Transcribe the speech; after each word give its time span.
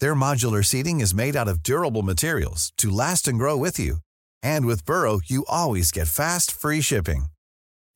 Their 0.00 0.14
modular 0.14 0.64
seating 0.64 1.00
is 1.00 1.14
made 1.14 1.36
out 1.36 1.48
of 1.48 1.62
durable 1.62 2.02
materials 2.02 2.72
to 2.78 2.90
last 2.90 3.28
and 3.28 3.38
grow 3.38 3.56
with 3.56 3.78
you. 3.78 3.96
And 4.42 4.66
with 4.66 4.84
Burrow, 4.86 5.20
you 5.24 5.44
always 5.48 5.92
get 5.92 6.08
fast, 6.08 6.52
free 6.52 6.80
shipping. 6.80 7.26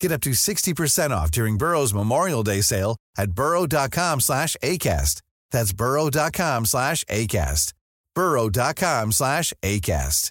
Get 0.01 0.13
up 0.13 0.21
to 0.23 0.31
60% 0.31 1.11
off 1.11 1.31
during 1.31 1.59
Burrow's 1.59 1.95
Memorial 1.95 2.43
Day 2.43 2.61
sale 2.63 2.97
at 3.17 3.33
burrow.com 3.33 4.21
slash 4.21 4.57
ACAST. 4.63 5.23
That's 5.51 5.73
burrow.com 5.73 6.67
slash 6.67 7.05
ACAST. 7.05 7.73
burrow.com 8.15 9.13
slash 9.13 9.53
ACAST. 9.63 10.31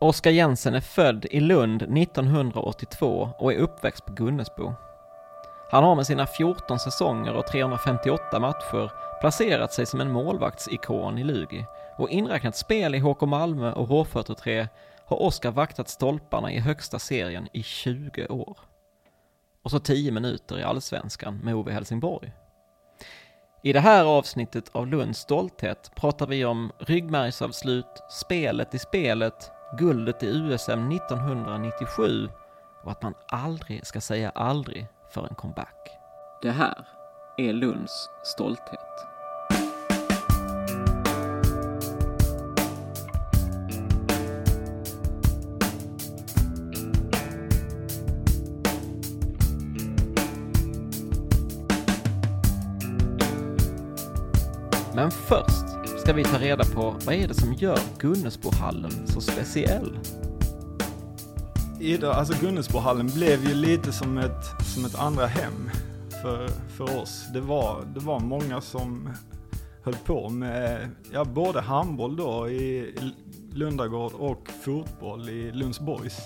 Oskar 0.00 0.30
Jensen 0.30 0.74
är 0.74 0.80
född 0.80 1.26
i 1.30 1.40
Lund 1.40 1.82
1982 1.82 3.30
och 3.38 3.52
är 3.52 3.56
uppväxt 3.56 4.06
på 4.06 4.12
Gunnesbo. 4.12 4.87
Han 5.70 5.84
har 5.84 5.94
med 5.94 6.06
sina 6.06 6.26
14 6.26 6.78
säsonger 6.78 7.34
och 7.34 7.46
358 7.46 8.38
matcher 8.38 8.92
placerat 9.20 9.72
sig 9.72 9.86
som 9.86 10.00
en 10.00 10.12
målvaktsikon 10.12 11.18
i 11.18 11.24
Lugi 11.24 11.66
och 11.96 12.10
inräknat 12.10 12.56
spel 12.56 12.94
i 12.94 12.98
HK 12.98 13.20
Malmö 13.20 13.72
och 13.72 13.88
H43 13.88 14.68
har 15.06 15.22
Oskar 15.22 15.50
vaktat 15.50 15.88
stolparna 15.88 16.52
i 16.52 16.58
högsta 16.58 16.98
serien 16.98 17.48
i 17.52 17.62
20 17.62 18.26
år. 18.26 18.58
Och 19.62 19.70
så 19.70 19.78
10 19.78 20.12
minuter 20.12 20.58
i 20.58 20.62
allsvenskan 20.62 21.40
med 21.42 21.54
Ove 21.54 21.72
Helsingborg. 21.72 22.32
I 23.62 23.72
det 23.72 23.80
här 23.80 24.04
avsnittet 24.04 24.70
av 24.72 24.86
Lunds 24.86 25.18
stolthet 25.18 25.90
pratar 25.94 26.26
vi 26.26 26.44
om 26.44 26.72
ryggmärgsavslut, 26.78 28.02
spelet 28.10 28.74
i 28.74 28.78
spelet, 28.78 29.50
guldet 29.78 30.22
i 30.22 30.26
USM 30.26 30.92
1997 30.92 32.28
och 32.84 32.90
att 32.90 33.02
man 33.02 33.14
aldrig 33.28 33.86
ska 33.86 34.00
säga 34.00 34.30
aldrig 34.30 34.86
för 35.10 35.26
en 35.26 35.34
comeback. 35.34 35.90
Det 36.42 36.50
här 36.50 36.86
är 37.36 37.52
Lunds 37.52 38.08
stolthet. 38.24 38.80
Men 54.94 55.10
först 55.10 56.00
ska 56.02 56.12
vi 56.12 56.24
ta 56.24 56.38
reda 56.38 56.64
på 56.64 56.94
vad 57.06 57.14
är 57.14 57.28
det 57.28 57.34
som 57.34 57.52
gör 57.52 57.78
Gunnesbohallen 57.98 59.06
så 59.06 59.20
speciell? 59.20 59.98
Ida, 61.80 62.12
alltså 62.12 62.34
Gunnesbohallen 62.40 63.06
blev 63.06 63.48
ju 63.48 63.54
lite 63.54 63.92
som 63.92 64.18
ett, 64.18 64.57
som 64.68 64.84
ett 64.84 64.98
andra 64.98 65.26
hem 65.26 65.70
för, 66.22 66.48
för 66.48 67.00
oss. 67.00 67.26
Det 67.32 67.40
var, 67.40 67.84
det 67.94 68.00
var 68.00 68.20
många 68.20 68.60
som 68.60 69.10
höll 69.82 69.94
på 69.94 70.28
med 70.28 70.90
ja, 71.12 71.24
både 71.24 71.60
handboll 71.60 72.16
då 72.16 72.48
i 72.48 72.94
Lundagård 73.52 74.12
och 74.12 74.50
fotboll 74.64 75.28
i 75.28 75.52
Lundsborgs. 75.52 76.18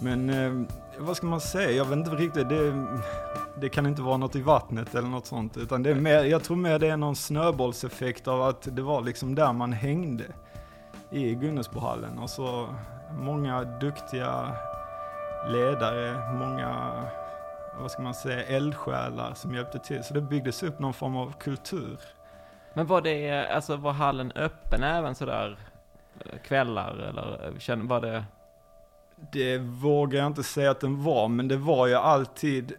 Men 0.00 0.30
eh, 0.30 0.70
vad 0.98 1.16
ska 1.16 1.26
man 1.26 1.40
säga, 1.40 1.70
jag 1.70 1.84
vet 1.84 1.98
inte 1.98 2.10
riktigt, 2.10 2.48
det, 2.48 2.86
det 3.60 3.68
kan 3.68 3.86
inte 3.86 4.02
vara 4.02 4.16
något 4.16 4.36
i 4.36 4.40
vattnet 4.40 4.94
eller 4.94 5.08
något 5.08 5.26
sånt. 5.26 5.56
Utan 5.56 5.82
det 5.82 5.90
är 5.90 5.94
mer, 5.94 6.24
jag 6.24 6.44
tror 6.44 6.56
mer 6.56 6.78
det 6.78 6.88
är 6.88 6.96
någon 6.96 7.16
snöbollseffekt 7.16 8.28
av 8.28 8.42
att 8.42 8.76
det 8.76 8.82
var 8.82 9.02
liksom 9.02 9.34
där 9.34 9.52
man 9.52 9.72
hängde 9.72 10.24
i 11.10 11.34
Gunnesbohallen. 11.34 12.18
Och 12.18 12.30
så 12.30 12.68
många 13.20 13.64
duktiga 13.64 14.52
ledare, 15.46 16.34
många, 16.34 17.02
vad 17.80 17.90
ska 17.90 18.02
man 18.02 18.14
säga, 18.14 18.44
eldsjälar 18.44 19.34
som 19.34 19.54
hjälpte 19.54 19.78
till. 19.78 20.04
Så 20.04 20.14
det 20.14 20.20
byggdes 20.20 20.62
upp 20.62 20.78
någon 20.78 20.94
form 20.94 21.16
av 21.16 21.32
kultur. 21.40 21.98
Men 22.74 22.86
var 22.86 23.00
det, 23.00 23.46
alltså 23.48 23.76
var 23.76 23.92
hallen 23.92 24.32
öppen 24.32 24.82
även 24.82 25.14
sådär 25.14 25.58
eh, 26.24 26.38
kvällar 26.38 26.92
eller 26.92 27.86
var 27.86 28.00
det? 28.00 28.24
Det 29.32 29.58
vågar 29.58 30.18
jag 30.18 30.26
inte 30.26 30.42
säga 30.42 30.70
att 30.70 30.80
den 30.80 31.02
var, 31.02 31.28
men 31.28 31.48
det 31.48 31.56
var 31.56 31.86
ju 31.86 31.94
alltid 31.94 32.72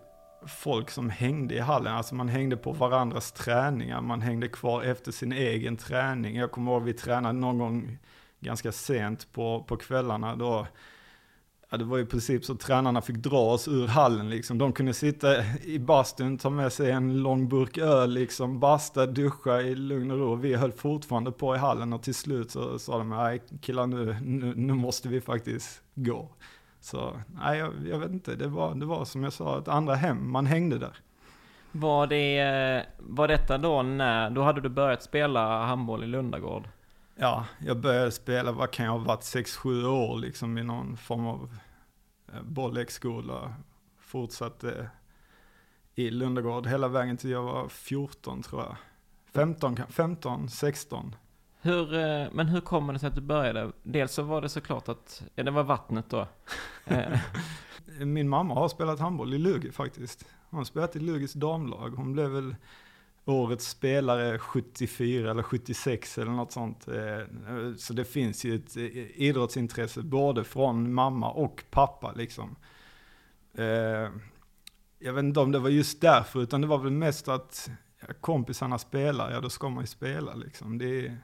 folk 0.48 0.90
som 0.90 1.10
hängde 1.10 1.56
i 1.56 1.60
hallen. 1.60 1.94
Alltså 1.94 2.16
man 2.16 2.30
hängde 2.30 2.58
på 2.58 2.72
varandras 2.72 3.32
träningar, 3.32 4.02
man 4.02 4.22
hängde 4.22 4.48
kvar 4.48 4.84
efter 4.84 5.12
sin 5.12 5.32
egen 5.32 5.78
träning. 5.78 6.36
Jag 6.36 6.52
kommer 6.52 6.72
ihåg 6.72 6.84
vi 6.84 6.94
tränade 6.94 7.40
någon 7.40 7.58
gång 7.58 7.98
ganska 8.40 8.72
sent 8.72 9.34
på, 9.34 9.64
på 9.68 9.78
kvällarna 9.78 10.36
då. 10.36 10.68
Ja, 11.72 11.78
det 11.78 11.84
var 11.84 12.00
i 12.00 12.06
princip 12.06 12.46
så 12.46 12.56
tränarna 12.56 13.02
fick 13.02 13.16
dra 13.16 13.40
oss 13.40 13.68
ur 13.68 13.88
hallen 13.88 14.30
liksom. 14.30 14.58
De 14.58 14.74
kunde 14.74 14.94
sitta 14.94 15.28
i 15.64 15.80
bastun, 15.80 16.38
ta 16.38 16.50
med 16.50 16.74
sig 16.74 16.92
en 16.92 17.24
lång 17.24 17.50
burk 17.50 17.78
öl 17.78 18.14
liksom, 18.14 18.60
basta, 18.60 19.06
duscha 19.06 19.62
i 19.62 19.76
lugn 19.76 20.12
och 20.12 20.18
ro. 20.18 20.36
Vi 20.36 20.56
höll 20.56 20.72
fortfarande 20.72 21.32
på 21.32 21.56
i 21.56 21.58
hallen 21.58 21.94
och 21.94 22.04
till 22.04 22.16
slut 22.16 22.52
så 22.52 22.80
sa 22.80 22.98
de, 22.98 23.10
nej 23.10 23.42
killar 23.62 23.88
nu, 23.88 24.18
nu, 24.22 24.54
nu 24.56 24.74
måste 24.74 25.10
vi 25.10 25.22
faktiskt 25.22 25.82
gå. 25.96 26.30
Så 26.82 27.14
nej, 27.28 27.60
jag, 27.60 27.74
jag, 27.90 28.00
vet 28.00 28.12
inte, 28.12 28.36
det 28.36 28.48
var, 28.48 28.76
det 28.76 28.86
var 28.86 29.06
som 29.06 29.24
jag 29.24 29.34
sa 29.34 29.60
ett 29.60 29.68
andra 29.68 29.96
hem, 29.96 30.32
man 30.32 30.46
hängde 30.46 30.78
där. 30.78 30.98
Var, 31.72 32.08
det, 32.08 32.40
eh, 32.40 32.84
var 33.00 33.28
detta 33.28 33.58
då 33.58 33.84
när, 33.84 34.30
då 34.30 34.42
hade 34.42 34.62
du 34.62 34.70
börjat 34.70 35.04
spela 35.04 35.66
handboll 35.66 36.04
i 36.04 36.08
Lundagård? 36.08 36.68
Ja, 37.22 37.46
jag 37.66 37.78
började 37.78 38.12
spela, 38.12 38.52
vad 38.52 38.72
kan 38.72 38.86
jag 38.86 38.92
ha 38.92 39.00
varit, 39.00 39.22
6-7 39.22 39.86
år 39.86 40.18
liksom 40.18 40.58
i 40.58 40.64
någon 40.64 40.98
form 40.98 41.28
av 41.28 41.58
eh, 42.34 42.42
bollexskola. 42.42 43.54
Fortsatte 44.00 44.90
i 45.96 46.10
Lundagård 46.10 46.68
hela 46.68 46.88
vägen 46.88 47.18
till 47.18 47.30
jag 47.30 47.44
var 47.44 47.68
14 47.70 48.42
tror 48.42 48.62
jag. 48.62 48.76
15, 49.34 49.78
15 49.90 50.50
16. 50.50 51.16
Hur, 51.62 51.94
eh, 51.94 52.28
men 52.32 52.48
hur 52.48 52.62
kommer 52.62 52.94
det 52.94 53.00
sig 53.00 53.08
att 53.08 53.16
du 53.16 53.22
började? 53.22 53.72
Dels 53.84 54.14
så 54.14 54.24
var 54.24 54.42
det 54.42 54.50
såklart 54.50 54.90
att, 54.90 55.24
ja 55.36 55.44
det 55.44 55.52
var 55.52 55.64
vattnet 55.64 56.10
då. 56.10 56.28
Eh. 56.86 57.20
Min 58.00 58.30
mamma 58.30 58.54
har 58.54 58.70
spelat 58.70 59.00
handboll 59.00 59.34
i 59.34 59.38
Lugi 59.38 59.72
faktiskt. 59.72 60.26
Hon 60.50 60.58
har 60.58 60.66
spelat 60.66 60.96
i 60.96 61.00
Lugis 61.00 61.34
damlag. 61.34 61.90
Hon 61.90 62.14
blev 62.14 62.30
väl 62.30 62.56
årets 63.30 63.70
spelare 63.70 64.40
74 64.40 65.32
eller 65.32 65.44
76 65.44 66.18
eller 66.18 66.32
något 66.32 66.52
sånt. 66.52 66.88
Eh, 66.88 67.26
så 67.78 67.94
det 67.94 68.06
finns 68.06 68.46
ju 68.46 68.56
ett 68.56 68.78
eh, 68.78 68.84
idrottsintresse 69.22 70.02
både 70.02 70.44
från 70.44 70.94
mamma 70.94 71.32
och 71.32 71.64
pappa 71.70 72.12
liksom. 72.12 72.56
Eh, 73.54 74.10
jag 75.00 75.14
vet 75.14 75.24
inte 75.24 75.40
om 75.40 75.52
det 75.52 75.60
var 75.60 75.70
just 75.70 76.02
därför, 76.02 76.42
utan 76.42 76.62
det 76.62 76.68
var 76.68 76.78
väl 76.78 76.92
mest 76.92 77.28
att 77.28 77.70
kompisarna 78.22 78.78
spelar, 78.78 79.32
ja 79.32 79.42
då 79.42 79.50
ska 79.50 79.70
man 79.70 79.84
ju 79.84 79.88
spela 79.88 80.34
liksom. 80.34 80.78
Det 80.78 81.06
är, 81.06 81.18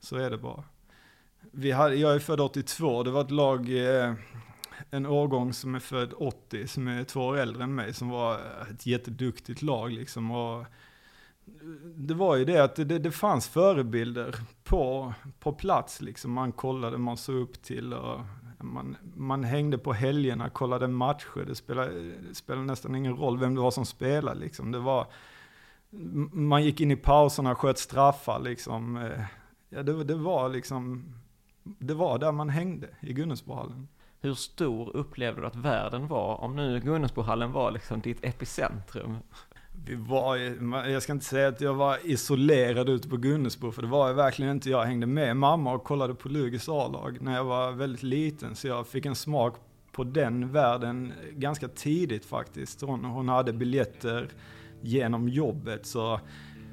så 0.00 0.16
är 0.16 0.30
det 0.30 0.38
bara. 0.38 0.64
vi 1.52 1.72
hade, 1.72 1.94
jag 1.94 2.14
är 2.14 2.18
född 2.18 2.40
82, 2.40 3.02
det 3.02 3.10
var 3.10 3.20
ett 3.20 3.30
lag, 3.30 3.70
en 4.90 5.06
årgång 5.06 5.52
som 5.52 5.74
är 5.74 5.80
född 5.80 6.12
80, 6.16 6.66
som 6.66 6.88
är 6.88 7.04
två 7.04 7.20
år 7.20 7.36
äldre 7.36 7.64
än 7.64 7.74
mig, 7.74 7.94
som 7.94 8.08
var 8.08 8.40
ett 8.70 8.86
jätteduktigt 8.86 9.62
lag 9.62 9.92
liksom. 9.92 10.30
Och 10.30 10.66
det 11.96 12.14
var 12.14 12.36
ju 12.36 12.44
det 12.44 12.58
att 12.58 12.76
det, 12.76 12.84
det 12.84 13.10
fanns 13.10 13.48
förebilder 13.48 14.34
på, 14.64 15.14
på 15.38 15.52
plats 15.52 16.00
liksom. 16.00 16.32
Man 16.32 16.52
kollade, 16.52 16.98
man 16.98 17.16
såg 17.16 17.36
upp 17.36 17.62
till 17.62 17.92
och 17.94 18.20
man, 18.60 18.96
man 19.14 19.44
hängde 19.44 19.78
på 19.78 19.92
helgerna, 19.92 20.50
kollade 20.50 20.88
matcher. 20.88 21.44
Det 21.46 21.54
spelade, 21.54 22.12
det 22.28 22.34
spelade 22.34 22.66
nästan 22.66 22.94
ingen 22.94 23.16
roll 23.16 23.38
vem 23.38 23.54
det 23.54 23.60
var 23.60 23.70
som 23.70 23.86
spelade 23.86 24.40
liksom. 24.40 24.72
Det 24.72 24.78
var, 24.78 25.06
man 26.32 26.64
gick 26.64 26.80
in 26.80 26.90
i 26.90 26.96
pauserna, 26.96 27.54
sköt 27.54 27.78
straffar 27.78 28.40
liksom. 28.40 28.96
Eh, 28.96 29.24
ja, 29.68 29.82
det, 29.82 30.04
det 30.04 30.14
var 30.14 30.48
liksom, 30.48 31.14
det 31.62 31.94
var 31.94 32.18
där 32.18 32.32
man 32.32 32.48
hängde, 32.48 32.88
i 33.00 33.12
Gunnesbohallen. 33.12 33.88
Hur 34.20 34.34
stor 34.34 34.96
upplevde 34.96 35.40
du 35.40 35.46
att 35.46 35.56
världen 35.56 36.08
var, 36.08 36.40
om 36.40 36.56
nu 36.56 36.80
Gunnesbohallen 36.80 37.52
var 37.52 37.70
liksom 37.70 38.00
ditt 38.00 38.24
epicentrum? 38.24 39.16
Vi 39.84 39.94
var, 39.94 40.36
jag 40.88 41.02
ska 41.02 41.12
inte 41.12 41.24
säga 41.24 41.48
att 41.48 41.60
jag 41.60 41.74
var 41.74 41.98
isolerad 42.04 42.88
ute 42.88 43.08
på 43.08 43.16
Gunnesbo, 43.16 43.72
för 43.72 43.82
det 43.82 43.88
var 43.88 44.08
jag 44.08 44.14
verkligen 44.14 44.52
inte. 44.52 44.70
Jag 44.70 44.84
hängde 44.84 45.06
med 45.06 45.36
mamma 45.36 45.74
och 45.74 45.84
kollade 45.84 46.14
på 46.14 46.28
Lugis 46.28 46.68
A-lag 46.68 47.18
när 47.20 47.34
jag 47.34 47.44
var 47.44 47.72
väldigt 47.72 48.02
liten, 48.02 48.56
så 48.56 48.68
jag 48.68 48.86
fick 48.86 49.06
en 49.06 49.14
smak 49.14 49.56
på 49.92 50.04
den 50.04 50.52
världen 50.52 51.12
ganska 51.32 51.68
tidigt 51.68 52.24
faktiskt. 52.24 52.80
Hon, 52.80 53.04
hon 53.04 53.28
hade 53.28 53.52
biljetter 53.52 54.28
genom 54.80 55.28
jobbet, 55.28 55.86
så 55.86 56.20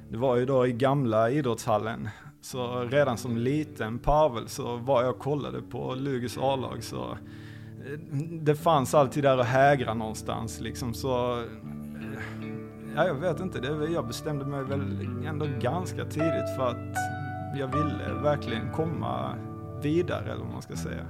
det 0.10 0.18
var 0.18 0.36
ju 0.36 0.46
då 0.46 0.68
i 0.68 0.72
gamla 0.72 1.30
idrottshallen. 1.30 2.10
Så 2.42 2.84
redan 2.84 3.18
som 3.18 3.38
liten 3.38 4.00
parvel 4.00 4.48
så 4.48 4.78
var 4.78 5.04
jag 5.04 5.16
och 5.16 5.20
kollade 5.20 5.62
på 5.62 5.96
Lugis 5.96 6.38
A-lag, 6.38 6.84
så 6.84 7.12
eh, 7.12 8.00
det 8.42 8.56
fanns 8.56 8.94
alltid 8.94 9.24
där 9.24 9.38
att 9.38 9.46
hägra 9.46 9.94
någonstans 9.94 10.60
liksom, 10.62 10.94
så 10.94 11.44
Ja, 12.96 13.08
jag 13.08 13.16
vet 13.16 13.40
inte. 13.40 13.60
Det, 13.60 13.92
jag 13.92 14.08
bestämde 14.08 14.46
mig 14.46 14.64
väl 14.64 15.08
ändå 15.26 15.46
ganska 15.60 16.06
tidigt 16.06 16.56
för 16.56 16.68
att 16.68 16.96
jag 17.60 17.68
ville 17.68 18.22
verkligen 18.24 18.72
komma 18.72 19.36
vidare, 19.82 20.32
eller 20.32 20.44
vad 20.44 20.54
man 20.54 20.62
ska 20.62 20.76
säga. 20.76 21.06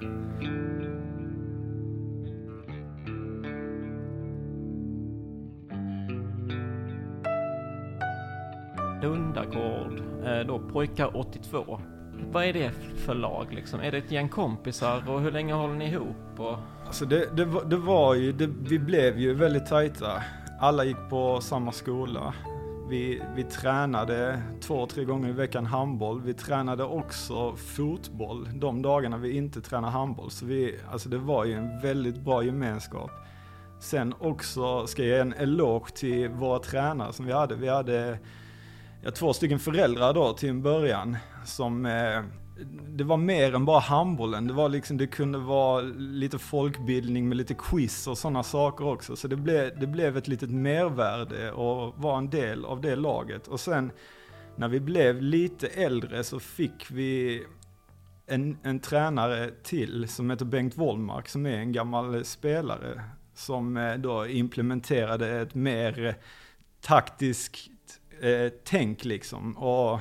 Lundagård, 9.01 10.01
eh, 10.25 10.47
då 10.47 10.59
pojkar 10.59 11.17
82. 11.17 11.81
Vad 12.31 12.45
är 12.45 12.53
det 12.53 12.71
för 12.95 13.13
lag 13.15 13.47
liksom? 13.51 13.79
Är 13.79 13.91
det 13.91 13.97
ett 13.97 14.11
gäng 14.11 14.29
kompisar 14.29 15.09
och 15.09 15.21
hur 15.21 15.31
länge 15.31 15.53
håller 15.53 15.75
ni 15.75 15.85
ihop? 15.85 16.39
Och... 16.39 16.57
Alltså 16.85 17.05
det, 17.05 17.35
det, 17.35 17.45
var, 17.45 17.63
det 17.63 17.77
var 17.77 18.15
ju, 18.15 18.31
det, 18.31 18.47
vi 18.47 18.79
blev 18.79 19.19
ju 19.19 19.33
väldigt 19.33 19.65
tajta 19.65 20.23
alla 20.59 20.83
gick 20.83 21.09
på 21.09 21.41
samma 21.41 21.71
skola. 21.71 22.33
Vi, 22.89 23.21
vi 23.35 23.43
tränade 23.43 24.41
två, 24.61 24.87
tre 24.87 25.03
gånger 25.03 25.29
i 25.29 25.31
veckan 25.31 25.65
handboll. 25.65 26.21
Vi 26.21 26.33
tränade 26.33 26.83
också 26.83 27.55
fotboll 27.55 28.49
de 28.53 28.81
dagarna 28.81 29.17
vi 29.17 29.37
inte 29.37 29.61
tränade 29.61 29.93
handboll. 29.93 30.31
Så 30.31 30.45
vi, 30.45 30.79
alltså 30.91 31.09
det 31.09 31.17
var 31.17 31.45
ju 31.45 31.53
en 31.53 31.81
väldigt 31.81 32.17
bra 32.17 32.43
gemenskap. 32.43 33.11
Sen 33.79 34.13
också 34.19 34.87
ska 34.87 35.03
jag 35.03 35.15
ge 35.15 35.21
en 35.21 35.33
eloge 35.33 35.91
till 35.95 36.29
våra 36.29 36.59
tränare 36.59 37.13
som 37.13 37.25
vi 37.25 37.31
hade. 37.31 37.55
Vi 37.55 37.69
hade 37.69 38.19
ja, 39.03 39.11
två 39.11 39.33
stycken 39.33 39.59
föräldrar 39.59 40.13
då 40.13 40.33
till 40.33 40.49
en 40.49 40.61
början 40.61 41.17
som 41.45 41.85
eh, 41.85 42.21
det 42.87 43.03
var 43.03 43.17
mer 43.17 43.55
än 43.55 43.65
bara 43.65 43.79
handbollen. 43.79 44.47
Det, 44.47 44.53
var 44.53 44.69
liksom, 44.69 44.97
det 44.97 45.07
kunde 45.07 45.37
vara 45.37 45.81
lite 45.97 46.39
folkbildning 46.39 47.29
med 47.29 47.37
lite 47.37 47.53
quiz 47.53 48.07
och 48.07 48.17
sådana 48.17 48.43
saker 48.43 48.85
också. 48.85 49.15
Så 49.15 49.27
det 49.27 49.35
blev, 49.35 49.79
det 49.79 49.87
blev 49.87 50.17
ett 50.17 50.27
litet 50.27 50.49
mervärde 50.49 51.51
och 51.51 51.93
var 51.97 52.17
en 52.17 52.29
del 52.29 52.65
av 52.65 52.81
det 52.81 52.95
laget. 52.95 53.47
Och 53.47 53.59
sen 53.59 53.91
när 54.55 54.67
vi 54.67 54.79
blev 54.79 55.21
lite 55.21 55.67
äldre 55.67 56.23
så 56.23 56.39
fick 56.39 56.91
vi 56.91 57.43
en, 58.27 58.57
en 58.63 58.79
tränare 58.79 59.51
till 59.63 60.07
som 60.07 60.29
heter 60.29 60.45
Bengt 60.45 60.77
Wollmark 60.77 61.29
som 61.29 61.45
är 61.45 61.57
en 61.57 61.71
gammal 61.71 62.25
spelare. 62.25 63.03
Som 63.35 63.77
eh, 63.77 63.95
då 63.95 64.27
implementerade 64.27 65.41
ett 65.41 65.55
mer 65.55 66.15
taktiskt 66.81 67.69
eh, 68.21 68.51
tänk 68.63 69.05
liksom. 69.05 69.57
Och 69.57 69.99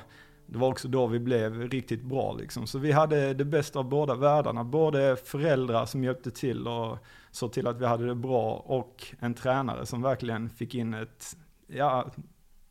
det 0.53 0.59
var 0.59 0.69
också 0.69 0.89
då 0.89 1.07
vi 1.07 1.19
blev 1.19 1.71
riktigt 1.71 2.03
bra 2.03 2.35
liksom. 2.35 2.67
Så 2.67 2.79
vi 2.79 2.93
hade 2.93 3.35
det 3.35 3.45
bästa 3.45 3.79
av 3.79 3.89
båda 3.89 4.15
världarna. 4.15 4.65
Både 4.65 5.17
föräldrar 5.17 5.87
som 5.87 6.05
hjälpte 6.05 6.31
till 6.31 6.69
och 6.69 6.99
såg 7.31 7.53
till 7.53 7.67
att 7.67 7.81
vi 7.81 7.87
hade 7.87 8.07
det 8.07 8.15
bra 8.15 8.55
och 8.55 9.07
en 9.19 9.35
tränare 9.35 9.87
som 9.87 10.03
verkligen 10.03 10.51
fick 10.51 10.75
in 10.75 10.95
ett, 10.95 11.37
ja, 11.67 12.11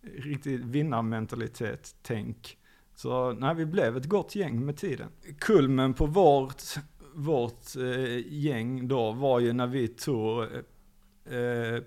riktigt 0.02 0.62
vinnarmentalitet, 0.62 1.96
tänk. 2.02 2.58
Så 2.96 3.34
nej, 3.34 3.56
vi 3.56 3.66
blev 3.66 3.98
ett 3.98 4.06
gott 4.06 4.36
gäng 4.36 4.66
med 4.66 4.78
tiden. 4.78 5.10
Kulmen 5.40 5.94
på 5.94 6.06
vårt, 6.06 6.64
vårt 7.14 7.76
eh, 7.76 8.34
gäng 8.34 8.88
då 8.88 9.12
var 9.12 9.40
ju 9.40 9.54
när 9.54 9.68
vi 9.68 9.88
tog 9.88 10.44
eh, 10.44 10.50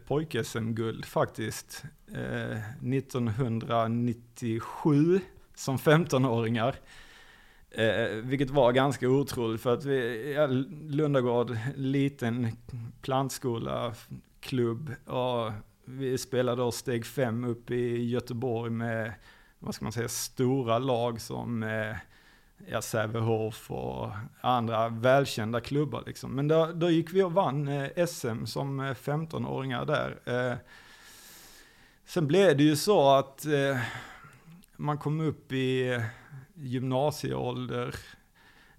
pojk-SM-guld 0.07 1.05
faktiskt. 1.05 1.85
Eh, 2.15 2.59
1997 2.95 5.21
som 5.55 5.77
15-åringar. 5.77 6.75
Eh, 7.71 8.09
vilket 8.23 8.51
var 8.51 8.73
ganska 8.73 9.09
otroligt 9.09 9.61
för 9.61 9.75
att 9.75 9.85
vi, 9.85 10.33
ja, 10.33 10.47
Lundagård, 10.89 11.57
liten 11.77 12.57
plantskola, 13.03 13.95
klubb 14.41 14.95
och 15.07 15.53
vi 15.85 16.19
spelade 16.19 16.63
då 16.63 16.73
steg 16.73 17.07
fem 17.07 17.45
upp 17.45 17.71
i 17.71 18.05
Göteborg 18.05 18.71
med, 18.71 19.13
vad 19.59 19.75
ska 19.75 19.85
man 19.85 19.93
säga, 19.93 20.09
stora 20.09 20.79
lag 20.79 21.21
som 21.21 21.63
eh, 21.63 21.97
ja, 22.67 22.83
Sävehof 22.83 23.71
och 23.71 24.11
andra 24.41 24.89
välkända 24.89 25.61
klubbar 25.61 26.03
liksom. 26.07 26.35
Men 26.35 26.49
då, 26.49 26.71
då 26.75 26.91
gick 26.91 27.13
vi 27.13 27.23
och 27.23 27.33
vann 27.33 27.69
eh, 27.69 28.07
SM 28.07 28.45
som 28.45 28.81
eh, 28.81 28.95
15-åringar 28.95 29.85
där. 29.85 30.19
Eh, 30.25 30.57
sen 32.07 32.27
blev 32.27 32.57
det 32.57 32.65
ju 32.65 32.77
så 32.77 33.11
att 33.11 33.47
eh, 33.47 33.79
man 34.77 34.99
kom 34.99 35.21
upp 35.21 35.53
i 35.53 36.01
gymnasieålder. 36.55 37.95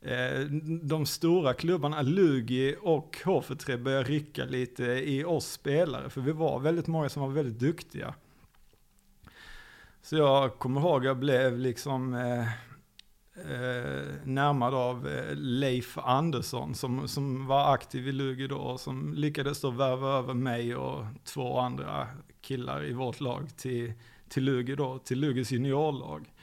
Eh, 0.02 0.40
de 0.82 1.06
stora 1.06 1.54
klubbarna, 1.54 2.02
Lugi 2.02 2.76
och 2.82 3.18
HF3 3.24 3.78
började 3.78 4.10
rycka 4.10 4.46
lite 4.46 4.84
i 4.84 5.24
oss 5.24 5.52
spelare, 5.52 6.10
för 6.10 6.22
vi 6.22 6.32
var 6.32 6.60
väldigt 6.60 6.88
många 6.88 7.10
som 7.10 7.22
var 7.22 7.30
väldigt 7.30 7.60
duktiga. 7.60 8.14
Så 10.02 10.16
jag 10.16 10.60
kommer 10.60 10.82
ihåg, 10.82 11.06
jag 11.06 11.18
blev 11.18 11.60
liksom 11.60 12.14
eh, 12.14 12.48
eh, 13.52 14.06
närmad 14.24 14.74
av 14.74 15.08
eh, 15.08 15.36
Leif 15.36 15.98
Andersson 15.98 16.76
som, 16.76 17.08
som 17.08 17.48
var 17.48 17.74
aktiv 17.74 18.08
i 18.08 18.12
Lugi 18.12 18.48
då 18.48 18.58
och 18.58 18.80
som 18.80 19.14
lyckades 19.14 19.62
då 19.62 19.70
värva 19.70 20.18
över 20.18 20.34
mig 20.34 20.76
och 20.76 21.06
två 21.24 21.60
andra 21.60 22.08
killar 22.42 22.86
i 22.86 22.94
vårt 22.94 23.20
lag 23.20 23.50
till 23.58 23.94
till 24.30 24.44
Lugi 24.44 24.76
då, 24.76 25.00
till 25.00 25.20
Lugis 25.20 25.52
juniorlag. 25.52 26.34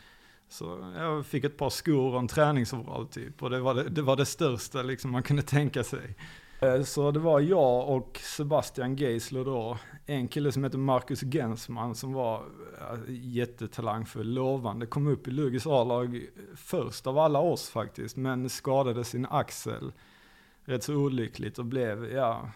Så 0.48 0.92
jag 0.96 1.26
fick 1.26 1.44
ett 1.44 1.56
par 1.56 1.70
skor 1.70 2.12
och 2.12 2.18
en 2.18 2.28
träningsoverall 2.28 3.06
typ 3.06 3.42
och 3.42 3.50
det 3.50 3.60
var 3.60 3.74
det, 3.74 3.88
det 3.88 4.02
var 4.02 4.16
det 4.16 4.26
största 4.26 4.82
liksom 4.82 5.10
man 5.10 5.22
kunde 5.22 5.42
tänka 5.42 5.84
sig. 5.84 6.16
Eh, 6.60 6.82
så 6.82 7.10
det 7.10 7.18
var 7.18 7.40
jag 7.40 7.88
och 7.88 8.20
Sebastian 8.22 8.96
Geisler 8.96 9.44
då, 9.44 9.78
en 10.06 10.28
kille 10.28 10.52
som 10.52 10.64
heter 10.64 10.78
Marcus 10.78 11.20
Gensman 11.20 11.94
som 11.94 12.12
var 12.12 12.44
eh, 12.80 12.98
jättetalangfull, 13.08 14.34
lovande, 14.34 14.86
kom 14.86 15.06
upp 15.06 15.28
i 15.28 15.30
Lugis 15.30 15.66
A-lag 15.66 16.26
först 16.56 17.06
av 17.06 17.18
alla 17.18 17.38
oss 17.38 17.68
faktiskt, 17.70 18.16
men 18.16 18.50
skadade 18.50 19.04
sin 19.04 19.26
axel 19.30 19.92
rätt 20.64 20.84
så 20.84 20.94
olyckligt 20.94 21.58
och 21.58 21.64
blev, 21.64 22.12
ja, 22.12 22.50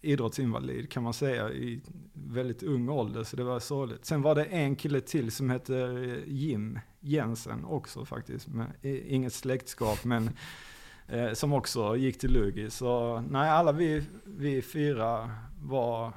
idrottsinvalid 0.00 0.90
kan 0.90 1.02
man 1.02 1.12
säga 1.12 1.50
i 1.50 1.80
väldigt 2.12 2.62
ung 2.62 2.88
ålder, 2.88 3.24
så 3.24 3.36
det 3.36 3.44
var 3.44 3.60
sorgligt. 3.60 4.04
Sen 4.04 4.22
var 4.22 4.34
det 4.34 4.44
en 4.44 4.76
kille 4.76 5.00
till 5.00 5.30
som 5.30 5.50
heter 5.50 6.22
Jim 6.26 6.78
Jensen 7.00 7.64
också 7.64 8.04
faktiskt, 8.04 8.48
med 8.48 8.66
inget 8.82 9.32
släktskap, 9.32 10.04
men 10.04 10.30
eh, 11.08 11.32
som 11.32 11.52
också 11.52 11.96
gick 11.96 12.18
till 12.18 12.32
Lugi. 12.32 12.70
Så 12.70 13.20
nej, 13.30 13.50
alla 13.50 13.72
vi, 13.72 14.02
vi 14.24 14.62
fyra 14.62 15.30
var 15.62 16.12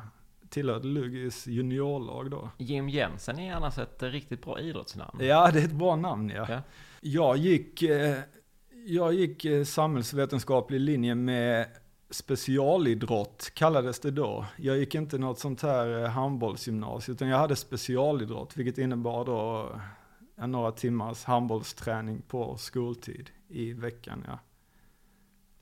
tillhörde 0.50 0.88
Lugis 0.88 1.48
juniorlag 1.48 2.32
då. 2.32 2.50
Jim 2.58 2.90
Jensen 2.90 3.40
är 3.40 3.54
annars 3.54 3.78
ett 3.78 4.04
riktigt 4.04 4.44
bra 4.44 4.60
idrottsnamn. 4.60 5.20
Ja, 5.20 5.52
det 5.52 5.60
är 5.60 5.66
ett 5.66 5.72
bra 5.72 5.96
namn 5.96 6.32
ja. 6.36 6.46
ja. 6.50 6.62
Jag 7.02 7.38
gick, 7.38 7.84
eh, 7.84 8.18
jag 8.86 9.14
gick 9.14 9.46
eh, 9.46 9.64
samhällsvetenskaplig 9.64 10.80
linje 10.80 11.16
med 11.16 11.66
specialidrott 12.12 13.52
kallades 13.54 14.00
det 14.00 14.12
då. 14.12 14.46
Jag 14.58 14.78
gick 14.78 14.96
inte 14.96 15.18
något 15.18 15.40
sånt 15.40 15.62
här 15.62 16.04
eh, 16.04 16.10
handbollsgymnasium, 16.10 17.16
utan 17.16 17.28
jag 17.28 17.38
hade 17.38 17.56
specialidrott, 17.56 18.58
vilket 18.58 18.78
innebar 18.78 19.26
då 19.26 19.70
några 20.48 20.72
timmars 20.72 21.24
handbollsträning 21.24 22.22
på 22.28 22.58
skoltid 22.58 23.30
i 23.48 23.74
veckan. 23.74 24.24
Ja. 24.28 24.40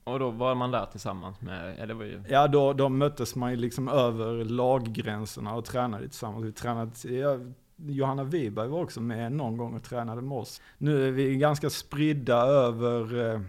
Och 0.03 0.19
då 0.19 0.29
var 0.29 0.55
man 0.55 0.71
där 0.71 0.85
tillsammans 0.85 1.41
med, 1.41 1.75
ja 1.79 1.85
det 1.85 1.93
var 1.93 2.05
ju... 2.05 2.23
Ja, 2.29 2.47
då, 2.47 2.73
då 2.73 2.89
möttes 2.89 3.35
man 3.35 3.51
ju 3.51 3.57
liksom 3.57 3.87
över 3.87 4.45
laggränserna 4.45 5.55
och 5.55 5.65
tränade 5.65 6.07
tillsammans. 6.07 6.45
Vi 6.45 6.51
tränade, 6.51 6.91
ja, 7.03 7.39
Johanna 7.75 8.23
Wiberg 8.23 8.67
var 8.67 8.81
också 8.81 9.01
med 9.01 9.31
någon 9.31 9.57
gång 9.57 9.75
och 9.75 9.83
tränade 9.83 10.21
med 10.21 10.37
oss. 10.37 10.61
Nu 10.77 11.07
är 11.07 11.11
vi 11.11 11.35
ganska 11.35 11.69
spridda 11.69 12.37
över, 12.37 13.33
eh, 13.33 13.41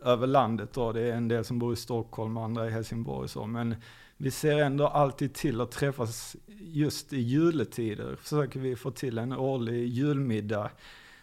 över 0.00 0.26
landet 0.26 0.72
då. 0.72 0.92
Det 0.92 1.00
är 1.00 1.12
en 1.12 1.28
del 1.28 1.44
som 1.44 1.58
bor 1.58 1.72
i 1.72 1.76
Stockholm, 1.76 2.36
andra 2.36 2.66
i 2.66 2.70
Helsingborg 2.70 3.24
och 3.24 3.30
så. 3.30 3.46
Men 3.46 3.74
vi 4.16 4.30
ser 4.30 4.58
ändå 4.58 4.86
alltid 4.86 5.34
till 5.34 5.60
att 5.60 5.70
träffas 5.70 6.36
just 6.60 7.12
i 7.12 7.18
juletider. 7.18 8.16
Försöker 8.16 8.60
vi 8.60 8.76
få 8.76 8.90
till 8.90 9.18
en 9.18 9.32
årlig 9.32 9.86
julmiddag. 9.86 10.70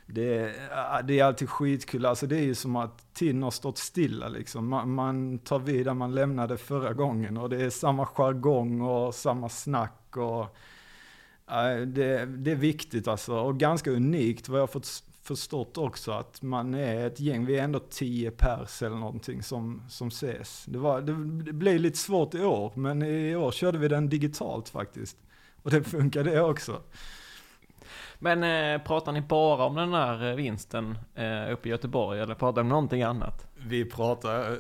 Det, 0.06 0.46
äh, 0.46 1.06
det 1.08 1.20
är 1.20 1.24
alltid 1.24 1.50
skitkul. 1.50 2.06
Alltså 2.06 2.28
det 2.28 2.38
är 2.38 2.44
ju 2.44 2.56
som 2.56 2.76
att 2.76 3.14
tiden 3.14 3.44
har 3.44 3.52
stått 3.52 3.78
stilla 3.78 4.28
liksom. 4.28 4.68
Man, 4.68 4.94
man 4.94 5.40
tar 5.40 5.60
vid 5.60 5.86
där 5.86 5.94
man 5.94 6.16
lämnade 6.16 6.58
förra 6.58 6.94
gången 6.94 7.38
och 7.38 7.50
det 7.50 7.64
är 7.64 7.70
samma 7.70 8.06
jargong 8.06 8.82
och 8.82 9.16
samma 9.16 9.50
snack 9.50 10.18
och 10.18 10.42
äh, 11.52 11.82
det, 11.88 12.26
det 12.26 12.52
är 12.52 12.56
viktigt 12.56 13.08
alltså. 13.08 13.36
Och 13.36 13.60
ganska 13.60 13.92
unikt 13.92 14.50
vad 14.50 14.60
jag 14.60 14.64
har 14.64 14.68
fått 14.68 15.04
förstått 15.26 15.78
också 15.78 16.12
att 16.12 16.42
man 16.42 16.74
är 16.74 17.08
ett 17.08 17.20
gäng, 17.20 17.46
vi 17.46 17.60
är 17.60 17.64
ändå 17.64 17.80
tio 17.80 18.32
pers 18.32 18.82
eller 18.82 18.96
någonting 18.96 19.44
som, 19.44 19.84
som 19.90 20.08
ses. 20.08 20.66
Det, 20.66 20.78
var, 20.78 21.02
det, 21.02 21.44
det 21.44 21.54
blev 21.54 21.80
lite 21.80 21.98
svårt 21.98 22.36
i 22.36 22.42
år, 22.42 22.72
men 22.76 23.04
i 23.04 23.36
år 23.36 23.52
körde 23.52 23.78
vi 23.78 23.88
den 23.88 24.10
digitalt 24.10 24.70
faktiskt. 24.70 25.18
Och 25.64 25.72
det 25.72 25.84
funkade 25.84 26.32
det 26.32 26.42
också. 26.42 26.82
Men 28.20 28.44
eh, 28.44 28.82
pratar 28.82 29.12
ni 29.12 29.22
bara 29.22 29.66
om 29.66 29.76
den 29.76 29.94
här 29.94 30.30
eh, 30.30 30.36
vinsten 30.36 30.98
eh, 31.16 31.54
uppe 31.54 31.70
i 31.70 31.72
Göteborg 31.72 32.20
eller 32.20 32.36
pratar 32.36 32.62
ni 32.62 32.66
om 32.66 32.70
någonting 32.70 33.04
annat? 33.04 33.48
Vi 33.68 33.86
pratar 33.86 34.58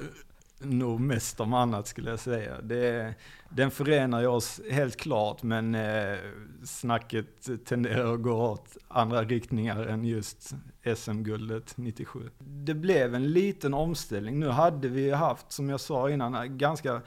nog 0.65 0.99
mest 0.99 1.39
om 1.39 1.53
annat 1.53 1.87
skulle 1.87 2.09
jag 2.09 2.19
säga. 2.19 2.61
Det, 2.61 3.13
den 3.49 3.71
förenar 3.71 4.21
ju 4.21 4.27
oss 4.27 4.61
helt 4.71 4.95
klart, 4.97 5.43
men 5.43 5.75
eh, 5.75 6.17
snacket 6.63 7.65
tenderar 7.65 8.13
att 8.13 8.21
gå 8.21 8.33
åt 8.33 8.77
andra 8.87 9.23
riktningar 9.23 9.85
än 9.85 10.05
just 10.05 10.53
SM-guldet 10.95 11.77
97. 11.77 12.29
Det 12.39 12.73
blev 12.73 13.15
en 13.15 13.31
liten 13.31 13.73
omställning. 13.73 14.39
Nu 14.39 14.47
hade 14.47 14.87
vi 14.87 15.11
haft, 15.11 15.51
som 15.51 15.69
jag 15.69 15.79
sa 15.79 16.09
innan, 16.09 16.57
ganska 16.57 17.01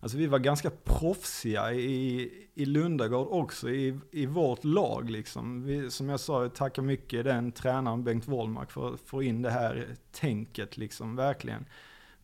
Alltså 0.00 0.18
vi 0.18 0.26
var 0.26 0.38
ganska 0.38 0.70
proffsiga 0.70 1.72
i, 1.72 2.30
i 2.54 2.64
Lundagård 2.64 3.28
också, 3.30 3.70
i, 3.70 3.98
i 4.10 4.26
vårt 4.26 4.64
lag 4.64 5.10
liksom. 5.10 5.64
Vi, 5.64 5.90
som 5.90 6.08
jag 6.08 6.20
sa, 6.20 6.42
jag 6.42 6.54
tackar 6.54 6.82
mycket 6.82 7.24
den 7.24 7.52
tränaren 7.52 8.04
Bengt 8.04 8.28
Wollmark 8.28 8.70
för 8.70 8.94
att 8.94 9.00
få 9.00 9.22
in 9.22 9.42
det 9.42 9.50
här 9.50 9.86
tänket 10.12 10.76
liksom, 10.76 11.16
verkligen. 11.16 11.64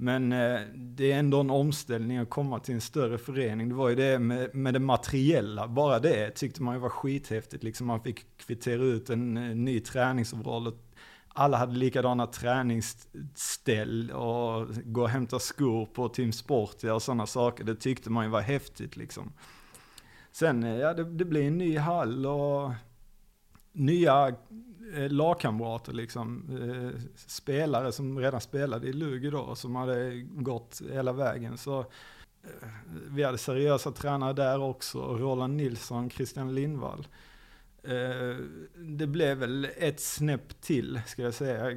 Men 0.03 0.33
eh, 0.33 0.61
det 0.75 1.13
är 1.13 1.19
ändå 1.19 1.41
en 1.41 1.51
omställning 1.51 2.19
att 2.19 2.31
komma 2.31 2.59
till 2.59 2.75
en 2.75 2.81
större 2.81 3.19
förening. 3.19 3.69
Det 3.69 3.75
var 3.75 3.89
ju 3.89 3.95
det 3.95 4.19
med, 4.19 4.55
med 4.55 4.75
det 4.75 4.81
materiella, 4.81 5.69
bara 5.69 5.99
det 5.99 6.31
tyckte 6.31 6.63
man 6.63 6.75
ju 6.75 6.81
var 6.81 6.89
skithäftigt. 6.89 7.65
Liksom 7.65 7.87
man 7.87 8.03
fick 8.03 8.37
kvittera 8.37 8.83
ut 8.83 9.11
en, 9.11 9.37
en 9.37 9.65
ny 9.65 9.81
träningsoverall 9.81 10.73
alla 11.35 11.57
hade 11.57 11.73
likadana 11.73 12.27
träningsställ 12.27 14.11
och 14.11 14.69
gå 14.85 15.03
och 15.03 15.09
hämta 15.09 15.39
skor 15.39 15.87
på 15.87 16.09
Team 16.09 16.33
Sportia 16.33 16.95
och 16.95 17.03
sådana 17.03 17.27
saker. 17.27 17.65
Det 17.65 17.75
tyckte 17.75 18.11
man 18.11 18.25
ju 18.25 18.31
var 18.31 18.41
häftigt 18.41 18.97
liksom. 18.97 19.33
Sen, 20.33 20.65
eh, 20.65 20.77
ja 20.77 20.95
det, 20.95 21.05
det 21.05 21.25
blir 21.25 21.43
en 21.43 21.59
ny 21.59 21.79
hall 21.79 22.27
och 22.27 22.73
nya 23.73 24.29
eh, 24.95 25.11
lagkamrater 25.11 25.93
liksom. 25.93 26.45
Eh, 26.51 27.01
spelare 27.17 27.93
som 27.93 28.19
redan 28.19 28.41
spelade 28.41 28.89
i 28.89 28.93
Lugi 28.93 29.31
då, 29.31 29.55
som 29.55 29.77
hade 29.77 30.21
gått 30.21 30.83
hela 30.93 31.13
vägen. 31.13 31.59
Så 31.59 31.81
eh, 31.81 32.69
vi 33.09 33.23
hade 33.23 33.39
seriösa 33.39 33.93
tränare 33.93 34.33
där 34.33 34.61
också. 34.61 34.99
Roland 34.99 35.57
Nilsson, 35.57 36.11
Christian 36.11 36.55
Lindvall. 36.55 37.07
Eh, 37.85 38.37
det 38.77 39.07
blev 39.07 39.39
väl 39.39 39.69
ett 39.77 40.01
snäpp 40.01 40.61
till, 40.61 41.01
ska 41.07 41.23
jag 41.23 41.35
säga. 41.35 41.71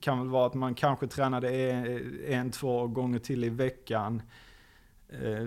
Kan 0.00 0.18
väl 0.18 0.28
vara 0.28 0.46
att 0.46 0.54
man 0.54 0.74
kanske 0.74 1.06
tränade 1.06 1.50
en, 1.50 2.18
en 2.26 2.50
två 2.50 2.86
gånger 2.86 3.18
till 3.18 3.44
i 3.44 3.48
veckan. 3.48 4.22
Eh, 5.08 5.46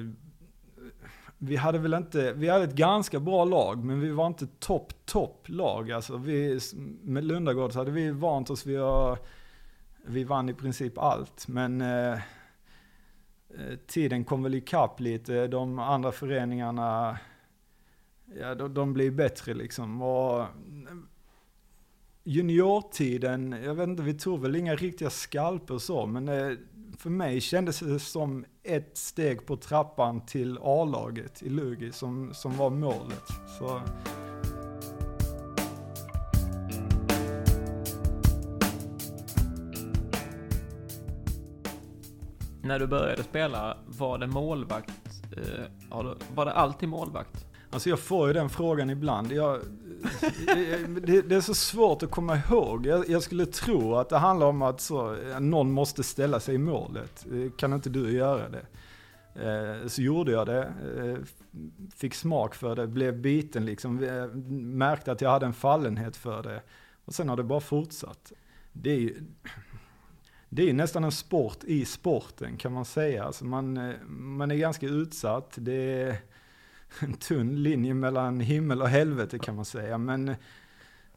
vi 1.43 1.55
hade 1.55 1.79
väl 1.79 1.93
inte, 1.93 2.33
vi 2.33 2.49
hade 2.49 2.63
ett 2.63 2.75
ganska 2.75 3.19
bra 3.19 3.45
lag, 3.45 3.85
men 3.85 3.99
vi 3.99 4.09
var 4.09 4.27
inte 4.27 4.47
topp, 4.47 4.93
topp 5.05 5.43
lag. 5.45 5.91
Alltså 5.91 6.17
vi, 6.17 6.59
med 7.01 7.23
Lundagård 7.23 7.73
så 7.73 7.79
hade 7.79 7.91
vi 7.91 8.11
vant 8.11 8.49
oss 8.49 8.65
vid 8.65 8.79
att, 8.79 9.27
vi 10.05 10.23
vann 10.23 10.49
i 10.49 10.53
princip 10.53 10.97
allt. 10.97 11.47
Men 11.47 11.81
eh, 11.81 12.13
eh 12.13 12.19
tiden 13.87 14.23
kom 14.23 14.43
väl 14.43 14.55
ikapp 14.55 14.99
lite. 14.99 15.47
De 15.47 15.79
andra 15.79 16.11
föreningarna 16.11 17.17
ja, 18.39 18.55
de, 18.55 18.73
de 18.73 18.93
blir 18.93 19.11
bättre 19.11 19.53
liksom. 19.53 20.01
Och 20.01 20.45
juniortiden, 22.23 23.51
jag 23.63 23.75
vet 23.75 23.87
inte, 23.87 24.03
vi 24.03 24.13
tog 24.13 24.41
väl 24.41 24.55
inga 24.55 24.75
riktiga 24.75 25.09
skalper 25.09 25.77
så, 25.77 26.05
men 26.05 26.29
eh, 26.29 26.57
för 27.01 27.09
mig 27.09 27.41
kändes 27.41 27.79
det 27.79 27.99
som 27.99 28.45
ett 28.63 28.97
steg 28.97 29.45
på 29.45 29.57
trappan 29.57 30.25
till 30.25 30.57
A-laget 30.61 31.43
i 31.43 31.49
Lugi 31.49 31.91
som, 31.91 32.33
som 32.33 32.57
var 32.57 32.69
målet. 32.69 33.23
Så. 33.59 33.81
När 42.63 42.79
du 42.79 42.87
började 42.87 43.23
spela, 43.23 43.77
var 43.85 44.17
det 44.17 44.27
målvakt? 44.27 44.91
Eh, 45.37 45.65
var 46.35 46.45
det 46.45 46.53
alltid 46.53 46.89
målvakt? 46.89 47.50
Alltså 47.71 47.89
jag 47.89 47.99
får 47.99 48.27
ju 48.27 48.33
den 48.33 48.49
frågan 48.49 48.89
ibland. 48.89 49.31
Jag, 49.31 49.59
det, 51.01 51.21
det, 51.21 51.35
är 51.35 51.41
så 51.41 51.53
svårt 51.53 52.03
att 52.03 52.11
komma 52.11 52.37
ihåg. 52.37 52.85
Jag, 52.85 53.09
jag, 53.09 53.23
skulle 53.23 53.45
tro 53.45 53.95
att 53.95 54.09
det 54.09 54.17
handlar 54.17 54.47
om 54.47 54.61
att 54.61 54.81
så, 54.81 55.15
någon 55.39 55.71
måste 55.71 56.03
ställa 56.03 56.39
sig 56.39 56.55
i 56.55 56.57
målet. 56.57 57.25
Eh, 57.31 57.51
kan 57.51 57.73
inte 57.73 57.89
du 57.89 58.11
göra 58.11 58.49
det? 58.49 58.65
Eh, 59.35 59.87
så 59.87 60.01
gjorde 60.01 60.31
jag 60.31 60.47
det. 60.47 60.73
Eh, 60.97 61.17
fick 61.95 62.13
smak 62.13 62.55
för 62.55 62.75
det, 62.75 62.87
blev 62.87 63.21
biten 63.21 63.65
liksom. 63.65 63.95
Märkte 64.77 65.11
att 65.11 65.21
jag 65.21 65.29
hade 65.29 65.45
en 65.45 65.53
fallenhet 65.53 66.17
för 66.17 66.43
det. 66.43 66.61
Och 67.05 67.13
sen 67.13 67.29
har 67.29 67.37
det 67.37 67.43
bara 67.43 67.59
fortsatt. 67.59 68.31
Det 68.73 68.91
är 68.91 68.99
ju, 68.99 69.23
det 70.49 70.69
är 70.69 70.73
nästan 70.73 71.03
en 71.03 71.11
sport 71.11 71.63
i 71.63 71.85
sporten 71.85 72.57
kan 72.57 72.73
man 72.73 72.85
säga. 72.85 73.23
Alltså 73.23 73.45
man, 73.45 73.93
man 74.09 74.51
är 74.51 74.55
ganska 74.55 74.87
utsatt. 74.87 75.53
Det 75.57 76.01
är, 76.01 76.17
en 76.99 77.13
tunn 77.13 77.63
linje 77.63 77.93
mellan 77.93 78.39
himmel 78.39 78.81
och 78.81 78.89
helvete 78.89 79.39
kan 79.39 79.55
man 79.55 79.65
säga. 79.65 79.97
Men 79.97 80.29
eh, 80.29 80.35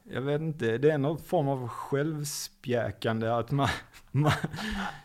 jag 0.03 0.21
vet 0.21 0.41
inte, 0.41 0.77
det 0.77 0.91
är 0.91 0.97
någon 0.97 1.19
form 1.19 1.47
av 1.47 1.67
självspjäkande 1.67 3.27
att 3.27 3.51
man, 3.51 3.69
man 4.11 4.31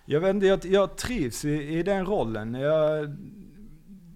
jag 0.04 0.20
vet 0.20 0.34
inte, 0.34 0.46
jag, 0.46 0.64
jag 0.64 0.96
trivs 0.96 1.44
i, 1.44 1.78
i, 1.78 1.82
den 1.82 2.06
rollen. 2.06 2.54
Jag, 2.54 3.16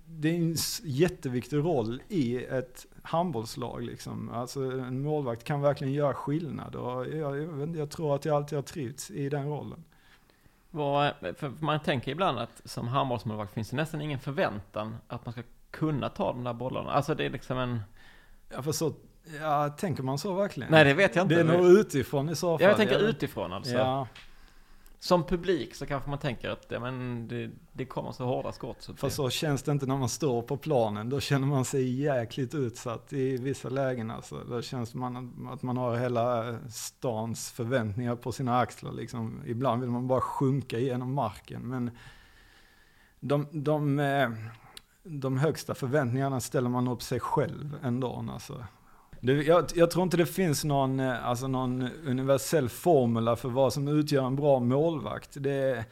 det 0.07 0.29
är 0.29 0.35
en 0.35 0.57
jätteviktig 0.83 1.57
roll 1.57 2.03
i 2.09 2.45
ett 2.45 2.87
handbollslag 3.03 3.83
liksom. 3.83 4.31
Alltså 4.31 4.61
en 4.61 5.03
målvakt 5.03 5.45
kan 5.45 5.61
verkligen 5.61 5.93
göra 5.93 6.15
skillnad 6.15 6.75
och 6.75 7.07
jag, 7.07 7.39
jag, 7.39 7.47
vet 7.47 7.69
inte, 7.69 7.79
jag 7.79 7.91
tror 7.91 8.15
att 8.15 8.25
jag 8.25 8.37
alltid 8.37 8.59
har 8.59 8.63
trivts 8.63 9.11
i 9.11 9.29
den 9.29 9.47
rollen. 9.49 9.85
Eh, 10.75 11.35
för 11.35 11.53
man 11.65 11.81
tänker 11.81 12.13
ibland 12.13 12.39
att 12.39 12.63
som 12.65 12.89
handbollsmålvakt 12.89 13.55
finns 13.55 13.71
det 13.71 13.77
nästan 13.77 14.01
ingen 14.01 14.19
förväntan 14.19 14.97
att 15.09 15.27
man 15.27 15.33
ska 15.33 15.43
kunna 15.75 16.09
ta 16.09 16.33
de 16.33 16.45
där 16.45 16.53
bollarna. 16.53 16.91
Alltså 16.91 17.15
det 17.15 17.25
är 17.25 17.31
liksom 17.31 17.59
en... 17.59 17.81
Ja, 18.51 18.63
för 18.63 18.73
så, 18.73 18.93
ja, 19.41 19.69
tänker 19.69 20.03
man 20.03 20.19
så 20.19 20.35
verkligen? 20.35 20.71
Nej, 20.71 20.85
det 20.85 20.95
vet 20.95 21.17
jag 21.17 21.25
inte. 21.25 21.35
Det 21.35 21.41
är 21.41 21.45
nog 21.45 21.67
utifrån 21.67 22.29
i 22.29 22.37
så 22.37 22.59
fall. 22.59 22.63
Ja, 22.63 22.69
jag 22.69 22.77
tänker 22.77 22.99
utifrån 22.99 23.53
alltså. 23.53 23.75
Ja. 23.75 24.09
Som 24.99 25.27
publik 25.27 25.75
så 25.75 25.87
kanske 25.87 26.11
man 26.11 26.19
tänker 26.19 26.51
att 26.51 26.67
ja, 26.69 26.81
men 26.81 27.29
det, 27.29 27.51
det 27.73 27.85
kommer 27.85 28.13
så 28.13 28.25
hårda 28.25 28.53
skott. 28.53 28.77
Så 28.83 28.95
För 28.95 29.09
så 29.09 29.31
känns 29.31 29.63
det 29.63 29.73
inte 29.73 29.87
när 29.87 29.97
man 29.97 30.09
står 30.09 30.43
på 30.43 30.57
planen. 30.57 31.11
Då 31.11 31.21
känner 31.21 31.47
man 31.47 31.65
sig 31.65 32.03
jäkligt 32.03 32.55
utsatt 32.55 33.13
i 33.13 33.37
vissa 33.37 33.69
lägen. 33.69 34.11
Alltså. 34.11 34.45
Då 34.49 34.63
känns 34.63 34.95
man 34.95 35.49
att 35.53 35.63
man 35.63 35.77
har 35.77 35.97
hela 35.97 36.59
stans 36.69 37.51
förväntningar 37.51 38.17
på 38.17 38.33
sina 38.33 38.59
axlar. 38.59 38.93
Liksom. 38.93 39.43
Ibland 39.47 39.81
vill 39.81 39.91
man 39.91 40.09
bara 40.09 40.21
sjunka 40.21 40.79
igenom 40.79 41.15
marken. 41.15 41.63
Men 41.63 41.91
de, 43.21 43.47
de, 43.53 43.99
eh, 43.99 44.31
de 45.05 45.39
högsta 45.39 45.75
förväntningarna 45.75 46.41
ställer 46.41 46.69
man 46.69 46.89
upp 46.89 47.03
sig 47.03 47.21
själv 47.21 47.77
ändå. 47.83 48.25
Alltså. 48.33 48.65
Det, 49.21 49.33
jag, 49.33 49.65
jag, 49.75 49.91
tror 49.91 50.03
inte 50.03 50.17
det 50.17 50.27
finns 50.27 50.65
någon, 50.65 51.01
eh, 51.01 51.27
alltså 51.27 51.49
någon 51.49 51.89
universell 52.07 52.69
formula 52.69 53.37
för 53.37 53.49
vad 53.49 53.73
som 53.73 53.89
utgör 53.89 54.27
en 54.27 54.37
bra 54.37 54.61
målvakt. 54.61 55.31
Det, 55.41 55.85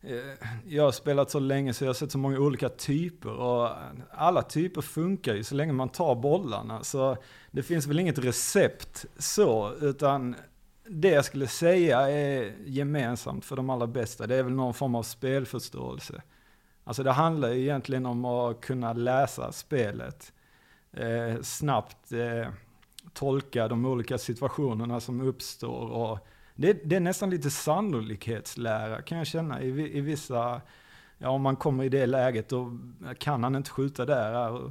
eh, 0.00 0.46
jag 0.68 0.84
har 0.84 0.92
spelat 0.92 1.30
så 1.30 1.38
länge 1.38 1.72
så 1.72 1.84
jag 1.84 1.88
har 1.88 1.94
sett 1.94 2.12
så 2.12 2.18
många 2.18 2.38
olika 2.38 2.68
typer 2.68 3.32
och 3.32 3.68
alla 4.10 4.42
typer 4.42 4.80
funkar 4.80 5.34
ju 5.34 5.44
så 5.44 5.54
länge 5.54 5.72
man 5.72 5.88
tar 5.88 6.14
bollarna. 6.14 6.84
Så 6.84 7.16
det 7.50 7.62
finns 7.62 7.86
väl 7.86 7.98
inget 7.98 8.18
recept 8.18 9.06
så, 9.18 9.72
utan 9.80 10.36
det 10.88 11.08
jag 11.08 11.24
skulle 11.24 11.46
säga 11.46 12.10
är 12.10 12.52
gemensamt 12.66 13.44
för 13.44 13.56
de 13.56 13.70
allra 13.70 13.86
bästa, 13.86 14.26
det 14.26 14.36
är 14.36 14.42
väl 14.42 14.52
någon 14.52 14.74
form 14.74 14.94
av 14.94 15.02
spelförståelse. 15.02 16.22
Alltså 16.88 17.02
det 17.02 17.12
handlar 17.12 17.48
ju 17.48 17.60
egentligen 17.60 18.06
om 18.06 18.24
att 18.24 18.60
kunna 18.60 18.92
läsa 18.92 19.52
spelet, 19.52 20.32
eh, 20.92 21.40
snabbt 21.42 22.12
eh, 22.12 22.48
tolka 23.12 23.68
de 23.68 23.86
olika 23.86 24.18
situationerna 24.18 25.00
som 25.00 25.20
uppstår 25.20 25.90
och 25.90 26.18
det, 26.54 26.72
det, 26.84 26.96
är 26.96 27.00
nästan 27.00 27.30
lite 27.30 27.50
sannolikhetslära 27.50 29.02
kan 29.02 29.18
jag 29.18 29.26
känna 29.26 29.62
i, 29.62 29.98
i 29.98 30.00
vissa, 30.00 30.60
ja 31.18 31.28
om 31.28 31.42
man 31.42 31.56
kommer 31.56 31.84
i 31.84 31.88
det 31.88 32.06
läget 32.06 32.48
då 32.48 32.78
kan 33.18 33.44
han 33.44 33.56
inte 33.56 33.70
skjuta 33.70 34.06
där. 34.06 34.70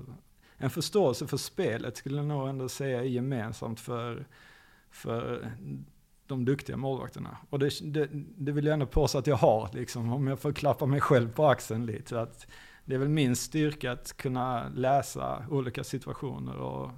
En 0.58 0.70
förståelse 0.70 1.28
för 1.28 1.38
spelet 1.38 1.98
skulle 1.98 2.18
jag 2.18 2.26
nog 2.26 2.50
ändå 2.50 2.70
säga 2.70 3.00
är 3.00 3.04
gemensamt 3.04 3.80
för, 3.80 4.26
för 4.92 5.52
de 6.28 6.46
duktiga 6.46 6.78
målvakterna. 6.78 7.38
Och 7.50 7.60
det, 7.60 7.94
det, 7.94 8.10
det 8.38 8.52
vill 8.52 8.66
jag 8.66 8.74
ändå 8.74 8.86
påstå 8.86 9.18
att 9.18 9.28
jag 9.28 9.36
har, 9.36 9.70
liksom, 9.74 10.14
om 10.14 10.28
jag 10.28 10.40
får 10.40 10.52
klappa 10.52 10.86
mig 10.86 11.02
själv 11.02 11.34
på 11.34 11.48
axeln 11.48 11.86
lite. 11.86 12.22
Att 12.22 12.48
det 12.86 12.96
är 12.96 13.00
väl 13.00 13.10
min 13.10 13.36
styrka 13.36 13.92
att 13.92 14.18
kunna 14.18 14.70
läsa 14.70 15.46
olika 15.50 15.84
situationer. 15.84 16.58
Och... 16.58 16.92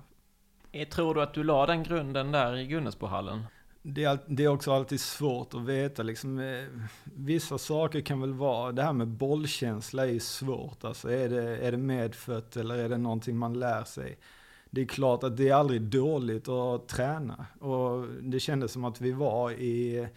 Tror 0.91 1.15
du 1.15 1.21
att 1.21 1.33
du 1.33 1.43
la 1.43 1.65
den 1.65 1.83
grunden 1.83 2.31
där 2.31 2.57
i 2.57 2.67
Gunnesbohallen? 2.67 3.43
Det 3.81 4.03
är, 4.03 4.19
det 4.27 4.43
är 4.43 4.48
också 4.48 4.74
alltid 4.74 5.00
svårt 5.00 5.53
att 5.53 5.65
veta. 5.65 6.03
Liksom, 6.03 6.39
eh, 6.39 6.63
vissa 7.03 7.57
saker 7.57 8.01
kan 8.01 8.21
väl 8.21 8.33
vara, 8.33 8.71
det 8.71 8.83
här 8.83 8.93
med 8.93 9.07
bollkänsla 9.07 10.03
är 10.03 10.12
ju 10.12 10.19
svårt. 10.19 10.83
Alltså, 10.83 11.12
är, 11.12 11.29
det, 11.29 11.57
är 11.57 11.71
det 11.71 11.77
medfött 11.77 12.57
eller 12.57 12.77
är 12.77 12.89
det 12.89 12.98
någonting 12.98 13.38
man 13.38 13.59
lär 13.59 13.83
sig? 13.83 14.17
Det 14.69 14.81
är 14.81 14.85
klart 14.85 15.23
att 15.23 15.38
det 15.38 15.49
är 15.49 15.53
aldrig 15.53 15.81
dåligt 15.81 16.47
att 16.47 16.88
träna. 16.88 17.45
Och 17.59 18.07
det 18.21 18.39
kändes 18.39 18.71
som 18.71 18.85
att 18.85 19.01
vi 19.01 19.11
var 19.11 19.51
i, 19.51 20.07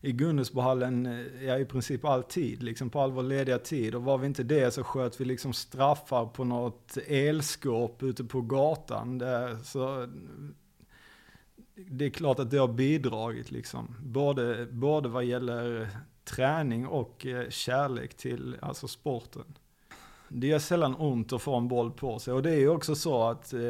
i 0.00 0.12
Gunnesbohallen 0.12 1.26
ja, 1.42 1.58
i 1.58 1.64
princip 1.64 2.04
alltid, 2.04 2.62
liksom 2.62 2.90
på 2.90 3.00
all 3.00 3.12
vår 3.12 3.22
lediga 3.22 3.58
tid. 3.58 3.94
Och 3.94 4.02
var 4.02 4.18
vi 4.18 4.26
inte 4.26 4.42
det 4.42 4.74
så 4.74 4.84
sköt 4.84 5.20
vi 5.20 5.24
liksom 5.24 5.52
straffar 5.52 6.26
på 6.26 6.44
något 6.44 6.98
elskåp 7.06 8.02
ute 8.02 8.24
på 8.24 8.40
gatan. 8.40 9.18
Där, 9.18 9.56
så 9.62 10.08
det 11.74 12.04
är 12.04 12.10
klart 12.10 12.38
att 12.38 12.50
det 12.50 12.58
har 12.58 12.68
bidragit 12.68 13.50
liksom. 13.50 13.96
Både, 14.02 14.66
både 14.70 15.08
vad 15.08 15.24
gäller 15.24 15.88
träning 16.24 16.86
och 16.86 17.26
eh, 17.26 17.48
kärlek 17.50 18.14
till 18.14 18.56
alltså 18.62 18.88
sporten 18.88 19.44
det 20.28 20.46
gör 20.46 20.58
sällan 20.58 20.94
ont 20.94 21.32
att 21.32 21.42
få 21.42 21.56
en 21.56 21.68
boll 21.68 21.90
på 21.90 22.18
sig. 22.18 22.34
Och 22.34 22.42
det 22.42 22.50
är 22.50 22.58
ju 22.58 22.68
också 22.68 22.94
så 22.94 23.22
att 23.22 23.52
eh, 23.52 23.60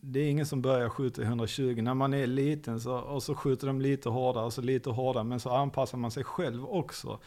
det 0.00 0.20
är 0.20 0.30
ingen 0.30 0.46
som 0.46 0.62
börjar 0.62 0.88
skjuta 0.88 1.22
120. 1.22 1.78
När 1.82 1.94
man 1.94 2.14
är 2.14 2.26
liten 2.26 2.80
så, 2.80 2.96
och 2.96 3.22
så 3.22 3.34
skjuter 3.34 3.66
de 3.66 3.80
lite 3.80 4.08
hårdare 4.08 4.44
och 4.44 4.52
så 4.52 4.60
lite 4.60 4.90
hårdare. 4.90 5.24
Men 5.24 5.40
så 5.40 5.50
anpassar 5.50 5.98
man 5.98 6.10
sig 6.10 6.24
själv 6.24 6.64
också. 6.66 7.18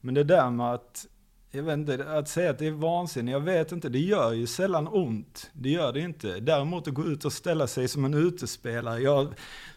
Men 0.00 0.14
det 0.14 0.24
där 0.24 0.50
med 0.50 0.74
att, 0.74 1.06
jag 1.50 1.62
vet 1.62 1.78
inte, 1.78 2.18
att 2.18 2.28
säga 2.28 2.50
att 2.50 2.58
det 2.58 2.66
är 2.66 2.70
vansinne, 2.70 3.30
jag 3.30 3.40
vet 3.40 3.72
inte. 3.72 3.88
Det 3.88 3.98
gör 3.98 4.32
ju 4.32 4.46
sällan 4.46 4.88
ont. 4.88 5.50
Det 5.52 5.70
gör 5.70 5.92
det 5.92 6.00
inte. 6.00 6.40
Däremot 6.40 6.88
att 6.88 6.94
gå 6.94 7.04
ut 7.04 7.24
och 7.24 7.32
ställa 7.32 7.66
sig 7.66 7.88
som 7.88 8.04
en 8.04 8.14
utespelare. 8.14 9.00
Jag 9.00 9.16
har 9.16 9.28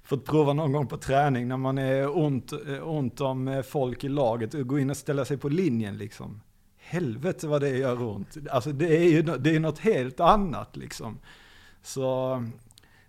fått 0.04 0.26
prova 0.26 0.54
någon 0.54 0.72
gång 0.72 0.88
på 0.88 0.98
träning 0.98 1.48
när 1.48 1.58
man 1.58 1.78
är 1.78 2.18
ont, 2.18 2.54
eh, 2.54 2.88
ont 2.88 3.22
om 3.22 3.48
eh, 3.48 3.62
folk 3.62 4.04
i 4.04 4.10
laget. 4.10 4.54
Gå 4.54 4.80
in 4.80 4.90
och 4.90 4.98
ställa 4.98 5.26
sig 5.26 5.38
på 5.38 5.50
linjen 5.50 5.98
liksom 5.98 6.42
helvete 6.86 7.48
vad 7.48 7.62
det 7.62 7.78
gör 7.78 8.04
ont. 8.04 8.38
Alltså 8.52 8.72
det 8.72 8.98
är 8.98 9.10
ju 9.10 9.22
det 9.22 9.56
är 9.56 9.60
något 9.60 9.80
helt 9.80 10.20
annat 10.20 10.78
liksom. 10.78 11.20
Så 11.82 12.44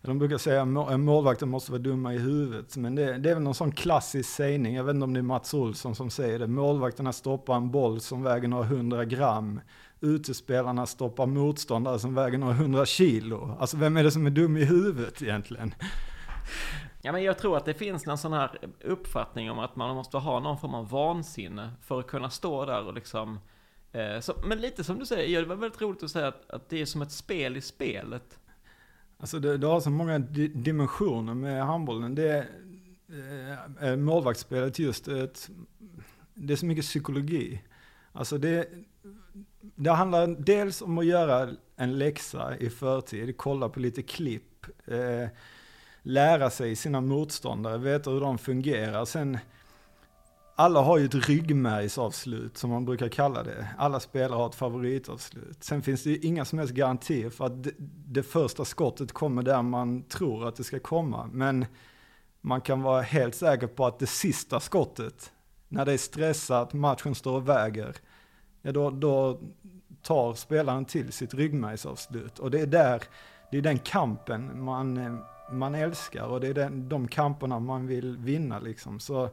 de 0.06 0.18
brukar 0.18 0.38
säga 0.38 0.62
att 0.62 1.00
målvakten 1.00 1.48
måste 1.48 1.72
vara 1.72 1.82
dumma 1.82 2.14
i 2.14 2.18
huvudet. 2.18 2.76
Men 2.76 2.94
det, 2.94 3.18
det, 3.18 3.30
är 3.30 3.34
väl 3.34 3.42
någon 3.42 3.54
sån 3.54 3.72
klassisk 3.72 4.30
sägning, 4.30 4.74
jag 4.74 4.84
vet 4.84 4.94
inte 4.94 5.04
om 5.04 5.14
det 5.14 5.20
är 5.20 5.22
Mats 5.22 5.54
Olsson 5.54 5.94
som 5.94 6.10
säger 6.10 6.38
det. 6.38 6.46
Målvakterna 6.46 7.12
stoppar 7.12 7.56
en 7.56 7.70
boll 7.70 8.00
som 8.00 8.22
väger 8.22 8.48
några 8.48 8.64
hundra 8.64 9.04
gram. 9.04 9.60
Utespelarna 10.00 10.86
stoppar 10.86 11.26
motståndare 11.26 11.98
som 11.98 12.14
väger 12.14 12.38
några 12.38 12.54
hundra 12.54 12.86
kilo. 12.86 13.56
Alltså 13.60 13.76
vem 13.76 13.96
är 13.96 14.04
det 14.04 14.10
som 14.10 14.26
är 14.26 14.30
dum 14.30 14.56
i 14.56 14.64
huvudet 14.64 15.22
egentligen? 15.22 15.74
Ja, 17.02 17.12
men 17.12 17.22
jag 17.22 17.38
tror 17.38 17.56
att 17.56 17.64
det 17.64 17.74
finns 17.74 18.06
en 18.06 18.18
sån 18.18 18.32
här 18.32 18.58
uppfattning 18.84 19.50
om 19.50 19.58
att 19.58 19.76
man 19.76 19.96
måste 19.96 20.16
ha 20.16 20.40
någon 20.40 20.58
form 20.58 20.74
av 20.74 20.88
vansinne 20.88 21.70
för 21.82 22.00
att 22.00 22.06
kunna 22.06 22.30
stå 22.30 22.64
där 22.64 22.86
och 22.86 22.94
liksom 22.94 23.38
Eh, 23.38 23.55
Eh, 23.96 24.20
så, 24.20 24.34
men 24.44 24.60
lite 24.60 24.84
som 24.84 24.98
du 24.98 25.06
säger, 25.06 25.40
det 25.40 25.46
var 25.46 25.56
väldigt 25.56 25.80
roligt 25.80 26.02
att 26.02 26.10
säga 26.10 26.28
att, 26.28 26.50
att 26.50 26.68
det 26.68 26.80
är 26.80 26.86
som 26.86 27.02
ett 27.02 27.12
spel 27.12 27.56
i 27.56 27.60
spelet. 27.60 28.38
Alltså 29.18 29.38
det, 29.38 29.56
det 29.56 29.66
har 29.66 29.80
så 29.80 29.90
många 29.90 30.18
di 30.18 30.48
dimensioner 30.48 31.34
med 31.34 31.66
handbollen. 31.66 32.14
Det 32.14 32.46
är 33.80 33.90
eh, 33.90 33.96
målvaktsspelet 33.96 34.78
just 34.78 35.08
ett, 35.08 35.50
det 36.34 36.52
är 36.52 36.56
så 36.56 36.66
mycket 36.66 36.84
psykologi. 36.84 37.62
Alltså 38.12 38.38
det, 38.38 38.68
det 39.60 39.90
handlar 39.90 40.26
dels 40.26 40.82
om 40.82 40.98
att 40.98 41.06
göra 41.06 41.50
en 41.76 41.98
läxa 41.98 42.56
i 42.56 42.70
förtid, 42.70 43.36
kolla 43.36 43.68
på 43.68 43.80
lite 43.80 44.02
klipp, 44.02 44.66
eh, 44.84 45.28
lära 46.02 46.50
sig 46.50 46.76
sina 46.76 47.00
motståndare, 47.00 47.78
veta 47.78 48.10
hur 48.10 48.20
de 48.20 48.38
fungerar. 48.38 49.04
Sen 49.04 49.38
alla 50.58 50.80
har 50.80 50.98
ju 50.98 51.04
ett 51.04 51.28
ryggmärgsavslut 51.28 52.56
som 52.56 52.70
man 52.70 52.84
brukar 52.84 53.08
kalla 53.08 53.42
det. 53.42 53.68
Alla 53.78 54.00
spelare 54.00 54.36
har 54.36 54.46
ett 54.46 54.54
favoritavslut. 54.54 55.64
Sen 55.64 55.82
finns 55.82 56.02
det 56.02 56.10
ju 56.10 56.18
inga 56.18 56.44
som 56.44 56.58
helst 56.58 56.74
garantier 56.74 57.30
för 57.30 57.46
att 57.46 57.62
det, 57.62 57.72
det 58.06 58.22
första 58.22 58.64
skottet 58.64 59.12
kommer 59.12 59.42
där 59.42 59.62
man 59.62 60.02
tror 60.02 60.48
att 60.48 60.56
det 60.56 60.64
ska 60.64 60.78
komma. 60.78 61.28
Men 61.32 61.66
man 62.40 62.60
kan 62.60 62.82
vara 62.82 63.02
helt 63.02 63.34
säker 63.34 63.66
på 63.66 63.86
att 63.86 63.98
det 63.98 64.06
sista 64.06 64.60
skottet, 64.60 65.32
när 65.68 65.84
det 65.84 65.92
är 65.92 65.98
stressat, 65.98 66.72
matchen 66.72 67.14
står 67.14 67.36
och 67.36 67.48
väger, 67.48 67.96
ja 68.62 68.72
då, 68.72 68.90
då 68.90 69.40
tar 70.02 70.34
spelaren 70.34 70.84
till 70.84 71.12
sitt 71.12 71.34
ryggmärgsavslut. 71.34 72.38
Och 72.38 72.50
det 72.50 72.60
är 72.60 72.66
där, 72.66 73.02
det 73.50 73.58
är 73.58 73.62
den 73.62 73.78
kampen 73.78 74.64
man, 74.64 75.18
man 75.52 75.74
älskar 75.74 76.26
och 76.26 76.40
det 76.40 76.48
är 76.48 76.54
den, 76.54 76.88
de 76.88 77.08
kamperna 77.08 77.58
man 77.58 77.86
vill 77.86 78.16
vinna 78.16 78.58
liksom. 78.58 79.00
Så 79.00 79.30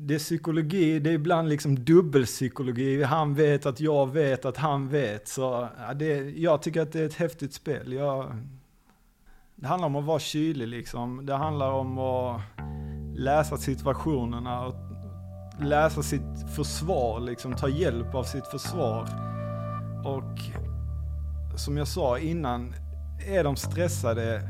det 0.00 0.14
är 0.14 0.18
psykologi, 0.18 0.98
det 0.98 1.10
är 1.10 1.14
ibland 1.14 1.48
liksom 1.48 1.84
dubbelpsykologi. 1.84 3.02
Han 3.02 3.34
vet 3.34 3.66
att 3.66 3.80
jag 3.80 4.12
vet 4.12 4.44
att 4.44 4.56
han 4.56 4.88
vet. 4.88 5.28
Så 5.28 5.68
ja, 5.78 5.94
det, 5.94 6.30
jag 6.30 6.62
tycker 6.62 6.82
att 6.82 6.92
det 6.92 7.00
är 7.00 7.06
ett 7.06 7.14
häftigt 7.14 7.52
spel. 7.52 7.92
Jag, 7.92 8.36
det 9.54 9.66
handlar 9.66 9.86
om 9.86 9.96
att 9.96 10.04
vara 10.04 10.18
kylig 10.18 10.68
liksom. 10.68 11.26
Det 11.26 11.34
handlar 11.34 11.70
om 11.70 11.98
att 11.98 12.40
läsa 13.16 13.56
situationerna 13.56 14.66
och 14.66 14.74
läsa 15.60 16.02
sitt 16.02 16.54
försvar, 16.56 17.20
liksom 17.20 17.54
ta 17.54 17.68
hjälp 17.68 18.14
av 18.14 18.24
sitt 18.24 18.46
försvar. 18.46 19.08
Och 20.04 20.38
som 21.58 21.76
jag 21.76 21.88
sa 21.88 22.18
innan, 22.18 22.74
är 23.26 23.44
de 23.44 23.56
stressade, 23.56 24.42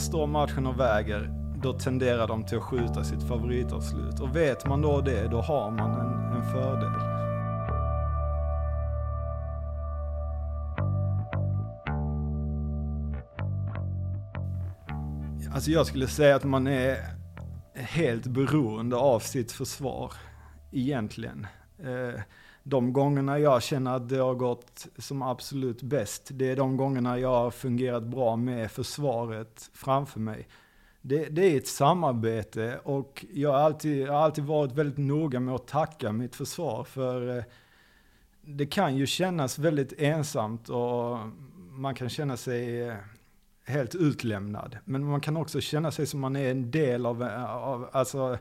står 0.00 0.26
matchen 0.26 0.66
och 0.66 0.80
väger, 0.80 1.35
då 1.66 1.72
tenderar 1.72 2.28
de 2.28 2.44
till 2.44 2.58
att 2.58 2.64
skjuta 2.64 3.04
sitt 3.04 3.22
favoritavslut. 3.22 4.20
Och 4.20 4.36
vet 4.36 4.66
man 4.66 4.82
då 4.82 5.00
det, 5.00 5.28
då 5.28 5.40
har 5.40 5.70
man 5.70 5.90
en, 5.90 6.36
en 6.36 6.52
fördel. 6.52 6.92
Alltså 15.54 15.70
jag 15.70 15.86
skulle 15.86 16.08
säga 16.08 16.36
att 16.36 16.44
man 16.44 16.66
är 16.66 16.98
helt 17.74 18.26
beroende 18.26 18.96
av 18.96 19.20
sitt 19.20 19.52
försvar, 19.52 20.12
egentligen. 20.72 21.46
Eh, 21.78 22.20
de 22.62 22.92
gångerna 22.92 23.38
jag 23.38 23.62
känner 23.62 23.96
att 23.96 24.08
det 24.08 24.18
har 24.18 24.34
gått 24.34 24.86
som 24.98 25.22
absolut 25.22 25.82
bäst, 25.82 26.28
det 26.30 26.50
är 26.50 26.56
de 26.56 26.76
gångerna 26.76 27.18
jag 27.18 27.28
har 27.28 27.50
fungerat 27.50 28.02
bra 28.02 28.36
med 28.36 28.70
försvaret 28.70 29.70
framför 29.74 30.20
mig 30.20 30.48
det, 31.08 31.28
det, 31.28 31.42
är 31.52 31.56
ett 31.56 31.66
samarbete 31.66 32.80
och 32.84 33.26
jag 33.32 33.52
har, 33.52 33.58
alltid, 33.58 34.06
jag 34.06 34.12
har 34.12 34.20
alltid 34.20 34.44
varit 34.44 34.72
väldigt 34.72 34.98
noga 34.98 35.40
med 35.40 35.54
att 35.54 35.66
tacka 35.66 36.12
mitt 36.12 36.36
försvar 36.36 36.84
för 36.84 37.38
eh, 37.38 37.44
det 38.40 38.66
kan 38.66 38.96
ju 38.96 39.06
kännas 39.06 39.58
väldigt 39.58 39.92
ensamt 39.98 40.68
och 40.68 41.18
man 41.70 41.94
kan 41.94 42.08
känna 42.08 42.36
sig 42.36 42.82
eh, 42.88 42.94
helt 43.64 43.94
utlämnad. 43.94 44.78
Men 44.84 45.06
man 45.06 45.20
kan 45.20 45.36
också 45.36 45.60
känna 45.60 45.90
sig 45.90 46.06
som 46.06 46.20
man 46.20 46.36
är 46.36 46.50
en 46.50 46.70
del 46.70 47.06
av, 47.06 47.22
eh, 47.22 47.54
av 47.54 47.88
alltså 47.92 48.38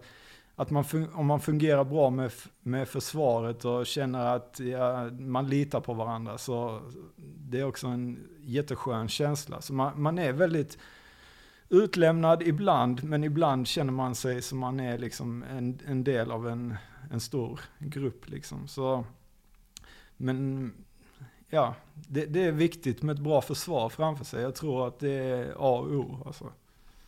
att 0.55 0.71
man, 0.71 0.85
om 1.13 1.25
man 1.25 1.39
fungerar 1.39 1.83
bra 1.83 2.09
med, 2.09 2.31
med 2.61 2.87
försvaret 2.87 3.65
och 3.65 3.85
känner 3.85 4.35
att 4.35 4.59
ja, 4.59 5.09
man 5.19 5.49
litar 5.49 5.79
på 5.79 5.93
varandra 5.93 6.37
så 6.37 6.81
det 7.37 7.59
är 7.59 7.65
också 7.65 7.87
en 7.87 8.19
jätteskön 8.41 9.07
känsla. 9.07 9.61
Så 9.61 9.73
man, 9.73 10.01
man 10.01 10.19
är 10.19 10.33
väldigt 10.33 10.77
utlämnad 11.69 12.43
ibland, 12.43 13.03
men 13.03 13.23
ibland 13.23 13.67
känner 13.67 13.91
man 13.91 14.15
sig 14.15 14.41
som 14.41 14.59
man 14.59 14.79
är 14.79 14.97
liksom 14.97 15.43
en, 15.43 15.79
en 15.87 16.03
del 16.03 16.31
av 16.31 16.47
en, 16.47 16.75
en 17.11 17.19
stor 17.19 17.59
grupp. 17.79 18.29
Liksom. 18.29 18.67
Så, 18.67 19.05
men 20.17 20.71
ja, 21.49 21.75
det, 21.93 22.25
det, 22.25 22.43
är 22.43 22.51
viktigt 22.51 23.01
med 23.01 23.13
ett 23.13 23.21
bra 23.21 23.41
försvar 23.41 23.89
framför 23.89 24.25
sig. 24.25 24.41
Jag 24.41 24.55
tror 24.55 24.87
att 24.87 24.99
det 24.99 25.11
är 25.11 25.49
A 25.49 25.79
och 25.79 25.91
O. 25.91 26.23
Alltså. 26.25 26.51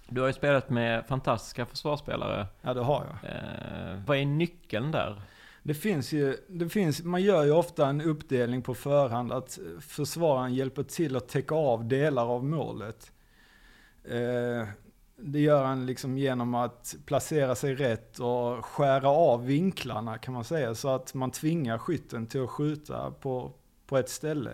Du 0.10 0.22
har 0.22 0.28
ju 0.28 0.34
spelat 0.34 0.70
med 0.70 1.06
fantastiska 1.06 1.66
försvarsspelare. 1.66 2.48
Ja, 2.62 2.74
det 2.74 2.82
har 2.82 3.06
jag. 3.06 3.32
Eh, 3.32 4.04
vad 4.06 4.18
är 4.18 4.26
nyckeln 4.26 4.92
där? 4.92 5.22
Det 5.64 5.74
finns 5.74 6.14
ju, 6.14 6.38
det 6.48 6.70
finns, 6.70 7.04
man 7.04 7.22
gör 7.22 7.44
ju 7.44 7.52
ofta 7.52 7.88
en 7.88 8.02
uppdelning 8.02 8.62
på 8.62 8.76
förhand 8.76 9.32
att 9.32 9.60
försvararen 9.80 10.54
hjälper 10.54 10.84
till 10.84 11.16
att 11.16 11.30
täcka 11.30 11.56
av 11.56 11.86
delar 11.86 12.26
av 12.26 12.46
målet. 12.46 13.12
Eh, 14.10 14.68
det 15.20 15.40
gör 15.40 15.64
han 15.64 15.86
liksom 15.86 16.18
genom 16.18 16.56
att 16.56 16.96
placera 17.06 17.56
sig 17.56 17.76
rätt 17.76 18.20
och 18.20 18.66
skära 18.66 19.10
av 19.10 19.46
vinklarna 19.46 20.18
kan 20.18 20.34
man 20.34 20.44
säga. 20.44 20.76
Så 20.76 20.90
att 20.90 21.14
man 21.14 21.32
tvingar 21.32 21.78
skytten 21.78 22.28
till 22.28 22.44
att 22.44 22.50
skjuta 22.50 23.12
på, 23.12 23.52
på 23.88 23.98
ett 23.98 24.10
ställe. 24.10 24.52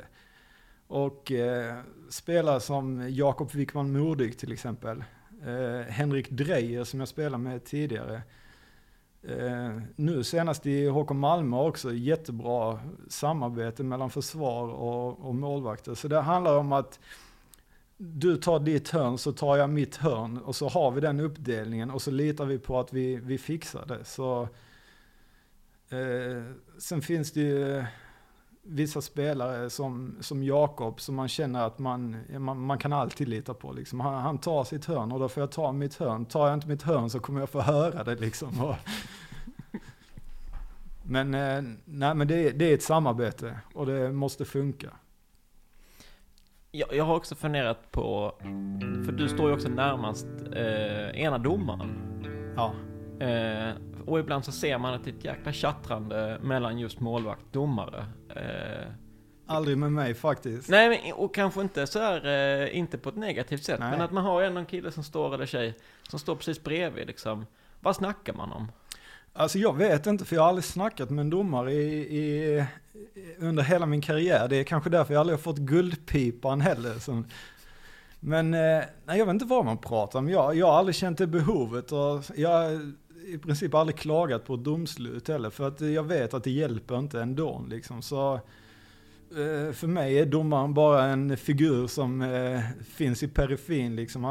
Och 0.88 1.32
eh, 1.32 1.78
spelare 2.10 2.60
som 2.60 3.10
Jakob 3.10 3.52
Wickman 3.52 3.92
Modig 3.92 4.38
till 4.38 4.52
exempel. 4.52 5.04
Eh, 5.46 5.92
Henrik 5.92 6.30
Dreyer 6.30 6.84
som 6.84 7.00
jag 7.00 7.10
spelade 7.10 7.44
med 7.44 7.66
tidigare. 7.66 8.22
Eh, 9.24 9.82
nu 9.96 10.24
senast 10.24 10.66
i 10.66 10.88
HK 10.88 11.12
Malmö 11.12 11.58
också 11.58 11.94
jättebra 11.94 12.80
samarbete 13.10 13.84
mellan 13.84 14.10
försvar 14.10 14.68
och, 14.68 15.28
och 15.28 15.36
målvakter. 15.36 15.96
Så 15.96 16.08
det 16.08 16.20
handlar 16.20 16.58
om 16.58 16.72
att 16.72 17.00
du 17.98 18.38
tar 18.38 18.60
ditt 18.60 18.90
hörn 18.90 19.18
så 19.18 19.32
tar 19.32 19.58
jag 19.58 19.70
mitt 19.70 19.96
hörn 19.96 20.38
och 20.38 20.56
så 20.56 20.70
har 20.70 20.92
vi 20.92 21.02
den 21.02 21.20
uppdelningen 21.20 21.92
och 21.92 22.02
så 22.02 22.12
litar 22.12 22.46
vi 22.46 22.60
på 22.60 22.80
att 22.80 22.94
vi, 22.94 23.16
vi 23.16 23.38
fixar 23.38 23.86
det. 23.86 24.06
Så, 24.06 24.42
eh, 25.90 26.44
sen 26.78 27.02
finns 27.02 27.32
det 27.32 27.40
ju 27.40 27.78
eh, 27.78 27.86
vissa 28.64 29.02
spelare 29.02 29.70
som, 29.70 30.18
som 30.22 30.44
Jakob 30.44 31.02
som 31.02 31.16
man 31.16 31.28
känner 31.28 31.68
att 31.68 31.80
man, 31.80 32.18
man, 32.40 32.60
man 32.60 32.78
kan 32.78 32.94
alltid 32.94 33.28
lita 33.28 33.54
på. 33.54 33.74
Liksom. 33.74 34.00
Han, 34.00 34.22
han, 34.22 34.38
tar 34.38 34.64
sitt 34.64 34.86
hörn 34.86 35.12
och 35.12 35.20
då 35.20 35.30
får 35.30 35.42
jag 35.42 35.52
ta 35.52 35.72
mitt 35.72 35.96
hörn. 35.96 36.26
Tar 36.26 36.48
jag 36.48 36.54
inte 36.54 36.68
mitt 36.68 36.84
hörn 36.84 37.10
så 37.10 37.20
kommer 37.20 37.40
jag 37.40 37.50
få 37.50 37.62
höra 37.62 38.04
det 38.04 38.16
liksom. 38.16 38.64
Och, 38.64 38.76
men 41.04 41.34
eh, 41.34 41.62
nej, 41.86 42.16
men 42.16 42.28
det, 42.28 42.52
det 42.52 42.66
är 42.66 42.74
ett 42.74 42.84
samarbete 42.84 43.60
och 43.74 43.86
det 43.86 44.12
måste 44.12 44.46
funka. 44.46 44.90
Jag, 46.76 46.94
jag 46.94 47.04
har 47.04 47.16
också 47.16 47.36
funderat 47.36 47.92
på, 47.92 48.36
för 49.06 49.12
du 49.12 49.30
står 49.30 49.48
ju 49.50 49.56
också 49.56 49.70
närmast 49.70 50.28
eh, 50.56 51.22
ena 51.22 51.38
domaren. 51.38 52.00
Ja. 52.56 52.74
Eh, 53.26 53.74
och 54.06 54.20
ibland 54.20 54.46
så 54.46 54.52
ser 54.52 54.78
man 54.78 54.94
att 54.94 55.04
det 55.04 55.10
är 55.10 55.14
ett 55.14 55.26
jäkla 55.26 55.52
tjattrande 55.52 56.40
mellan 56.42 56.80
just 56.80 57.00
målvakt 57.00 57.42
och 57.46 57.52
domare. 57.52 58.06
Eh, 58.36 58.88
Aldrig 59.48 59.78
med 59.78 59.92
mig 59.92 60.14
faktiskt. 60.14 60.70
nej, 60.70 60.90
men, 60.90 61.14
och 61.14 61.36
kanske 61.36 61.62
inte 61.62 61.88
så 61.88 62.00
här, 62.00 62.26
eh, 62.62 62.78
inte 62.78 62.98
på 62.98 63.10
ett 63.10 63.16
negativt 63.16 63.64
sätt, 63.64 63.80
Nej. 63.80 63.92
men 63.92 64.02
att 64.02 64.12
man 64.12 64.24
har 64.24 64.42
en 64.42 64.66
kille 64.66 64.92
som 64.92 65.04
står, 65.04 65.34
eller 65.34 65.46
tjej, 65.46 65.78
som 66.10 66.20
står 66.20 66.36
precis 66.36 66.64
bredvid 66.64 67.08
liksom. 67.08 67.46
Vad 67.80 67.96
snackar 67.96 68.34
man 68.34 68.52
om? 68.52 68.72
Alltså 69.36 69.60
jag 69.60 69.78
vet 69.78 70.08
inte, 70.08 70.26
för 70.26 70.36
jag 70.36 70.44
har 70.44 70.50
aldrig 70.50 70.66
snackat 70.66 71.10
med 71.10 71.22
en 71.22 71.30
domare 71.30 71.74
i, 71.74 72.18
i, 72.18 72.66
under 73.40 73.64
hela 73.64 73.86
min 73.86 74.02
karriär. 74.02 74.48
Det 74.48 74.56
är 74.56 74.64
kanske 74.64 74.90
därför 74.90 75.14
jag 75.14 75.20
aldrig 75.22 75.38
har 75.38 75.44
fått 75.44 75.58
guldpipan 75.58 76.62
heller. 76.62 77.00
Som, 77.00 77.26
men 78.20 78.54
eh, 78.54 78.84
nej, 79.06 79.18
jag 79.20 79.26
vet 79.26 79.34
inte 79.34 79.46
vad 79.46 79.66
man 79.66 79.78
pratar 79.78 80.20
om. 80.20 80.30
Jag, 80.30 80.56
jag 80.56 80.68
har 80.68 80.74
aldrig 80.74 80.96
känt 80.96 81.18
det 81.18 81.28
behovet 81.28 81.92
och 81.92 82.24
jag 82.36 82.50
har 82.50 82.94
i 83.26 83.38
princip 83.38 83.74
aldrig 83.74 83.98
klagat 83.98 84.46
på 84.46 84.54
ett 84.54 84.64
domslut 84.64 85.28
heller. 85.28 85.50
För 85.50 85.68
att 85.68 85.82
jag 85.82 86.04
vet 86.04 86.34
att 86.34 86.44
det 86.44 86.52
hjälper 86.52 87.00
inte 87.00 87.22
ändå. 87.22 87.66
Liksom. 87.70 88.02
Så 88.02 88.34
eh, 88.34 89.74
för 89.74 89.88
mig 89.88 90.20
är 90.20 90.26
domaren 90.26 90.74
bara 90.74 91.06
en 91.06 91.38
figur 91.38 91.88
som 91.88 92.22
eh, 92.22 92.60
finns 92.84 93.24
i 93.24 93.28
periferin. 93.28 93.96
Liksom. 93.96 94.26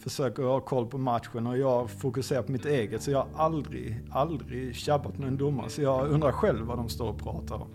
Försöker 0.00 0.42
ha 0.42 0.60
koll 0.60 0.86
på 0.86 0.98
matchen 0.98 1.46
och 1.46 1.58
jag 1.58 1.90
fokuserar 1.90 2.42
på 2.42 2.52
mitt 2.52 2.66
eget. 2.66 3.02
Så 3.02 3.10
jag 3.10 3.18
har 3.18 3.44
aldrig, 3.44 4.00
aldrig 4.10 4.74
tjabbat 4.74 5.18
med 5.18 5.28
en 5.28 5.36
domare. 5.36 5.68
Så 5.70 5.82
jag 5.82 6.08
undrar 6.08 6.32
själv 6.32 6.66
vad 6.66 6.78
de 6.78 6.88
står 6.88 7.08
och 7.08 7.18
pratar 7.18 7.54
om. 7.54 7.68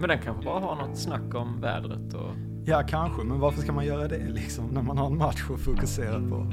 Men 0.00 0.08
den 0.08 0.18
kanske 0.18 0.44
bara 0.44 0.60
har 0.60 0.76
något 0.88 0.98
snack 0.98 1.34
om 1.34 1.60
vädret 1.60 2.14
och... 2.14 2.30
Ja, 2.64 2.82
kanske, 2.88 3.24
men 3.24 3.40
varför 3.40 3.62
ska 3.62 3.72
man 3.72 3.86
göra 3.86 4.08
det 4.08 4.28
liksom 4.28 4.66
när 4.66 4.82
man 4.82 4.98
har 4.98 5.06
en 5.06 5.18
match 5.18 5.50
att 5.50 5.60
fokusera 5.60 6.28
på? 6.28 6.46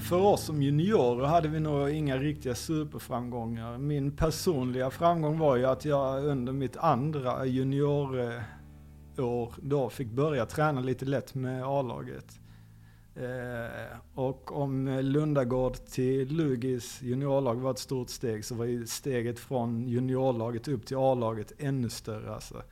För 0.00 0.20
oss 0.20 0.44
som 0.44 0.62
juniorer 0.62 1.26
hade 1.26 1.48
vi 1.48 1.60
nog 1.60 1.90
inga 1.90 2.16
riktiga 2.16 2.54
superframgångar. 2.54 3.78
Min 3.78 4.16
personliga 4.16 4.90
framgång 4.90 5.38
var 5.38 5.56
ju 5.56 5.66
att 5.66 5.84
jag 5.84 6.24
under 6.24 6.52
mitt 6.52 6.76
andra 6.76 7.46
juniorår 7.46 8.42
då 9.62 9.90
fick 9.90 10.08
börja 10.08 10.46
träna 10.46 10.80
lite 10.80 11.04
lätt 11.04 11.34
med 11.34 11.64
A-laget. 11.64 12.40
Eh, 13.14 13.98
och 14.14 14.60
om 14.60 14.98
Lundagård 15.02 15.74
till 15.74 16.36
Lugis 16.36 17.02
juniorlag 17.02 17.54
var 17.54 17.70
ett 17.70 17.78
stort 17.78 18.10
steg 18.10 18.44
så 18.44 18.54
var 18.54 18.64
ju 18.64 18.86
steget 18.86 19.38
från 19.38 19.88
juniorlaget 19.88 20.68
upp 20.68 20.86
till 20.86 20.96
A-laget 20.96 21.52
ännu 21.58 21.88
större 21.88 22.34
alltså. 22.34 22.62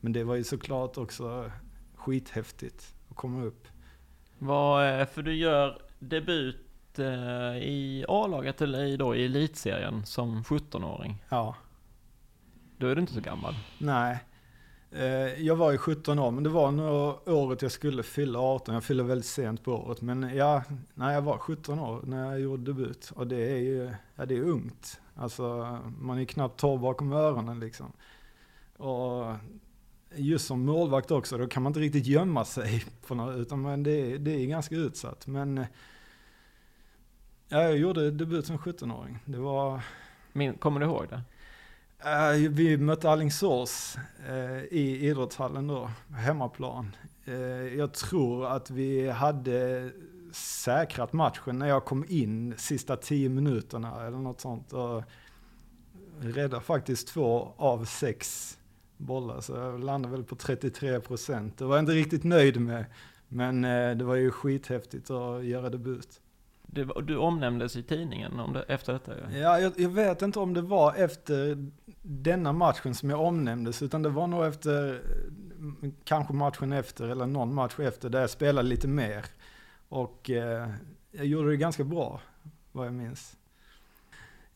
Men 0.00 0.12
det 0.12 0.24
var 0.24 0.34
ju 0.34 0.44
såklart 0.44 0.98
också 0.98 1.50
skithäftigt 1.94 2.94
att 3.08 3.16
komma 3.16 3.44
upp. 3.44 3.66
Vad, 4.38 5.00
eh, 5.00 5.06
för 5.06 5.22
du 5.22 5.34
gör 5.34 5.85
debut 5.98 6.98
eh, 6.98 7.56
i 7.62 8.04
A-laget 8.08 8.62
eller 8.62 8.84
i, 8.84 8.96
då, 8.96 9.14
i 9.14 9.24
elitserien 9.24 10.06
som 10.06 10.42
17-åring. 10.42 11.22
Ja, 11.28 11.54
Då 12.78 12.86
är 12.86 12.94
du 12.94 13.00
inte 13.00 13.12
så 13.12 13.20
gammal. 13.20 13.54
nej. 13.78 14.18
Eh, 14.90 15.42
Jag 15.44 15.56
var 15.56 15.72
ju 15.72 15.78
17 15.78 16.18
år, 16.18 16.30
men 16.30 16.44
det 16.44 16.50
var 16.50 16.70
nog 16.72 17.28
året 17.28 17.62
jag 17.62 17.72
skulle 17.72 18.02
fylla 18.02 18.38
18. 18.38 18.74
Jag 18.74 18.84
fyllde 18.84 19.02
väldigt 19.02 19.26
sent 19.26 19.64
på 19.64 19.72
året. 19.72 20.00
Men 20.02 20.36
ja, 20.36 20.62
när 20.94 21.12
jag 21.12 21.22
var 21.22 21.38
17 21.38 21.78
år 21.78 22.00
när 22.04 22.24
jag 22.30 22.40
gjorde 22.40 22.62
debut. 22.64 23.10
Och 23.14 23.26
det 23.26 23.52
är 23.52 23.56
ju, 23.58 23.90
ja 24.16 24.26
det 24.26 24.36
är 24.36 24.42
ungt. 24.42 25.00
Alltså, 25.14 25.78
man 25.98 26.18
är 26.18 26.24
knappt 26.24 26.60
torr 26.60 26.78
bakom 26.78 27.12
öronen 27.12 27.60
liksom. 27.60 27.92
Och 28.76 29.34
just 30.16 30.46
som 30.46 30.64
målvakt 30.64 31.10
också, 31.10 31.38
då 31.38 31.46
kan 31.46 31.62
man 31.62 31.70
inte 31.70 31.80
riktigt 31.80 32.06
gömma 32.06 32.44
sig. 32.44 32.84
På 33.06 33.14
något, 33.14 33.36
utan 33.36 33.60
man, 33.60 33.82
det, 33.82 33.90
är- 34.12 34.18
det 34.18 34.30
är 34.30 34.46
ganska 34.46 34.74
utsatt. 34.74 35.26
Men 35.26 35.56
ja, 37.48 37.62
jag 37.62 37.76
gjorde 37.78 38.10
debut 38.10 38.46
som 38.46 38.58
17-åring. 38.58 39.18
Det 39.24 39.38
var 39.38 39.80
Min, 40.32 40.54
kommer 40.54 40.80
du 40.80 40.86
ihåg 40.86 41.06
det? 41.08 41.20
Eh, 42.10 42.50
vi 42.50 42.76
mötte 42.76 43.10
Alingsås 43.10 43.96
eh, 44.28 44.58
i 44.70 44.98
idrottshallen 45.08 45.66
då, 45.66 45.90
hemmaplan. 46.16 46.96
Eh, 47.24 47.34
jag 47.76 47.94
tror 47.94 48.46
att 48.46 48.70
vi 48.70 49.08
hade 49.10 49.90
säkrat 50.32 51.12
matchen 51.12 51.58
när 51.58 51.66
jag 51.68 51.84
kom 51.84 52.04
in 52.08 52.54
sista 52.58 52.96
tio 52.96 53.28
minuterna 53.28 54.06
eller 54.06 54.18
något 54.18 54.40
sånt. 54.40 54.72
Och 54.72 55.02
räddade 56.20 56.62
faktiskt 56.62 57.08
två 57.08 57.52
av 57.56 57.84
sex 57.84 58.52
bollar, 58.96 59.40
så 59.40 59.52
jag 59.52 59.84
landade 59.84 60.12
väl 60.12 60.24
på 60.24 60.36
33 60.36 61.00
procent. 61.00 61.58
Det 61.58 61.64
var 61.64 61.76
jag 61.76 61.82
inte 61.82 61.92
riktigt 61.92 62.24
nöjd 62.24 62.60
med, 62.60 62.84
men 63.28 63.64
eh, 63.64 63.96
det 63.96 64.04
var 64.04 64.14
ju 64.14 64.30
skithäftigt 64.30 65.10
att 65.10 65.44
göra 65.44 65.70
debut. 65.70 66.20
var, 66.62 67.02
du 67.02 67.16
omnämndes 67.16 67.76
i 67.76 67.82
tidningen 67.82 68.40
om 68.40 68.52
det, 68.52 68.62
efter 68.62 68.92
detta 68.92 69.12
ju. 69.14 69.38
Ja, 69.38 69.60
jag, 69.60 69.72
jag 69.76 69.88
vet 69.88 70.22
inte 70.22 70.38
om 70.38 70.54
det 70.54 70.62
var 70.62 70.94
efter 70.94 71.68
denna 72.02 72.52
matchen 72.52 72.94
som 72.94 73.10
jag 73.10 73.20
omnämndes, 73.20 73.82
utan 73.82 74.02
det 74.02 74.08
var 74.08 74.26
nog 74.26 74.44
efter, 74.44 75.02
kanske 76.04 76.32
matchen 76.32 76.72
efter 76.72 77.08
eller 77.08 77.26
någon 77.26 77.54
match 77.54 77.78
efter, 77.78 78.08
där 78.08 78.20
jag 78.20 78.30
spelade 78.30 78.68
lite 78.68 78.88
mer. 78.88 79.24
Och 79.88 80.30
eh, 80.30 80.70
jag 81.10 81.26
gjorde 81.26 81.50
det 81.50 81.56
ganska 81.56 81.84
bra, 81.84 82.20
vad 82.72 82.86
jag 82.86 82.94
minns. 82.94 83.36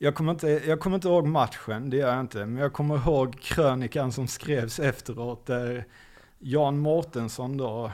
Jag 0.03 0.15
kommer, 0.15 0.33
inte, 0.33 0.49
jag 0.49 0.81
kommer 0.81 0.97
inte 0.97 1.09
ihåg 1.09 1.27
matchen, 1.27 1.91
det 1.91 1.97
gör 1.97 2.11
jag 2.13 2.21
inte, 2.21 2.47
men 2.47 2.63
jag 2.63 2.73
kommer 2.73 2.97
ihåg 2.97 3.41
krönikan 3.41 4.13
som 4.13 4.27
skrevs 4.27 4.79
efteråt, 4.79 5.47
där 5.47 5.85
Jan 6.39 6.79
Mårtensson 6.79 7.57
då, 7.57 7.93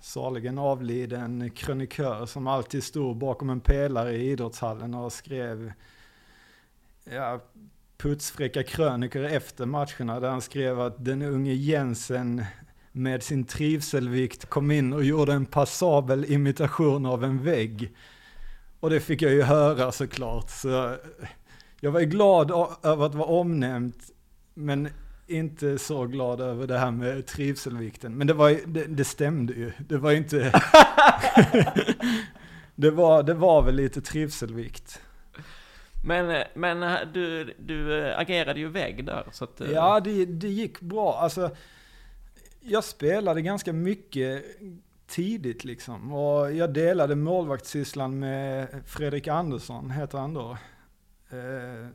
saligen 0.00 0.58
avliden 0.58 1.50
krönikör 1.50 2.26
som 2.26 2.46
alltid 2.46 2.84
stod 2.84 3.16
bakom 3.16 3.50
en 3.50 3.60
pelare 3.60 4.16
i 4.16 4.30
idrottshallen 4.30 4.94
och 4.94 5.12
skrev 5.12 5.72
ja, 7.04 7.40
putsfräcka 7.96 8.62
krönikor 8.62 9.24
efter 9.24 9.66
matcherna 9.66 10.20
där 10.20 10.30
han 10.30 10.40
skrev 10.40 10.80
att 10.80 11.04
den 11.04 11.22
unge 11.22 11.52
Jensen 11.52 12.44
med 12.92 13.22
sin 13.22 13.44
trivselvikt 13.44 14.46
kom 14.46 14.70
in 14.70 14.92
och 14.92 15.04
gjorde 15.04 15.32
en 15.32 15.46
passabel 15.46 16.24
imitation 16.24 17.06
av 17.06 17.24
en 17.24 17.44
vägg. 17.44 17.94
Och 18.80 18.90
det 18.90 19.00
fick 19.00 19.22
jag 19.22 19.32
ju 19.32 19.42
höra 19.42 19.92
såklart. 19.92 20.50
Så 20.50 20.96
jag 21.80 21.90
var 21.90 22.00
glad 22.00 22.50
över 22.82 23.06
att 23.06 23.14
vara 23.14 23.28
omnämnt, 23.28 24.10
men 24.54 24.88
inte 25.26 25.78
så 25.78 26.06
glad 26.06 26.40
över 26.40 26.66
det 26.66 26.78
här 26.78 26.90
med 26.90 27.26
trivselvikten. 27.26 28.14
Men 28.14 28.26
det, 28.26 28.34
var, 28.34 28.58
det, 28.66 28.84
det 28.84 29.04
stämde 29.04 29.52
ju. 29.52 29.72
Det 29.88 29.96
var 29.96 30.12
inte... 30.12 30.36
det, 32.74 32.90
var, 32.90 33.22
det 33.22 33.34
var 33.34 33.62
väl 33.62 33.74
lite 33.74 34.00
trivselvikt. 34.00 35.00
Men, 36.04 36.44
men 36.54 36.82
eh, 36.82 36.96
du, 37.14 37.54
du 37.58 38.06
eh, 38.06 38.18
agerade 38.18 38.60
ju 38.60 38.68
vägg 38.68 39.04
där, 39.06 39.24
så 39.32 39.44
att... 39.44 39.60
eh, 39.60 39.70
Ja, 39.70 40.00
det, 40.00 40.24
det 40.24 40.48
gick 40.48 40.80
bra. 40.80 41.18
Alltså, 41.18 41.50
jag 42.60 42.84
spelade 42.84 43.42
ganska 43.42 43.72
mycket 43.72 44.44
tidigt 45.06 45.64
liksom. 45.64 46.12
Och 46.12 46.52
jag 46.52 46.74
delade 46.74 47.16
målvaktssysslan 47.16 48.18
med 48.18 48.68
Fredrik 48.86 49.28
Andersson, 49.28 49.90
heter 49.90 50.18
han 50.18 50.34
då. 50.34 50.58
Eh, 51.30 51.86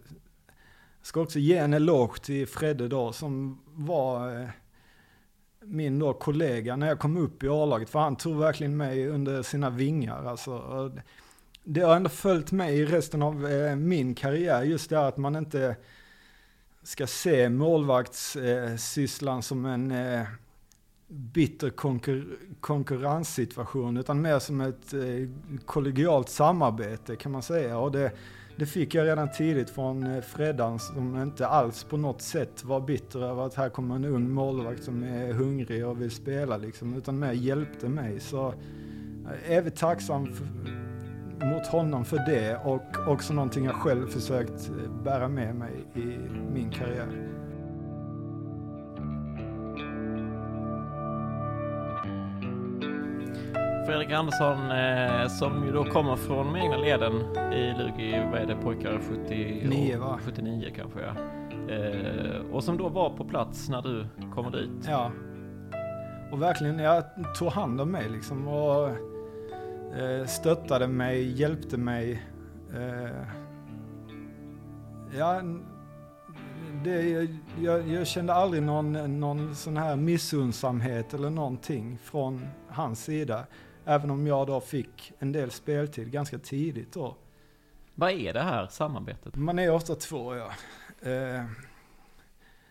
ska 1.02 1.22
också 1.22 1.40
ge 1.40 1.58
en 1.58 1.74
eloge 1.74 2.20
till 2.20 2.48
Fredde 2.48 2.88
då, 2.88 3.12
som 3.12 3.60
var 3.74 4.42
eh, 4.42 4.50
min 5.66 6.00
då 6.00 6.14
kollega 6.14 6.76
när 6.76 6.88
jag 6.88 7.00
kom 7.00 7.18
upp 7.18 7.44
i 7.44 7.48
A-laget. 7.48 7.90
För 7.90 8.00
han 8.00 8.16
tog 8.16 8.36
verkligen 8.36 8.78
mig 8.78 9.08
under 9.08 9.44
sina 9.44 9.70
vingar. 9.70 10.26
Alltså, 10.26 10.92
det 11.64 11.82
har 11.82 11.96
ändå 11.96 12.10
följt 12.10 12.52
mig 12.52 12.80
i 12.80 12.86
resten 12.86 13.22
av 13.22 13.48
eh, 13.48 13.76
min 13.76 14.16
karriär, 14.16 14.64
just 14.64 14.90
det 14.90 15.08
att 15.08 15.18
man 15.18 15.36
inte 15.36 15.76
ska 16.84 17.08
se 17.08 17.50
målvaktssysslan 17.50 19.38
eh, 19.38 19.42
som 19.42 19.66
en 19.66 19.92
eh, 19.92 20.24
bitter 21.08 21.70
konkur 21.70 22.40
konkurrenssituation, 22.60 23.98
utan 23.98 24.22
mer 24.22 24.40
som 24.40 24.62
ett 24.62 24.94
eh, 24.94 25.30
kollegialt 25.66 26.30
samarbete 26.30 27.16
kan 27.16 27.32
man 27.32 27.44
säga. 27.44 27.78
Och 27.78 27.92
det, 27.92 28.12
det 28.56 28.66
fick 28.66 28.96
jag 28.96 29.08
redan 29.08 29.32
tidigt 29.32 29.70
från 29.70 30.04
eh, 30.04 30.22
Freddan 30.22 30.80
som 30.80 31.22
inte 31.22 31.48
alls 31.48 31.84
på 31.84 31.98
något 31.98 32.22
sätt 32.22 32.64
var 32.64 32.82
bitter 32.82 33.20
över 33.20 33.46
att 33.46 33.54
här 33.54 33.70
kommer 33.70 33.96
en 33.96 34.06
ung 34.06 34.30
målvakt 34.30 34.84
som 34.84 35.04
är 35.04 35.34
hungrig 35.34 35.88
och 35.88 36.02
vill 36.02 36.12
spela 36.12 36.58
liksom, 36.58 36.94
utan 36.94 37.20
mer 37.20 37.32
hjälpte 37.32 37.90
mig. 37.90 38.20
Så 38.20 38.54
jag 39.26 39.34
är 39.34 39.58
evigt 39.58 39.78
tacksam 39.78 40.34
för, 40.34 40.46
mot 41.46 41.68
honom 41.68 42.06
för 42.06 42.18
det 42.18 42.58
och 42.64 43.08
också 43.08 43.34
någonting 43.34 43.66
jag 43.66 43.76
själv 43.76 44.08
försökt 44.08 44.70
eh, 44.70 45.04
bära 45.04 45.28
med 45.28 45.56
mig 45.56 45.74
i 45.96 46.18
min 46.54 46.72
karriär. 46.72 47.30
Fredrik 53.94 54.12
Andersson 54.12 54.72
eh, 54.72 55.28
som 55.28 55.66
ju 55.66 55.72
då 55.72 55.84
kommer 55.84 56.16
från 56.16 56.54
de 56.54 56.56
egna 56.56 56.78
leden 56.78 57.14
i 57.54 57.74
Lugi, 57.78 58.26
vad 58.32 58.42
är 58.42 58.46
det 58.46 58.56
pojkar, 58.56 59.00
79 59.10 60.00
va? 60.00 60.20
79 60.26 60.72
kanske 60.76 61.00
ja. 61.00 61.14
Eh, 61.74 62.52
och 62.52 62.64
som 62.64 62.78
då 62.78 62.90
var 62.90 63.10
på 63.10 63.26
plats 63.26 63.70
när 63.70 63.82
du 63.82 64.08
kommer 64.36 64.52
dit. 64.52 64.88
Ja. 64.88 65.12
Och 66.32 66.42
verkligen, 66.42 66.80
jag 66.80 67.04
tog 67.36 67.52
hand 67.52 67.82
om 67.82 67.92
mig 67.92 68.10
liksom 68.10 68.48
och 68.48 68.90
eh, 69.98 70.26
stöttade 70.26 70.88
mig, 70.88 71.42
hjälpte 71.42 71.78
mig. 71.78 72.24
Eh, 72.76 73.28
ja, 75.18 75.42
det, 76.84 77.28
jag, 77.62 77.88
jag, 77.88 78.08
kände 78.08 78.34
aldrig 78.34 78.64
någon, 78.64 79.20
någon 79.20 79.56
sån 79.56 79.78
här 79.78 79.96
missundsamhet 79.96 81.14
eller 81.14 81.30
någonting 81.30 82.00
från 82.04 82.48
hans 82.70 83.04
sida. 83.04 83.46
Även 83.86 84.12
om 84.12 84.28
jag 84.28 84.48
då 84.48 84.62
fick 84.62 85.14
en 85.20 85.32
del 85.32 85.52
speltid 85.52 86.12
ganska 86.12 86.38
tidigt 86.38 86.94
då. 86.94 87.16
Vad 87.96 88.12
är 88.12 88.34
det 88.34 88.42
här 88.42 88.68
samarbetet? 88.68 89.36
Man 89.36 89.60
är 89.60 89.72
ofta 89.72 89.96
två, 89.96 90.36
ja. 90.36 90.52
Eh, 91.10 91.46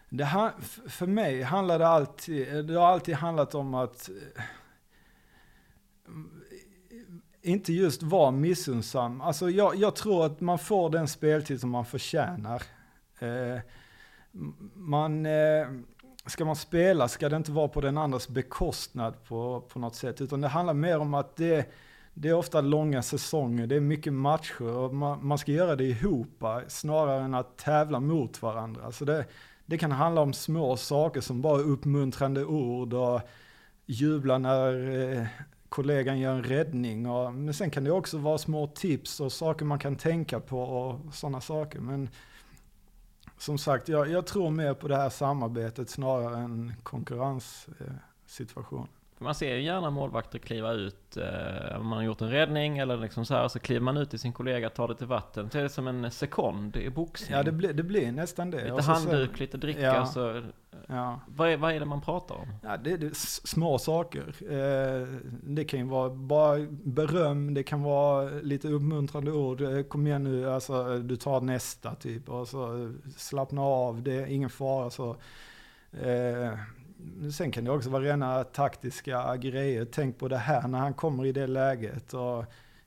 det, 0.09 0.53
för 0.89 1.07
mig 1.07 1.43
handlar 1.43 1.79
det 1.79 1.89
alltid, 1.89 2.65
det 2.67 2.75
har 2.75 2.87
alltid 2.87 3.15
handlat 3.15 3.55
om 3.55 3.75
att 3.75 4.09
eh, 4.09 4.45
inte 7.43 7.73
just 7.73 8.03
vara 8.03 8.31
missunnsam. 8.31 9.21
Alltså 9.21 9.51
jag, 9.51 9.77
jag, 9.77 9.97
tror 9.97 10.27
att 10.27 10.41
man 10.41 10.59
får 10.59 10.91
den 10.91 11.09
speltid 11.09 11.61
som 11.61 11.71
man 11.71 11.85
förtjänar. 11.85 12.63
Eh, 13.19 13.59
man, 14.75 15.27
ska 16.27 16.45
man 16.45 16.57
spela 16.57 17.09
ska 17.09 17.29
det 17.29 17.37
inte 17.37 17.53
vara 17.53 17.69
på 17.69 17.81
den 17.81 17.99
andras 17.99 18.29
bekostnad 18.29 19.25
på, 19.25 19.61
på 19.61 19.79
något 19.79 19.95
sätt. 19.95 20.21
Utan 20.21 20.41
det 20.41 20.49
handlar 20.49 20.75
mer 20.75 20.99
om 20.99 21.15
att 21.15 21.37
det, 21.37 21.73
det 22.15 22.29
är 22.29 22.35
ofta 22.35 22.61
långa 22.61 23.03
säsonger, 23.03 23.67
det 23.67 23.77
är 23.77 23.81
mycket 23.81 24.13
matcher 24.13 24.77
och 24.77 24.95
man, 24.95 25.27
man 25.27 25.39
ska 25.39 25.53
göra 25.53 25.77
det 25.77 25.85
ihop 25.85 26.43
eh, 26.43 26.59
snarare 26.69 27.25
än 27.25 27.35
att 27.35 27.57
tävla 27.57 28.01
mot 28.01 28.43
varandra. 28.43 28.93
Så 28.93 29.05
det, 29.05 29.25
det 29.67 29.79
kan 29.79 29.93
handla 29.93 30.21
om 30.21 30.33
små 30.33 30.77
saker 30.77 31.21
som 31.21 31.43
bara 31.43 31.59
uppmuntrande 31.59 32.45
ord 32.45 32.95
och 32.95 33.21
jubla 33.87 34.39
när 34.39 34.91
eh, 35.13 35.27
kollegan 35.69 36.19
gör 36.19 36.35
en 36.35 36.45
räddning. 36.45 37.07
Och, 37.07 37.35
men 37.35 37.55
sen 37.55 37.71
kan 37.71 37.85
det 37.85 37.91
också 37.91 38.19
vara 38.19 38.39
små 38.39 38.67
tips 38.67 39.21
och 39.21 39.33
saker 39.33 39.65
man 39.65 39.79
kan 39.79 39.97
tänka 39.97 40.41
på 40.41 40.63
och 40.63 41.15
sådana 41.15 41.41
saker. 41.41 41.81
Men 41.81 42.09
som 43.43 43.59
sagt, 43.59 43.89
jag, 43.89 44.11
jag, 44.11 44.27
tror 44.27 44.51
mer 44.51 44.75
på 44.75 44.89
det 44.89 44.97
här 44.97 45.11
samarbetet 45.11 45.91
snarare 45.91 46.39
än 46.39 46.73
konkurrenssituationen. 46.83 48.89
Man 49.23 49.35
ser 49.35 49.55
ju 49.55 49.63
gärna 49.63 49.91
målvakter 49.91 50.39
kliva 50.39 50.73
ut, 50.73 51.17
eh, 51.17 51.81
om 51.81 51.87
man 51.87 51.99
har 51.99 52.05
gjort 52.05 52.21
en 52.21 52.31
räddning 52.31 52.79
eller 52.79 52.97
liksom 52.97 53.27
så 53.27 53.35
här, 53.35 53.49
så 53.49 53.59
kliver 53.59 53.81
man 53.81 53.97
ut 53.97 54.11
till 54.11 54.19
sin 54.19 54.33
kollega, 54.33 54.71
tar 54.71 54.89
det 54.89 54.95
till 54.95 55.07
vatten. 55.07 55.49
Det 55.53 55.61
är 55.61 55.69
som 55.69 55.89
en 55.89 56.11
sekond 56.11 56.77
i 56.77 56.91
boxning. 56.91 57.37
Ja, 57.37 57.43
det 57.43 57.53
blir, 57.53 57.73
det 57.73 57.83
blir 57.83 58.13
nästan 58.13 58.51
det. 58.51 58.65
Lite 58.65 58.83
handduk, 58.83 59.39
lite 59.39 59.57
dricka, 59.57 59.81
ja, 59.81 60.07
så 60.07 60.43
Ja. 60.87 61.21
Vad, 61.27 61.51
är, 61.51 61.57
vad 61.57 61.73
är 61.73 61.81
det 61.81 61.87
man 61.87 62.01
pratar 62.01 62.35
om? 62.35 62.49
Ja, 62.63 62.77
det 62.77 62.93
är 62.93 63.11
små 63.47 63.79
saker. 63.79 64.35
Eh, 64.41 65.09
det 65.43 65.65
kan 65.65 65.81
ju 65.81 65.87
vara 65.87 66.11
bara 66.11 66.67
beröm, 66.71 67.55
det 67.55 67.63
kan 67.63 67.83
vara 67.83 68.31
lite 68.31 68.69
uppmuntrande 68.69 69.33
ord. 69.33 69.61
Eh, 69.61 69.83
kom 69.83 70.07
igen 70.07 70.25
nu, 70.25 70.51
alltså, 70.51 70.99
du 70.99 71.17
tar 71.17 71.41
nästa 71.41 71.95
typ. 71.95 72.29
Och 72.29 72.49
så 72.49 72.93
slappna 73.17 73.63
av, 73.63 74.03
det 74.03 74.15
är 74.15 74.27
ingen 74.27 74.51
fara. 74.51 74.91
Så. 74.91 75.17
Eh, 75.93 76.53
sen 77.37 77.51
kan 77.51 77.65
det 77.65 77.71
också 77.71 77.91
vara 77.91 78.03
rena 78.03 78.45
taktiska 78.45 79.37
grejer. 79.37 79.85
Tänk 79.85 80.19
på 80.19 80.29
det 80.29 80.37
här 80.37 80.69
när 80.69 80.79
han 80.79 80.95
kommer 80.95 81.27
i 81.27 81.33
det 81.33 81.47
läget. 81.47 82.15
Och 82.15 82.45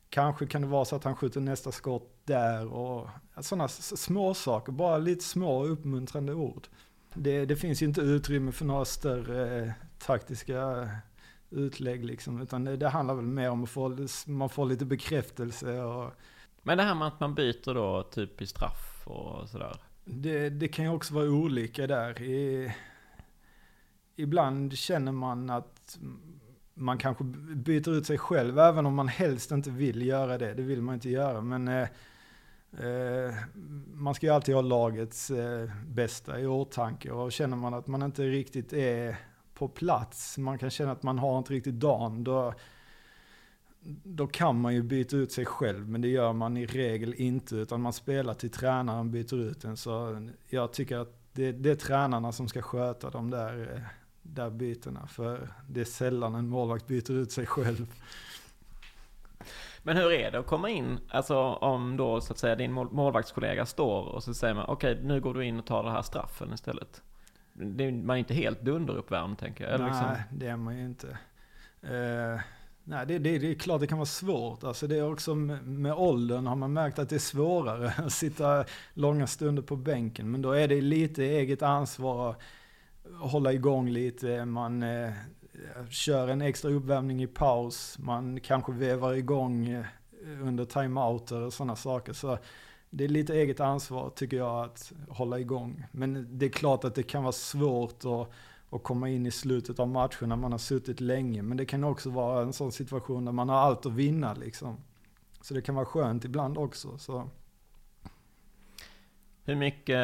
kanske 0.10 0.48
kan 0.48 0.62
det 0.62 0.68
vara 0.68 0.86
så 0.86 0.96
att 0.96 1.04
han 1.04 1.16
skjuter 1.16 1.42
nästa 1.42 1.72
skott 1.72 2.12
där. 2.26 2.74
Och 2.74 3.10
sådana 3.42 3.68
små 3.68 4.34
saker, 4.34 4.72
bara 4.72 4.98
lite 4.98 5.24
små 5.24 5.66
uppmuntrande 5.66 6.34
ord 6.34 6.68
det, 7.16 7.46
det, 7.46 7.56
finns 7.56 7.82
ju 7.82 7.86
inte 7.86 8.02
utrymme 8.02 8.52
för 8.52 8.66
några 8.66 8.86
större 8.86 9.60
eh, 9.60 9.72
taktiska 10.00 10.90
utlägg 11.50 12.06
liksom. 12.06 12.42
Utan 12.42 12.64
det, 12.64 12.78
det, 12.78 12.90
handlar 12.90 13.16
väl 13.16 13.26
mer 13.26 13.50
om 13.50 13.64
att 13.64 13.70
få, 13.70 14.08
man 14.26 14.50
får 14.50 14.66
lite 14.66 14.86
bekräftelse 14.86 15.80
och... 15.82 16.12
Men 16.62 16.78
det 16.78 16.84
här 16.84 16.96
med 16.96 17.08
att 17.08 17.20
man 17.20 17.36
byter 17.36 17.74
då 17.74 18.04
typ 18.04 18.42
i 18.42 18.48
straff 18.48 19.08
och 19.08 19.50
sådär? 19.50 19.78
Det, 20.06 20.50
det 20.50 20.68
kan 20.68 20.86
ju 20.86 20.92
också 20.92 21.14
vara 21.14 21.30
olika 21.30 21.88
där. 21.88 22.22
I, 22.22 22.74
ibland 24.16 24.78
känner 24.78 25.12
man 25.12 25.50
att 25.50 26.00
man 26.74 26.98
kanske 26.98 27.24
byter 27.56 27.90
ut 27.90 28.06
sig 28.06 28.18
själv, 28.18 28.60
även 28.60 28.86
om 28.86 28.96
man 28.96 29.08
helst 29.08 29.52
inte 29.52 29.70
vill 29.70 30.02
göra 30.02 30.38
det. 30.38 30.54
Det 30.54 30.64
vill 30.64 30.82
man 30.82 30.96
inte 30.96 31.10
göra. 31.10 31.42
Men 31.42 31.68
eh, 31.68 31.88
Eh, 32.80 33.34
man 33.94 34.16
ska 34.16 34.26
ju 34.26 34.34
alltid 34.34 34.56
ha 34.56 34.62
lagets 34.62 35.32
eh, 35.32 35.70
bästa 35.88 36.40
i 36.40 36.48
åtanke 36.48 37.12
och 37.12 37.32
känner 37.32 37.58
man 37.58 37.74
att 37.74 37.88
man 37.88 38.04
inte 38.04 38.24
riktigt 38.24 38.74
är 38.74 39.16
på 39.54 39.68
plats, 39.68 40.38
man 40.38 40.58
kan 40.58 40.70
känna 40.70 40.92
att 40.92 41.04
man 41.04 41.20
har 41.20 41.38
inte 41.38 41.54
riktigt 41.54 41.80
dagen, 41.80 42.24
då, 42.24 42.54
då 44.04 44.28
kan 44.28 44.62
man 44.62 44.74
ju 44.74 44.84
byta 44.84 45.18
ut 45.18 45.32
sig 45.32 45.46
själv, 45.46 45.90
men 45.90 46.02
det 46.02 46.08
gör 46.08 46.34
man 46.34 46.58
i 46.58 46.66
regel 46.66 47.14
inte, 47.14 47.56
utan 47.56 47.82
man 47.82 47.94
spelar 47.94 48.34
till 48.34 48.50
tränaren 48.50 49.12
byter 49.12 49.36
ut 49.36 49.62
den. 49.62 49.78
Så 49.78 50.22
jag 50.50 50.74
tycker 50.74 50.98
att 50.98 51.14
det, 51.34 51.52
det 51.52 51.70
är 51.72 51.76
tränarna 51.76 52.32
som 52.32 52.48
ska 52.48 52.62
sköta 52.62 53.10
de 53.10 53.30
där, 53.30 53.76
eh, 53.76 53.82
där 54.34 54.50
bytena, 54.50 55.08
för 55.08 55.48
det 55.68 55.82
är 55.82 55.86
sällan 55.86 56.36
en 56.36 56.50
målvakt 56.50 56.88
byter 56.88 57.12
ut 57.12 57.32
sig 57.32 57.46
själv. 57.46 57.94
Men 59.84 59.98
hur 59.98 60.12
är 60.12 60.32
det 60.32 60.40
att 60.40 60.46
komma 60.46 60.70
in, 60.70 61.00
alltså 61.10 61.38
om 61.38 61.98
då 61.98 62.22
så 62.22 62.34
att 62.34 62.40
säga 62.40 62.56
din 62.56 62.72
mål, 62.72 62.88
målvaktskollega 62.92 63.66
står 63.66 64.04
och 64.04 64.24
så 64.24 64.34
säger 64.34 64.54
man 64.54 64.66
okej 64.68 64.92
okay, 64.92 65.04
nu 65.04 65.22
går 65.22 65.34
du 65.34 65.46
in 65.46 65.60
och 65.60 65.66
tar 65.66 65.84
den 65.84 65.92
här 65.92 66.02
straffen 66.02 66.54
istället. 66.54 67.02
Det, 67.54 67.92
man 67.92 68.16
är 68.16 68.20
inte 68.20 68.34
helt 68.34 68.62
dunderuppvärmd 68.62 69.38
tänker 69.38 69.64
jag. 69.64 69.74
Eller 69.74 69.86
nej, 69.86 69.94
liksom... 69.94 70.40
det 70.40 70.48
är 70.48 70.56
man 70.56 70.78
ju 70.78 70.86
inte. 70.86 71.08
Uh, 71.08 72.40
nej, 72.84 73.06
det, 73.08 73.20
det, 73.20 73.38
det, 73.40 73.52
är 73.52 73.56
klart 73.56 73.82
det 73.82 73.88
kan 73.88 73.98
vara 73.98 74.06
svårt. 74.06 74.64
Alltså 74.64 74.88
det 74.88 74.98
är 74.98 75.12
också 75.12 75.36
med, 75.36 75.68
med 75.68 75.94
åldern 75.94 76.48
har 76.48 76.56
man 76.56 76.74
märkt 76.74 77.00
att 77.00 77.10
det 77.10 77.16
är 77.16 77.20
svårare 77.20 77.94
att 78.06 78.14
sitta 78.14 78.66
långa 78.94 79.28
stunder 79.28 79.62
på 79.62 79.76
bänken. 79.76 80.32
Men 80.32 80.42
då 80.42 80.52
är 80.52 80.68
det 80.68 80.82
lite 80.82 81.24
eget 81.24 81.62
ansvar 81.62 82.36
hålla 83.20 83.54
igång 83.54 83.90
lite. 83.90 84.46
Man, 84.46 84.84
eh, 84.84 85.12
kör 85.90 86.28
en 86.28 86.42
extra 86.42 86.72
uppvärmning 86.72 87.24
i 87.24 87.28
paus, 87.28 87.98
man 88.00 88.40
kanske 88.40 88.72
vevar 88.72 89.14
igång 89.14 89.68
eh, 89.68 89.86
under 90.42 90.66
timeouter 90.66 91.42
och 91.42 91.54
sådana 91.54 91.76
saker. 91.76 92.14
Så 92.14 92.38
det 92.90 93.04
är 93.04 93.08
lite 93.08 93.34
eget 93.34 93.60
ansvar 93.60 94.10
tycker 94.10 94.38
jag 94.38 94.66
att 94.66 94.94
hålla 95.10 95.40
igång. 95.40 95.86
Men 95.92 96.28
det 96.40 96.46
är 96.46 96.50
klart 96.50 96.84
att 96.84 96.96
det 96.96 97.04
kan 97.04 97.24
vara 97.24 97.32
svårt 97.32 98.06
att, 98.06 98.30
att 98.70 98.84
komma 98.84 99.10
in 99.10 99.26
i 99.26 99.32
slutet 99.32 99.80
av 99.80 99.88
matchen 99.88 100.30
när 100.30 100.36
man 100.36 100.52
har 100.52 100.60
suttit 100.60 101.00
länge. 101.02 101.42
Men 101.42 101.58
det 101.58 101.66
kan 101.66 101.84
också 101.84 102.10
vara 102.10 102.42
en 102.42 102.54
sån 102.54 102.72
situation 102.72 103.26
där 103.26 103.32
man 103.32 103.50
har 103.50 103.58
allt 103.58 103.86
att 103.86 103.94
vinna 103.94 104.34
liksom. 104.34 104.78
Så 105.42 105.54
det 105.54 105.62
kan 105.62 105.76
vara 105.76 105.86
skönt 105.86 106.26
ibland 106.26 106.58
också. 106.58 106.98
Så. 106.98 107.30
Hur 109.46 109.56
mycket, 109.56 109.96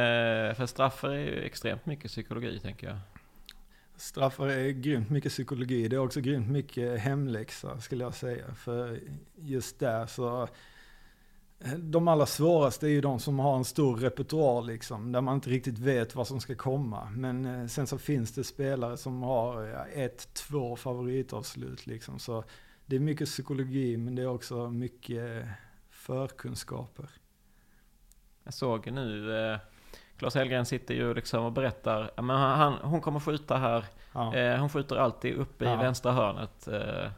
för 0.58 0.65
straffar 0.65 1.10
är 1.10 1.19
ju 1.19 1.43
extremt 1.43 1.86
mycket 1.86 2.12
psykologi 2.12 2.60
tänker 2.60 2.88
jag. 2.88 2.97
Straffar 3.95 4.47
är 4.47 4.69
grymt 4.69 5.10
mycket 5.10 5.32
psykologi. 5.32 5.88
Det 5.88 5.95
är 5.95 5.99
också 5.99 6.21
grymt 6.21 6.49
mycket 6.49 6.99
hemläxa 6.99 7.80
skulle 7.80 8.04
jag 8.04 8.13
säga. 8.13 8.56
För 8.56 8.99
just 9.36 9.80
där 9.80 10.06
så, 10.06 10.47
eh, 11.60 11.73
de 11.73 12.08
allra 12.08 12.25
svåraste 12.25 12.88
är 12.88 12.89
ju 12.89 13.01
de 13.01 13.19
som 13.19 13.39
har 13.39 13.58
en 13.58 13.65
stor 13.65 13.97
repertoar 13.97 14.62
liksom. 14.62 15.12
Där 15.12 15.21
man 15.21 15.36
inte 15.36 15.49
riktigt 15.49 15.80
vet 15.80 16.15
vad 16.15 16.27
som 16.27 16.41
ska 16.41 16.56
komma. 16.56 17.10
Men 17.10 17.45
eh, 17.45 17.67
sen 17.67 17.88
så 17.88 17.97
finns 17.97 18.32
det 18.32 18.43
spelare 18.43 18.97
som 18.97 19.23
har 19.23 19.69
eh, 19.69 20.04
ett, 20.04 20.34
två 20.34 20.75
favoritavslut 20.75 21.88
liksom. 21.88 22.19
Så 22.19 22.43
det 22.86 22.95
är 22.95 22.99
mycket 22.99 23.27
psykologi 23.27 23.97
men 23.97 24.15
det 24.15 24.21
är 24.21 24.27
också 24.27 24.69
mycket 24.69 25.45
förkunskaper. 25.89 27.10
Jag 28.43 28.54
såg 28.54 28.91
nu 28.91 29.38
eh 29.51 29.58
Claes 30.21 30.36
Hellgren 30.36 30.65
sitter 30.65 30.93
ju 30.93 31.13
liksom 31.13 31.45
och 31.45 31.51
berättar, 31.51 32.12
men 32.21 32.30
han, 32.30 32.73
hon 32.73 33.01
kommer 33.01 33.19
skjuta 33.19 33.58
här, 33.58 33.86
ja. 34.13 34.36
eh, 34.36 34.60
hon 34.60 34.69
skjuter 34.69 34.95
alltid 34.95 35.36
uppe 35.36 35.65
ja. 35.65 35.73
i 35.73 35.77
vänstra 35.77 36.12
hörnet. 36.12 36.67
Eh, 36.67 37.12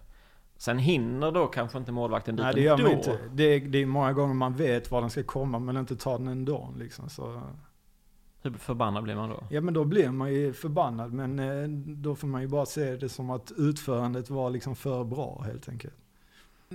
sen 0.57 0.77
hinner 0.77 1.31
då 1.31 1.47
kanske 1.47 1.77
inte 1.77 1.91
målvakten 1.91 2.35
dit 2.35 2.45
Nej, 2.45 2.53
det 2.53 2.61
gör 2.61 2.77
man 2.77 2.91
inte. 2.91 3.17
Det 3.31 3.43
är, 3.43 3.59
det 3.59 3.77
är 3.77 3.85
många 3.85 4.13
gånger 4.13 4.33
man 4.33 4.55
vet 4.55 4.91
var 4.91 5.01
den 5.01 5.09
ska 5.09 5.23
komma 5.23 5.59
men 5.59 5.77
inte 5.77 5.95
tar 5.95 6.17
den 6.17 6.27
ändå 6.27 6.73
liksom. 6.77 7.09
Så. 7.09 7.41
Hur 8.41 8.51
förbannad 8.51 9.03
blir 9.03 9.15
man 9.15 9.29
då? 9.29 9.43
Ja 9.49 9.61
men 9.61 9.73
då 9.73 9.83
blir 9.83 10.09
man 10.09 10.33
ju 10.33 10.53
förbannad 10.53 11.13
men 11.13 11.39
eh, 11.39 11.69
då 11.95 12.15
får 12.15 12.27
man 12.27 12.41
ju 12.41 12.47
bara 12.47 12.65
se 12.65 12.95
det 12.95 13.09
som 13.09 13.29
att 13.29 13.51
utförandet 13.57 14.29
var 14.29 14.49
liksom 14.49 14.75
för 14.75 15.03
bra 15.03 15.43
helt 15.45 15.69
enkelt. 15.69 15.95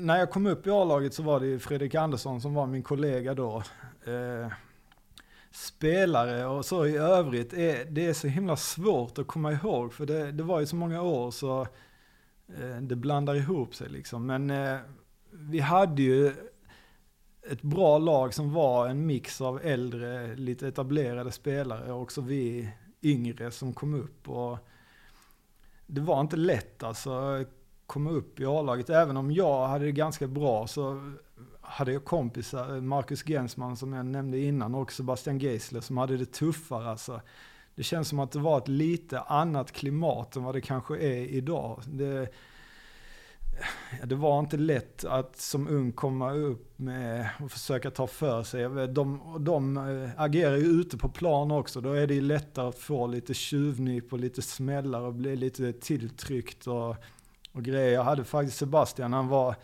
När 0.01 0.19
jag 0.19 0.31
kom 0.31 0.47
upp 0.47 0.67
i 0.67 0.71
A-laget 0.71 1.15
så 1.15 1.23
var 1.23 1.41
det 1.41 1.47
ju 1.47 1.59
Fredrik 1.59 1.95
Andersson 1.95 2.41
som 2.41 2.55
var 2.55 2.67
min 2.67 2.83
kollega 2.83 3.35
då. 3.35 3.63
Eh, 4.05 4.53
spelare 5.51 6.47
och 6.47 6.65
så 6.65 6.87
i 6.87 6.97
övrigt, 6.97 7.53
är, 7.53 7.85
det 7.85 8.07
är 8.07 8.13
så 8.13 8.27
himla 8.27 8.57
svårt 8.57 9.19
att 9.19 9.27
komma 9.27 9.53
ihåg. 9.53 9.93
För 9.93 10.07
det, 10.07 10.33
det 10.33 10.43
var 10.43 10.61
ju 10.61 10.67
så 10.67 10.77
många 10.77 11.03
år 11.03 11.31
så 11.31 11.61
eh, 12.59 12.77
det 12.81 12.97
blandar 12.97 13.35
ihop 13.35 13.75
sig 13.75 13.89
liksom. 13.89 14.27
Men 14.27 14.51
eh, 14.51 14.79
vi 15.31 15.61
hade 15.61 16.03
ju 16.03 16.33
ett 17.51 17.63
bra 17.63 17.99
lag 17.99 18.35
som 18.35 18.53
var 18.53 18.89
en 18.89 19.07
mix 19.07 19.41
av 19.41 19.61
äldre, 19.63 20.37
lite 20.37 20.69
etablerade 20.69 21.33
spelare 21.33 21.93
och 21.93 22.03
också 22.03 22.21
vi 22.21 22.71
yngre 23.03 23.51
som 23.51 23.73
kom 23.73 23.95
upp. 23.95 24.29
Och 24.29 24.59
det 25.87 26.01
var 26.01 26.21
inte 26.21 26.37
lätt 26.37 26.83
alltså 26.83 27.45
komma 27.88 28.11
upp 28.11 28.40
i 28.40 28.46
A-laget. 28.46 28.90
Även 28.90 29.16
om 29.16 29.31
jag 29.33 29.66
hade 29.66 29.85
det 29.85 29.92
ganska 29.92 30.27
bra 30.27 30.66
så 30.66 31.12
hade 31.61 31.92
jag 31.92 32.05
kompisar, 32.05 32.81
Marcus 32.81 33.22
Gensman 33.22 33.77
som 33.77 33.92
jag 33.92 34.07
nämnde 34.07 34.38
innan 34.38 34.74
och 34.74 34.92
Sebastian 34.92 35.38
Geisler 35.38 35.81
som 35.81 35.96
hade 35.96 36.16
det 36.16 36.33
tuffare. 36.33 36.90
Alltså, 36.90 37.20
det 37.74 37.83
känns 37.83 38.09
som 38.09 38.18
att 38.18 38.33
det 38.33 38.38
var 38.38 38.59
ett 38.59 38.68
lite 38.68 39.20
annat 39.20 39.72
klimat 39.72 40.37
än 40.37 40.44
vad 40.44 40.55
det 40.55 40.61
kanske 40.61 40.98
är 40.98 41.27
idag. 41.27 41.81
Det, 41.87 42.29
det 44.05 44.14
var 44.14 44.38
inte 44.38 44.57
lätt 44.57 45.05
att 45.05 45.37
som 45.37 45.68
ung 45.68 45.92
komma 45.92 46.33
upp 46.33 46.79
med 46.79 47.29
och 47.40 47.51
försöka 47.51 47.90
ta 47.90 48.07
för 48.07 48.42
sig. 48.42 48.68
De, 48.88 49.37
de 49.40 49.77
eh, 49.77 50.11
agerar 50.16 50.57
ju 50.57 50.64
ute 50.64 50.98
på 50.98 51.09
plan 51.09 51.51
också. 51.51 51.81
Då 51.81 51.92
är 51.92 52.07
det 52.07 52.14
ju 52.14 52.20
lättare 52.20 52.68
att 52.68 52.79
få 52.79 53.07
lite 53.07 53.35
tjuvnyp 53.35 54.12
och 54.12 54.18
lite 54.18 54.42
smällar 54.42 55.01
och 55.01 55.14
bli 55.14 55.37
lite 55.37 55.72
tilltryckt 55.72 56.66
och, 56.66 56.96
och 57.59 57.64
grejer. 57.64 57.94
Jag 57.94 58.05
hade 58.05 58.25
faktiskt 58.25 58.59
Sebastian, 58.59 59.12
han 59.12 59.29
var 59.29 59.55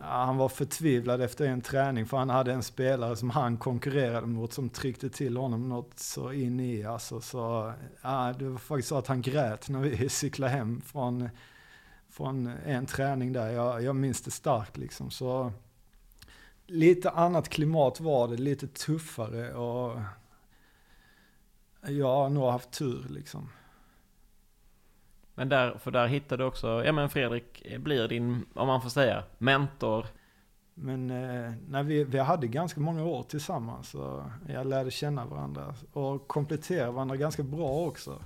han 0.00 0.36
var 0.36 0.48
förtvivlad 0.48 1.22
efter 1.22 1.46
en 1.46 1.60
träning 1.60 2.06
för 2.06 2.16
han 2.16 2.30
hade 2.30 2.52
en 2.52 2.62
spelare 2.62 3.16
som 3.16 3.30
han 3.30 3.56
konkurrerade 3.56 4.26
mot 4.26 4.52
som 4.52 4.68
tryckte 4.68 5.10
till 5.10 5.36
honom 5.36 5.68
något 5.68 5.98
så 5.98 6.32
in 6.32 6.60
i. 6.60 6.84
Alltså, 6.84 7.20
så, 7.20 7.72
ja, 8.02 8.34
det 8.38 8.48
var 8.48 8.58
faktiskt 8.58 8.88
så 8.88 8.98
att 8.98 9.06
han 9.06 9.22
grät 9.22 9.68
när 9.68 9.80
vi 9.80 10.08
cyklade 10.08 10.52
hem 10.52 10.80
från, 10.80 11.28
från 12.10 12.46
en 12.46 12.86
träning 12.86 13.32
där. 13.32 13.50
Jag, 13.50 13.82
jag 13.82 13.96
minns 13.96 14.22
det 14.22 14.30
starkt 14.30 14.76
liksom. 14.76 15.10
Så, 15.10 15.52
lite 16.66 17.10
annat 17.10 17.48
klimat 17.48 18.00
var 18.00 18.28
det, 18.28 18.36
lite 18.36 18.66
tuffare 18.66 19.54
och 19.54 20.00
jag 21.86 22.14
har 22.14 22.28
nog 22.28 22.50
haft 22.50 22.70
tur 22.70 23.06
liksom. 23.08 23.48
Men 25.38 25.48
där, 25.48 25.78
för 25.78 25.90
där 25.90 26.06
hittade 26.06 26.42
du 26.42 26.46
också, 26.46 26.84
ja 26.84 26.92
men 26.92 27.08
Fredrik 27.08 27.66
blir 27.78 28.08
din, 28.08 28.44
om 28.54 28.66
man 28.66 28.82
får 28.82 28.90
säga, 28.90 29.24
mentor. 29.38 30.06
Men 30.74 31.10
eh, 31.10 31.52
nej, 31.68 31.84
vi, 31.84 32.04
vi 32.04 32.18
hade 32.18 32.46
ganska 32.46 32.80
många 32.80 33.04
år 33.04 33.22
tillsammans 33.22 33.94
och 33.94 34.22
jag 34.48 34.66
lärde 34.66 34.90
känna 34.90 35.26
varandra 35.26 35.74
och 35.92 36.28
kompletterade 36.28 36.92
varandra 36.92 37.16
ganska 37.16 37.42
bra 37.42 37.86
också. 37.86 38.22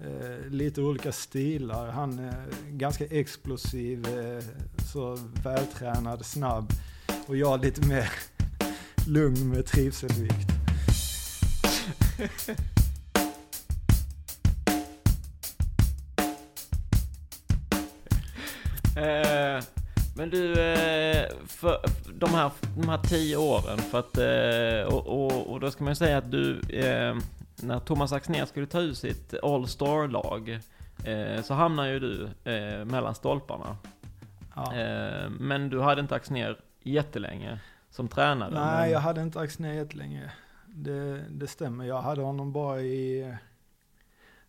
Eh, 0.00 0.50
lite 0.50 0.82
olika 0.82 1.12
stilar. 1.12 1.88
Han 1.88 2.18
är 2.18 2.46
ganska 2.70 3.06
explosiv, 3.06 4.06
eh, 4.06 4.44
så 4.92 5.18
vältränad, 5.44 6.26
snabb. 6.26 6.70
Och 7.26 7.36
jag 7.36 7.64
lite 7.64 7.88
mer 7.88 8.12
lugn 9.08 9.48
med 9.48 9.66
trivselvikt. 9.66 10.48
Eh, 18.96 19.64
men 20.16 20.30
du, 20.30 20.52
eh, 20.52 21.28
för 21.46 21.80
de 22.14 22.30
här, 22.30 22.50
de 22.76 22.88
här 22.88 22.98
tio 22.98 23.36
åren, 23.36 23.78
för 23.78 23.98
att, 23.98 24.18
eh, 24.18 24.94
och, 24.94 25.06
och, 25.06 25.52
och, 25.52 25.60
då 25.60 25.70
ska 25.70 25.84
man 25.84 25.90
ju 25.90 25.94
säga 25.94 26.18
att 26.18 26.30
du, 26.30 26.60
när 27.62 27.80
Thomas 27.80 28.12
Axnér 28.12 28.44
skulle 28.44 28.66
ta 28.66 28.80
ut 28.80 28.98
sitt 28.98 29.34
All 29.42 29.68
Star-lag, 29.68 30.60
så 31.42 31.54
hamnar 31.54 31.86
ju 31.86 32.00
du 32.00 32.28
mellan 32.84 33.14
stolparna. 33.14 33.76
Ja. 34.54 34.72
men 35.30 35.70
du 35.70 35.80
hade 35.80 36.00
inte 36.00 36.14
Axnér 36.14 36.56
jättelänge 36.82 37.58
som 37.90 38.08
tränare? 38.08 38.50
Nej, 38.54 38.80
men... 38.80 38.90
jag 38.90 39.00
hade 39.00 39.22
inte 39.22 39.40
Axnér 39.40 39.72
jättelänge. 39.72 40.30
Det, 40.66 41.24
det 41.30 41.46
stämmer. 41.46 41.84
Jag 41.84 42.02
hade 42.02 42.22
honom 42.22 42.52
bara 42.52 42.80
i, 42.80 43.34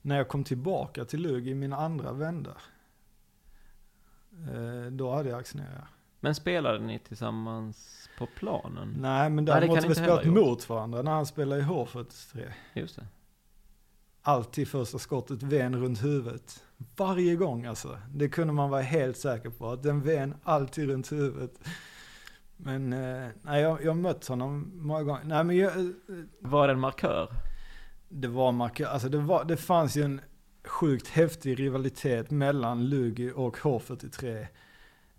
när 0.01 0.17
jag 0.17 0.27
kom 0.27 0.43
tillbaka 0.43 1.05
till 1.05 1.21
Lugg 1.21 1.47
i 1.47 1.53
min 1.53 1.73
andra 1.73 2.11
vända. 2.11 2.51
Eh, 4.33 4.91
då 4.91 5.11
hade 5.11 5.29
jag 5.29 5.39
actionerat. 5.39 5.83
Men 6.19 6.35
spelade 6.35 6.79
ni 6.79 6.99
tillsammans 6.99 8.09
på 8.17 8.25
planen? 8.25 8.95
Nej, 8.99 9.29
men 9.29 9.45
däremot 9.45 9.83
har 9.83 9.89
vi 9.89 9.95
spelat 9.95 10.25
mot 10.25 10.69
varandra 10.69 11.01
när 11.01 11.11
han 11.11 11.25
spelade 11.25 11.61
i 11.61 11.63
H43. 11.63 12.51
Just 12.73 12.95
det. 12.95 13.07
Alltid 14.21 14.67
första 14.67 14.99
skottet 14.99 15.43
ven 15.43 15.75
runt 15.75 16.03
huvudet. 16.03 16.63
Varje 16.97 17.35
gång 17.35 17.65
alltså. 17.65 17.97
Det 18.13 18.29
kunde 18.29 18.53
man 18.53 18.69
vara 18.69 18.81
helt 18.81 19.17
säker 19.17 19.49
på. 19.49 19.69
Att 19.69 19.83
den 19.83 20.01
ven 20.01 20.35
alltid 20.43 20.89
runt 20.89 21.11
huvudet. 21.11 21.59
Men 22.57 22.93
eh, 22.93 23.29
nej, 23.41 23.61
jag, 23.61 23.85
har 23.85 23.93
mött 23.93 24.27
honom 24.27 24.71
många 24.75 25.03
gånger. 25.03 25.23
Nej, 25.23 25.43
men 25.43 25.57
jag, 25.57 25.79
eh, 25.79 25.85
var 26.39 26.67
det 26.67 26.73
en 26.73 26.79
markör? 26.79 27.29
Det 28.09 28.27
var 28.27 28.51
markör. 28.51 28.85
Alltså 28.85 29.09
det, 29.09 29.17
var, 29.17 29.43
det 29.45 29.57
fanns 29.57 29.97
ju 29.97 30.03
en 30.03 30.21
sjukt 30.67 31.07
häftig 31.07 31.59
rivalitet 31.59 32.31
mellan 32.31 32.89
Lugi 32.89 33.31
och 33.35 33.57
H43. 33.57 34.45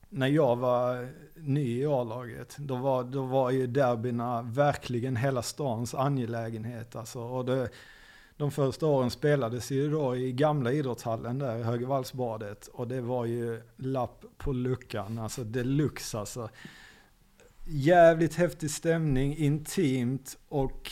När 0.09 0.26
jag 0.26 0.57
var 0.57 1.09
ny 1.35 1.80
i 1.80 1.87
A-laget, 1.87 2.57
då 2.59 2.76
var, 2.76 3.04
då 3.04 3.22
var 3.22 3.50
ju 3.50 3.66
derbyna 3.66 4.42
verkligen 4.42 5.16
hela 5.16 5.42
stans 5.42 5.94
angelägenhet. 5.94 6.96
Alltså, 6.96 7.20
och 7.20 7.44
det, 7.44 7.68
de 8.37 8.50
första 8.50 8.87
åren 8.87 9.11
spelades 9.11 9.70
ju 9.70 9.90
då 9.90 10.16
i 10.16 10.33
gamla 10.33 10.72
idrottshallen 10.72 11.38
där, 11.38 11.62
Högervallsbadet. 11.62 12.66
Och 12.66 12.88
det 12.88 13.00
var 13.00 13.24
ju 13.24 13.62
lapp 13.76 14.24
på 14.37 14.52
luckan, 14.52 15.18
alltså 15.18 15.44
deluxe 15.44 16.18
alltså. 16.18 16.48
Jävligt 17.66 18.35
häftig 18.35 18.70
stämning, 18.70 19.37
intimt 19.37 20.38
och 20.48 20.90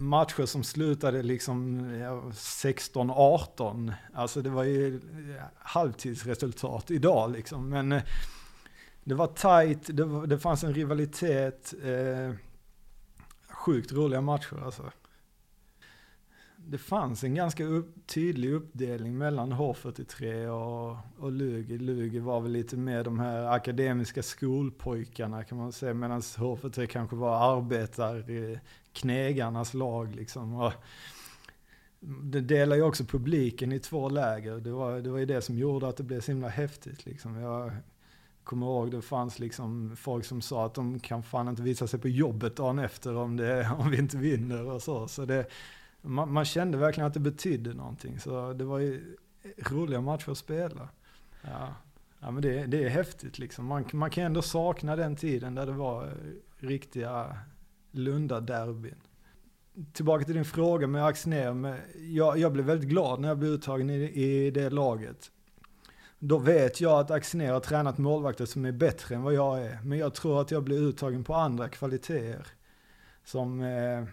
matcher 0.00 0.46
som 0.46 0.64
slutade 0.64 1.22
liksom 1.22 1.84
16-18. 2.32 3.92
Alltså 4.14 4.42
det 4.42 4.50
var 4.50 4.64
ju 4.64 5.00
halvtidsresultat 5.58 6.90
idag 6.90 7.32
liksom. 7.32 7.68
Men 7.68 7.92
eh, 7.92 8.02
det 9.04 9.14
var 9.14 9.26
tight, 9.26 9.96
det, 9.96 10.04
var, 10.04 10.26
det 10.26 10.38
fanns 10.38 10.64
en 10.64 10.74
rivalitet. 10.74 11.74
Eh, 11.84 12.34
sjukt 13.48 13.92
roliga 13.92 14.20
matcher 14.20 14.64
alltså. 14.64 14.90
Det 16.70 16.78
fanns 16.78 17.24
en 17.24 17.34
ganska 17.34 17.64
upp, 17.64 18.06
tydlig 18.06 18.52
uppdelning 18.52 19.18
mellan 19.18 19.52
H43 19.52 20.46
och, 20.46 20.96
och 21.24 21.32
Lugi. 21.32 21.78
Lugi 21.78 22.18
var 22.18 22.40
väl 22.40 22.52
lite 22.52 22.76
mer 22.76 23.04
de 23.04 23.18
här 23.18 23.44
akademiska 23.44 24.22
skolpojkarna 24.22 25.44
kan 25.44 25.58
man 25.58 25.72
säga. 25.72 25.94
Medan 25.94 26.20
H43 26.20 26.86
kanske 26.86 27.16
var 27.16 27.56
arbetarknegarnas 27.56 29.74
lag 29.74 30.14
liksom. 30.14 30.54
Och 30.54 30.72
det 32.22 32.40
delar 32.40 32.76
ju 32.76 32.82
också 32.82 33.04
publiken 33.04 33.72
i 33.72 33.78
två 33.78 34.08
läger. 34.08 34.56
Det 34.56 34.72
var, 34.72 35.00
det 35.00 35.10
var 35.10 35.18
ju 35.18 35.26
det 35.26 35.42
som 35.42 35.58
gjorde 35.58 35.88
att 35.88 35.96
det 35.96 36.02
blev 36.02 36.20
så 36.20 36.32
himla 36.32 36.48
häftigt 36.48 37.06
liksom. 37.06 37.36
Jag 37.36 37.72
kommer 38.44 38.66
ihåg 38.66 38.90
det 38.90 39.02
fanns 39.02 39.38
liksom 39.38 39.96
folk 39.96 40.24
som 40.24 40.40
sa 40.40 40.66
att 40.66 40.74
de 40.74 41.00
kan 41.00 41.22
fan 41.22 41.48
inte 41.48 41.62
visa 41.62 41.86
sig 41.86 42.00
på 42.00 42.08
jobbet 42.08 42.56
dagen 42.56 42.78
efter 42.78 43.16
om, 43.16 43.36
det, 43.36 43.70
om 43.78 43.90
vi 43.90 43.98
inte 43.98 44.16
vinner 44.16 44.66
och 44.66 44.82
så. 44.82 45.08
Så 45.08 45.24
det, 45.24 45.46
man, 46.02 46.32
man 46.32 46.44
kände 46.44 46.78
verkligen 46.78 47.06
att 47.06 47.14
det 47.14 47.20
betydde 47.20 47.74
någonting. 47.74 48.18
Så 48.18 48.52
det 48.52 48.64
var 48.64 48.78
ju 48.78 49.16
roliga 49.70 50.00
matcher 50.00 50.30
att 50.30 50.38
spela. 50.38 50.88
Ja, 51.42 51.74
ja 52.20 52.30
men 52.30 52.42
det, 52.42 52.66
det 52.66 52.84
är 52.84 52.88
häftigt 52.88 53.38
liksom. 53.38 53.66
Man, 53.66 53.84
man 53.92 54.10
kan 54.10 54.24
ändå 54.24 54.42
sakna 54.42 54.96
den 54.96 55.16
tiden 55.16 55.54
där 55.54 55.66
det 55.66 55.72
var 55.72 56.04
eh, 56.04 56.12
riktiga 56.66 57.36
Lunda-derbyn. 57.90 59.00
Tillbaka 59.92 60.24
till 60.24 60.34
din 60.34 60.44
fråga 60.44 60.86
med 60.86 61.06
Axnér. 61.06 61.80
Jag, 61.98 62.38
jag 62.38 62.52
blev 62.52 62.64
väldigt 62.64 62.88
glad 62.88 63.20
när 63.20 63.28
jag 63.28 63.38
blev 63.38 63.50
uttagen 63.50 63.90
i, 63.90 64.02
i 64.02 64.50
det 64.50 64.70
laget. 64.70 65.30
Då 66.18 66.38
vet 66.38 66.80
jag 66.80 67.00
att 67.00 67.10
Axnér 67.10 67.52
har 67.52 67.60
tränat 67.60 67.98
målvakter 67.98 68.46
som 68.46 68.64
är 68.64 68.72
bättre 68.72 69.14
än 69.14 69.22
vad 69.22 69.34
jag 69.34 69.60
är. 69.60 69.78
Men 69.84 69.98
jag 69.98 70.14
tror 70.14 70.40
att 70.40 70.50
jag 70.50 70.64
blir 70.64 70.78
uttagen 70.78 71.24
på 71.24 71.34
andra 71.34 71.68
kvaliteter. 71.68 72.46
Som 73.24 73.60
eh 73.60 74.04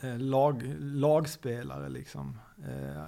Eh, 0.00 0.18
lag, 0.18 0.74
lagspelare 0.78 1.88
liksom. 1.88 2.38
Eh, 2.58 3.02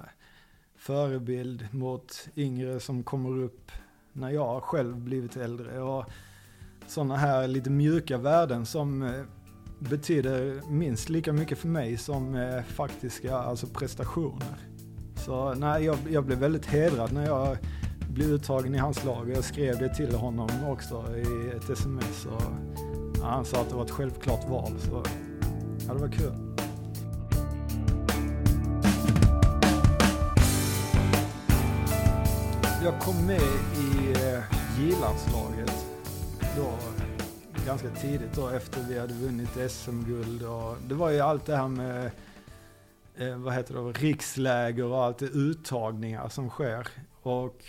förebild 0.75 1.67
mot 1.71 2.27
yngre 2.35 2.79
som 2.79 3.03
kommer 3.03 3.43
upp 3.43 3.71
när 4.13 4.29
jag 4.29 4.63
själv 4.63 4.97
blivit 4.97 5.37
äldre. 5.37 5.81
Och 5.81 6.05
sådana 6.87 7.15
här 7.15 7.47
lite 7.47 7.69
mjuka 7.69 8.17
värden 8.17 8.65
som 8.65 9.01
eh, 9.01 9.23
betyder 9.79 10.61
minst 10.69 11.09
lika 11.09 11.33
mycket 11.33 11.57
för 11.57 11.67
mig 11.67 11.97
som 11.97 12.35
eh, 12.35 12.63
faktiska 12.63 13.37
alltså 13.37 13.67
prestationer. 13.67 14.57
Så 15.15 15.53
nej, 15.53 15.83
jag, 15.83 15.97
jag 16.09 16.25
blev 16.25 16.39
väldigt 16.39 16.65
hedrad 16.65 17.13
när 17.13 17.25
jag 17.25 17.57
blev 18.09 18.31
uttagen 18.31 18.75
i 18.75 18.77
hans 18.77 19.05
lag. 19.05 19.29
Jag 19.29 19.43
skrev 19.43 19.79
det 19.79 19.95
till 19.95 20.15
honom 20.15 20.49
också 20.67 21.05
i 21.17 21.49
ett 21.57 21.69
sms. 21.69 22.25
Och, 22.25 22.41
ja, 23.21 23.25
han 23.25 23.45
sa 23.45 23.61
att 23.61 23.69
det 23.69 23.75
var 23.75 23.85
ett 23.85 23.91
självklart 23.91 24.49
val. 24.49 24.79
Så 24.79 25.03
ja, 25.87 25.93
det 25.93 25.99
var 25.99 26.11
kul. 26.11 26.48
Jag 32.83 33.01
kom 33.01 33.25
med 33.25 33.41
i 33.77 34.11
eh, 34.11 34.43
J-landslaget 34.79 35.85
då 36.57 36.71
ganska 37.65 37.89
tidigt 37.89 38.35
då 38.35 38.47
efter 38.47 38.83
vi 38.89 38.99
hade 38.99 39.13
vunnit 39.13 39.71
SM-guld. 39.71 40.41
Det 40.87 40.95
var 40.95 41.09
ju 41.09 41.19
allt 41.19 41.45
det 41.45 41.55
här 41.55 41.67
med 41.67 42.11
eh, 43.15 43.37
vad 43.37 43.53
heter 43.53 43.73
det, 43.73 43.91
riksläger 43.91 44.85
och 44.85 45.03
allt 45.03 45.17
det 45.17 45.25
uttagningar 45.25 46.29
som 46.29 46.49
sker. 46.49 46.87
Och 47.21 47.65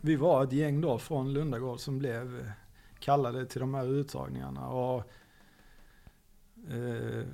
vi 0.00 0.16
var 0.16 0.44
ett 0.44 0.52
gäng 0.52 0.80
då 0.80 0.98
från 0.98 1.32
Lundagård 1.32 1.80
som 1.80 1.98
blev 1.98 2.40
eh, 2.40 2.50
kallade 2.98 3.46
till 3.46 3.60
de 3.60 3.74
här 3.74 3.86
uttagningarna. 3.86 4.68
Och, 4.68 5.10
eh, 6.70 7.24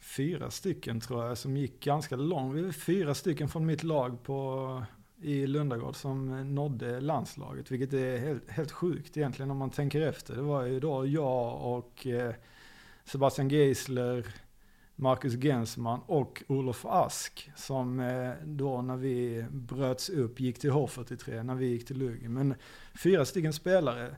fyra 0.00 0.50
stycken 0.50 1.00
tror 1.00 1.24
jag 1.24 1.38
som 1.38 1.56
gick 1.56 1.84
ganska 1.84 2.16
långt. 2.16 2.54
Vi 2.54 2.62
var 2.62 2.72
fyra 2.72 3.14
stycken 3.14 3.48
från 3.48 3.66
mitt 3.66 3.82
lag 3.82 4.22
på, 4.22 4.82
i 5.20 5.46
Lundagård 5.46 5.96
som 5.96 6.54
nådde 6.54 7.00
landslaget. 7.00 7.70
Vilket 7.70 7.92
är 7.92 8.18
helt, 8.18 8.50
helt 8.50 8.72
sjukt 8.72 9.16
egentligen 9.16 9.50
om 9.50 9.56
man 9.56 9.70
tänker 9.70 10.00
efter. 10.00 10.34
Det 10.36 10.42
var 10.42 10.64
ju 10.64 10.80
då 10.80 11.06
jag 11.06 11.62
och 11.62 12.06
eh, 12.06 12.34
Sebastian 13.04 13.48
Geisler, 13.48 14.26
Marcus 14.96 15.34
Gensman 15.34 16.00
och 16.06 16.42
Olof 16.46 16.84
Ask 16.84 17.50
som 17.56 18.00
eh, 18.00 18.32
då 18.44 18.82
när 18.82 18.96
vi 18.96 19.44
bröts 19.50 20.08
upp 20.08 20.40
gick 20.40 20.58
till 20.58 20.70
H43 20.70 21.42
när 21.42 21.54
vi 21.54 21.66
gick 21.66 21.86
till 21.86 21.98
Lugi. 21.98 22.28
Men 22.28 22.54
fyra 23.02 23.24
stycken 23.24 23.52
spelare. 23.52 24.16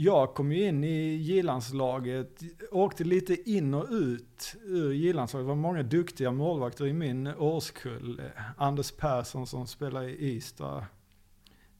Jag 0.00 0.34
kom 0.34 0.52
ju 0.52 0.64
in 0.64 0.84
i 0.84 1.16
J-landslaget, 1.16 2.42
åkte 2.70 3.04
lite 3.04 3.50
in 3.50 3.74
och 3.74 3.86
ut 3.90 4.56
ur 4.64 4.92
J-landslaget. 4.92 5.44
Det 5.44 5.48
var 5.48 5.54
många 5.54 5.82
duktiga 5.82 6.32
målvakter 6.32 6.86
i 6.86 6.92
min 6.92 7.26
årskull. 7.26 8.22
Anders 8.56 8.92
Persson 8.92 9.46
som 9.46 9.66
spelar 9.66 10.02
i 10.02 10.36
Ystad. 10.36 10.84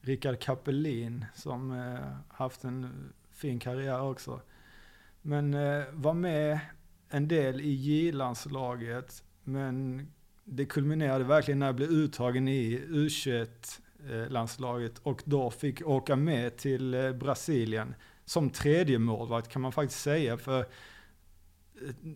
Rickard 0.01 0.39
Kapelin 0.39 1.25
som 1.35 1.71
eh, 1.71 1.97
haft 2.27 2.63
en 2.63 2.89
fin 3.31 3.59
karriär 3.59 4.01
också. 4.01 4.41
Men 5.21 5.53
eh, 5.53 5.83
var 5.93 6.13
med 6.13 6.59
en 7.09 7.27
del 7.27 7.61
i 7.61 7.69
J-landslaget, 7.69 9.23
men 9.43 10.07
det 10.43 10.65
kulminerade 10.65 11.23
verkligen 11.23 11.59
när 11.59 11.65
jag 11.65 11.75
blev 11.75 11.89
uttagen 11.89 12.47
i 12.47 12.79
U21-landslaget 12.79 14.99
och 15.03 15.21
då 15.25 15.51
fick 15.51 15.87
åka 15.87 16.15
med 16.15 16.57
till 16.57 16.93
eh, 16.93 17.11
Brasilien 17.11 17.93
som 18.29 18.49
tredje 18.49 18.99
målvakt 18.99 19.49
kan 19.49 19.61
man 19.61 19.71
faktiskt 19.71 20.01
säga. 20.01 20.37
För 20.37 20.59
eh, 20.59 20.65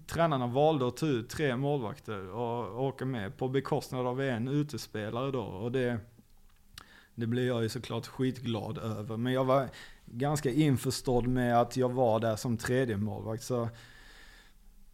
tränarna 0.07 0.47
valde 0.47 0.87
att 0.87 0.97
ta 0.97 1.05
ut 1.05 1.29
tre 1.29 1.57
målvakter 1.57 2.29
och 2.29 2.85
åka 2.85 3.05
med 3.05 3.37
på 3.37 3.47
bekostnad 3.47 4.07
av 4.07 4.21
en 4.21 4.47
utespelare 4.47 5.31
då. 5.31 5.41
Och 5.41 5.71
det, 5.71 5.99
det 7.15 7.27
blev 7.27 7.45
jag 7.45 7.63
ju 7.63 7.69
såklart 7.69 8.07
skitglad 8.07 8.77
över. 8.77 9.17
Men 9.17 9.33
jag 9.33 9.45
var 9.45 9.69
ganska 10.05 10.51
införstådd 10.51 11.27
med 11.27 11.59
att 11.61 11.77
jag 11.77 11.89
var 11.89 12.19
där 12.19 12.35
som 12.35 12.57
tredje 12.57 12.97
målvakt. 12.97 13.43
Så 13.43 13.69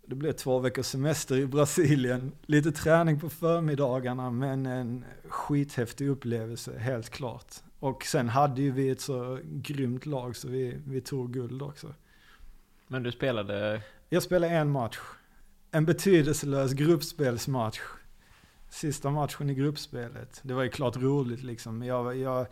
det 0.06 0.16
blev 0.16 0.32
två 0.32 0.60
veckors 0.60 0.86
semester 0.86 1.38
i 1.38 1.46
Brasilien. 1.46 2.32
Lite 2.46 2.72
träning 2.72 3.20
på 3.20 3.30
förmiddagarna 3.30 4.32
men 4.32 4.66
en 4.66 5.06
skithäftig 5.28 6.08
upplevelse, 6.08 6.78
helt 6.78 7.10
klart. 7.10 7.56
Och 7.80 8.04
sen 8.04 8.30
hade 8.30 8.62
ju 8.62 8.72
vi 8.72 8.90
ett 8.90 9.02
så 9.02 9.40
grymt 9.44 10.06
lag 10.06 10.36
så 10.36 10.48
vi, 10.48 10.82
vi 10.86 11.02
tog 11.02 11.34
guld 11.34 11.62
också. 11.62 11.94
Men 12.88 13.04
du 13.04 13.12
spelade? 13.12 13.82
Jag 14.10 14.24
spelade 14.24 14.54
en 14.54 14.72
match. 14.72 15.00
En 15.72 15.86
betydelselös 15.86 16.74
gruppspelsmatch. 16.74 17.80
Sista 18.70 19.10
matchen 19.10 19.50
i 19.50 19.54
gruppspelet. 19.54 20.40
Det 20.44 20.54
var 20.54 20.64
ju 20.64 20.70
klart 20.70 20.98
roligt 20.98 21.44
liksom. 21.44 21.84
Jag, 21.84 22.18
jag, 22.18 22.48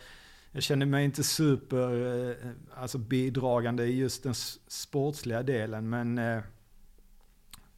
jag 0.51 0.63
kände 0.63 0.85
mig 0.85 1.05
inte 1.05 1.23
super 1.23 2.29
eh, 2.29 2.35
alltså 2.75 2.97
bidragande 2.97 3.85
i 3.85 3.97
just 3.97 4.23
den 4.23 4.33
sportsliga 4.67 5.43
delen 5.43 5.89
men 5.89 6.17
eh, 6.17 6.39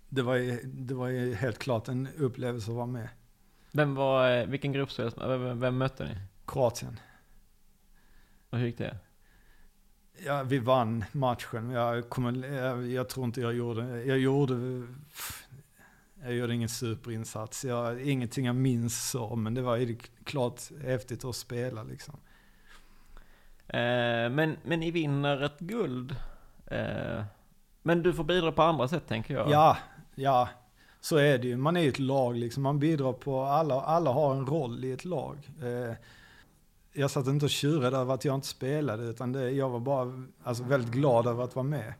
det 0.10 0.22
var, 0.22 0.36
ju, 0.36 0.62
det 0.64 0.94
var 0.94 1.08
ju 1.08 1.34
helt 1.34 1.60
klart 1.60 1.88
en 1.88 2.08
upplevelse 2.18 2.72
att 2.72 2.78
vara 2.78 2.86
med. 2.86 3.10
Vem 3.72 3.96
var, 3.96 4.38
eh, 4.38 4.46
vilken 4.46 4.74
gruppspel, 4.74 5.12
vem, 5.18 5.60
vem 5.60 5.78
mötte 5.78 6.06
ni? 6.06 6.16
Kroatien. 6.46 7.00
Och 8.50 8.58
hur 8.58 8.66
gick 8.66 8.78
det? 8.78 8.98
Ja, 10.26 10.44
vi 10.44 10.60
vann 10.60 11.06
matchen. 11.12 11.70
Jag, 11.70 12.10
kommer, 12.10 12.48
jag, 12.48 12.88
jag 12.88 13.10
tror 13.10 13.26
inte 13.26 13.42
jag 13.42 13.54
gjorde, 13.54 14.04
jag 14.04 14.20
gjorde, 14.20 14.88
jag 16.24 16.34
gjorde 16.34 16.56
ingen 16.56 16.70
superinsats. 16.70 17.66
Jag, 17.66 18.02
ingenting 18.02 18.46
jag 18.46 18.56
minns 18.56 19.10
så, 19.10 19.36
men 19.36 19.54
det 19.54 19.62
var 19.62 19.76
ju 19.76 19.98
klart 20.24 20.62
häftigt 20.84 21.26
att 21.26 21.36
spela 21.36 21.84
liksom. 21.84 22.20
Eh, 23.68 24.30
men, 24.30 24.58
men 24.64 24.80
ni 24.80 24.92
vinner 24.92 25.42
ett 25.42 25.60
guld. 25.60 26.16
Eh, 26.66 27.24
men 27.82 28.04
du 28.04 28.14
får 28.14 28.24
bidra 28.24 28.52
på 28.52 28.62
andra 28.62 28.88
sätt 28.88 29.08
tänker 29.08 29.34
jag. 29.34 29.50
Ja, 29.50 29.78
ja, 30.16 30.50
så 31.00 31.18
är 31.18 31.38
det 31.38 31.48
ju. 31.48 31.58
Man 31.58 31.78
är 31.78 31.82
ju 31.82 31.90
ett 31.90 32.00
lag 32.00 32.36
liksom. 32.36 32.64
Man 32.64 32.80
bidrar 32.80 33.14
på, 33.14 33.42
alla, 33.42 33.82
alla 33.82 34.12
har 34.12 34.36
en 34.36 34.46
roll 34.46 34.86
i 34.86 34.92
ett 34.92 35.06
lag. 35.06 35.38
Eh, 35.62 35.96
jag 36.94 37.12
satt 37.12 37.28
inte 37.28 37.46
och 37.46 37.52
tjurade 37.52 37.98
över 37.98 38.14
att 38.14 38.26
jag 38.26 38.36
inte 38.36 38.48
spelade, 38.48 39.04
utan 39.04 39.32
det, 39.32 39.52
jag 39.52 39.70
var 39.70 39.80
bara 39.80 40.24
alltså, 40.44 40.64
väldigt 40.64 40.92
glad 40.92 41.28
över 41.28 41.44
att 41.44 41.56
vara 41.56 41.64
med. 41.64 41.94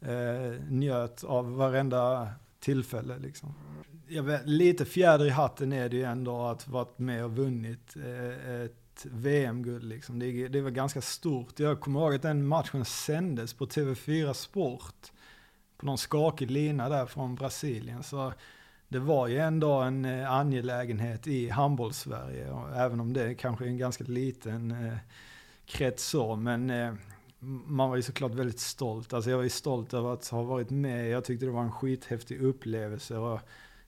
Eh, 0.00 0.60
njöt 0.70 1.24
av 1.24 1.56
varenda 1.56 2.28
tillfälle 2.60 3.18
liksom. 3.18 3.54
Vet, 4.22 4.46
lite 4.46 4.84
fjäder 4.84 5.26
i 5.26 5.30
hatten 5.30 5.72
är 5.72 5.88
det 5.88 5.96
ju 5.96 6.04
ändå 6.04 6.46
att 6.46 6.68
varit 6.68 6.98
med 6.98 7.24
och 7.24 7.36
vunnit 7.36 7.96
eh, 7.96 8.62
ett 8.64 9.06
VM-guld 9.10 9.84
liksom. 9.84 10.18
Det, 10.18 10.48
det 10.48 10.60
var 10.60 10.70
ganska 10.70 11.00
stort. 11.00 11.60
Jag 11.60 11.80
kommer 11.80 12.00
ihåg 12.00 12.14
att 12.14 12.22
den 12.22 12.46
matchen 12.46 12.84
sändes 12.84 13.54
på 13.54 13.66
TV4 13.66 14.32
Sport 14.32 15.12
på 15.76 15.86
någon 15.86 15.98
skakig 15.98 16.50
lina 16.50 16.88
där 16.88 17.06
från 17.06 17.34
Brasilien. 17.34 18.02
Så 18.02 18.32
det 18.88 18.98
var 18.98 19.26
ju 19.26 19.38
ändå 19.38 19.72
en 19.72 20.04
eh, 20.04 20.32
angelägenhet 20.32 21.26
i 21.26 21.48
handbollssverige, 21.48 22.54
även 22.74 23.00
om 23.00 23.12
det 23.12 23.34
kanske 23.34 23.64
är 23.64 23.68
en 23.68 23.78
ganska 23.78 24.04
liten 24.04 24.70
eh, 24.70 24.98
krets 25.66 26.04
så. 26.04 26.36
Men 26.36 26.70
eh, 26.70 26.94
man 27.66 27.88
var 27.88 27.96
ju 27.96 28.02
såklart 28.02 28.34
väldigt 28.34 28.60
stolt. 28.60 29.12
Alltså 29.12 29.30
jag 29.30 29.36
var 29.36 29.44
ju 29.44 29.50
stolt 29.50 29.94
över 29.94 30.12
att 30.12 30.28
ha 30.28 30.42
varit 30.42 30.70
med. 30.70 31.10
Jag 31.10 31.24
tyckte 31.24 31.46
det 31.46 31.52
var 31.52 31.62
en 31.62 31.72
skithäftig 31.72 32.40
upplevelse. 32.40 33.16
Och 33.16 33.40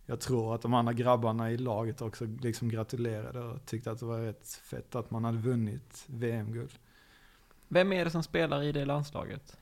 jag 0.07 0.20
tror 0.20 0.55
att 0.55 0.62
de 0.62 0.74
andra 0.74 0.92
grabbarna 0.92 1.51
i 1.51 1.57
laget 1.57 2.03
också 2.03 2.24
liksom 2.24 2.68
gratulerade 2.68 3.40
och 3.40 3.66
tyckte 3.66 3.90
att 3.90 3.98
det 4.01 4.07
var 4.07 4.18
rätt 4.18 4.48
fett 4.48 4.94
att 4.94 5.11
man 5.11 5.24
hade 5.24 5.38
vunnit 5.38 6.05
VM-guld. 6.07 6.72
Vem 7.68 7.92
är 7.92 8.05
det 8.05 8.11
som 8.11 8.22
spelar 8.22 8.62
i 8.62 8.72
det 8.72 8.84
landslaget? 8.84 9.57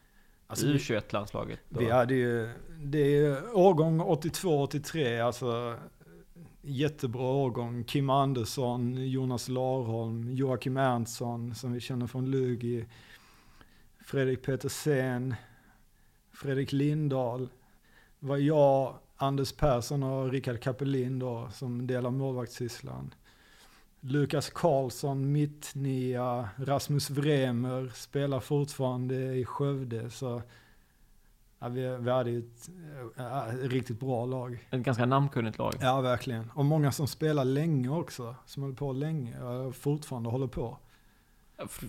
Alltså 0.51 0.67
U21-landslaget? 0.67 1.61
Vi 1.69 1.91
hade 1.91 2.15
ju, 2.15 2.51
det 2.83 3.17
är 3.17 3.57
årgång 3.57 4.01
82-83, 4.01 5.23
alltså 5.23 5.77
jättebra 6.63 7.23
årgång. 7.23 7.85
Kim 7.85 8.11
Andersson, 8.11 9.11
Jonas 9.11 9.49
Larholm, 9.49 10.33
Joakim 10.33 10.77
Erntsson 10.77 11.55
som 11.55 11.73
vi 11.73 11.81
känner 11.81 12.07
från 12.07 12.31
Lugi, 12.31 12.87
Fredrik 14.05 14.43
Petersen, 14.43 15.35
Fredrik 16.33 16.73
Lindahl. 16.73 17.49
var 18.19 18.37
jag, 18.37 18.95
Anders 19.17 19.53
Persson 19.53 20.03
och 20.03 20.31
Rickard 20.31 20.61
Kapelin 20.61 21.19
då, 21.19 21.49
som 21.53 21.87
delar 21.87 22.11
målvaktssysslan. 22.11 23.15
Lukas 24.01 24.51
Karlsson, 24.51 25.33
mittnia, 25.33 26.49
Rasmus 26.57 27.11
Vremer 27.11 27.89
spelar 27.95 28.41
fortfarande 28.41 29.15
i 29.15 29.45
Skövde. 29.45 30.11
Så 30.11 30.43
ja, 31.59 31.69
vi, 31.69 31.97
vi 31.97 32.11
hade 32.11 32.31
ju 32.31 32.39
ett, 32.39 32.69
ja, 33.17 33.47
ett 33.47 33.71
riktigt 33.71 34.01
bra 34.01 34.27
lag. 34.27 34.67
Ett 34.71 34.81
ganska 34.81 35.07
namnkunnigt 35.07 35.59
lag. 35.59 35.75
Ja, 35.81 36.01
verkligen. 36.01 36.51
Och 36.55 36.65
många 36.65 36.93
som 36.93 37.07
spelar 37.07 37.45
länge 37.45 37.89
också. 37.89 38.35
Som 38.47 38.63
håller 38.63 38.77
på 38.77 38.93
länge 38.93 39.41
och 39.43 39.75
fortfarande 39.75 40.29
håller 40.31 40.47
på. 40.47 40.79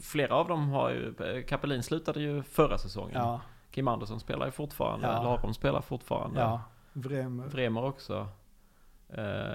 Flera 0.01 0.35
av 0.35 0.47
dem 0.47 0.69
har 0.69 0.89
ju, 0.89 1.13
Kapelin 1.47 1.83
slutade 1.83 2.21
ju 2.21 2.43
förra 2.43 2.77
säsongen. 2.77 3.15
Ja, 3.15 3.41
Kim 3.71 3.87
Andersson 3.87 4.19
spelar 4.19 4.45
ju 4.45 4.51
fortfarande, 4.51 5.07
Ja. 5.07 5.23
Larum 5.23 5.53
spelar 5.53 5.81
fortfarande. 5.81 6.39
ja. 6.39 6.61
Vremer. 6.93 7.45
Vremer 7.45 7.83
också. 7.83 8.27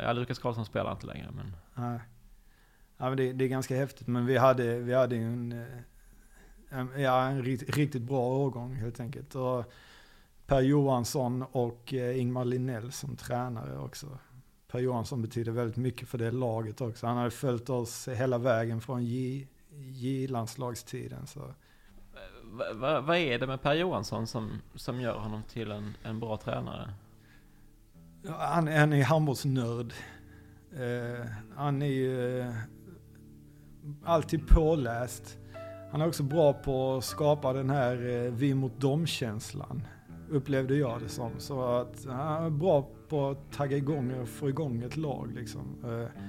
Ja, 0.02 0.12
Lukas 0.12 0.38
Karlsson 0.38 0.64
spelar 0.64 0.92
inte 0.92 1.06
längre 1.06 1.28
men... 1.30 1.56
Nej. 1.74 2.00
Ja, 2.96 3.08
men 3.08 3.16
det, 3.16 3.32
det 3.32 3.44
är 3.44 3.48
ganska 3.48 3.76
häftigt, 3.76 4.06
men 4.06 4.26
vi 4.26 4.36
hade, 4.36 4.78
vi 4.78 4.94
hade 4.94 5.16
en, 5.16 5.52
eh, 5.52 6.78
en, 6.78 7.02
ja, 7.02 7.26
en 7.26 7.42
riktigt, 7.42 7.76
riktigt 7.76 8.02
bra 8.02 8.28
årgång 8.28 8.74
helt 8.74 9.00
enkelt. 9.00 9.34
Och 9.34 9.64
Per 10.46 10.60
Johansson 10.60 11.42
och 11.42 11.94
eh, 11.94 12.20
Ingmar 12.20 12.44
Linnell 12.44 12.92
som 12.92 13.16
tränare 13.16 13.78
också. 13.78 14.18
Per 14.68 14.78
Johansson 14.78 15.22
betyder 15.22 15.52
väldigt 15.52 15.76
mycket 15.76 16.08
för 16.08 16.18
det 16.18 16.30
laget 16.30 16.80
också. 16.80 17.06
Han 17.06 17.16
hade 17.16 17.30
följt 17.30 17.70
oss 17.70 18.08
hela 18.08 18.38
vägen 18.38 18.80
från 18.80 19.04
J- 19.04 19.48
J-landslagstiden. 19.76 21.26
Så. 21.26 21.54
Va, 22.42 22.64
va, 22.74 23.00
vad 23.00 23.16
är 23.16 23.38
det 23.38 23.46
med 23.46 23.62
Per 23.62 23.74
Johansson 23.74 24.26
som, 24.26 24.50
som 24.74 25.00
gör 25.00 25.18
honom 25.18 25.42
till 25.42 25.70
en, 25.70 25.96
en 26.02 26.20
bra 26.20 26.36
tränare? 26.36 26.90
Han, 28.28 28.68
han 28.68 28.92
är 28.92 29.04
handbollsnörd. 29.04 29.92
Eh, 30.72 31.26
han 31.56 31.82
är 31.82 31.86
ju 31.86 32.44
alltid 34.04 34.48
påläst. 34.48 35.38
Han 35.92 36.00
är 36.00 36.08
också 36.08 36.22
bra 36.22 36.52
på 36.52 36.96
att 36.96 37.04
skapa 37.04 37.52
den 37.52 37.70
här 37.70 38.24
eh, 38.24 38.32
vi 38.32 38.54
mot 38.54 38.80
dem-känslan. 38.80 39.82
Upplevde 40.30 40.76
jag 40.76 41.00
det 41.00 41.08
som. 41.08 41.30
Så 41.38 41.64
att 41.64 42.06
han 42.08 42.44
är 42.44 42.50
bra 42.50 42.88
på 43.08 43.28
att 43.28 43.52
tagga 43.52 43.76
igång 43.76 44.20
och 44.20 44.28
få 44.28 44.48
igång 44.48 44.82
ett 44.82 44.96
lag 44.96 45.32
liksom. 45.34 45.60
Eh, 45.84 46.22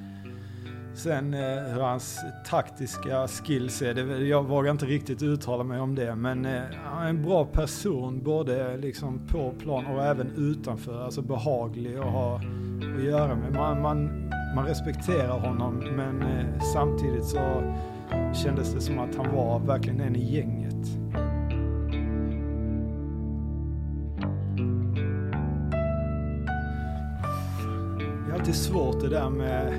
sen 0.96 1.34
eh, 1.34 1.40
hur 1.40 1.82
hans 1.82 2.20
taktiska 2.50 3.28
skills 3.28 3.82
är, 3.82 3.94
det, 3.94 4.02
jag 4.18 4.44
vågar 4.44 4.72
inte 4.72 4.86
riktigt 4.86 5.24
uttala 5.24 5.64
mig 5.64 5.80
om 5.80 5.96
det. 5.96 6.16
Men 6.16 6.46
han 6.86 7.06
är 7.06 7.10
en 7.10 7.24
bra 7.24 7.46
person 7.46 8.24
både 8.24 8.78
liksom 8.78 9.20
på 9.28 9.54
plan 9.60 9.86
och 9.86 10.04
även 10.04 10.32
utanför. 10.38 11.04
Alltså 11.04 11.22
behaglig 11.22 11.98
att 11.98 12.06
ha 12.06 12.42
att 12.98 13.04
göra 13.04 13.36
med. 13.36 13.54
Man, 13.54 13.82
man, 13.82 14.32
man 14.56 14.66
respekterar 14.66 15.40
honom 15.40 15.84
men 15.96 16.22
eh, 16.22 16.60
samtidigt 16.74 17.26
så 17.26 17.74
kändes 18.34 18.74
det 18.74 18.82
som 18.82 19.00
att 19.00 19.16
han 19.16 19.36
var 19.36 19.60
verkligen 19.60 20.00
en 20.00 20.16
i 20.16 20.36
gänget. 20.36 20.76
Det 28.26 28.32
är 28.32 28.40
alltid 28.40 28.56
svårt 28.56 29.02
det 29.02 29.10
där 29.10 29.30
med 29.30 29.74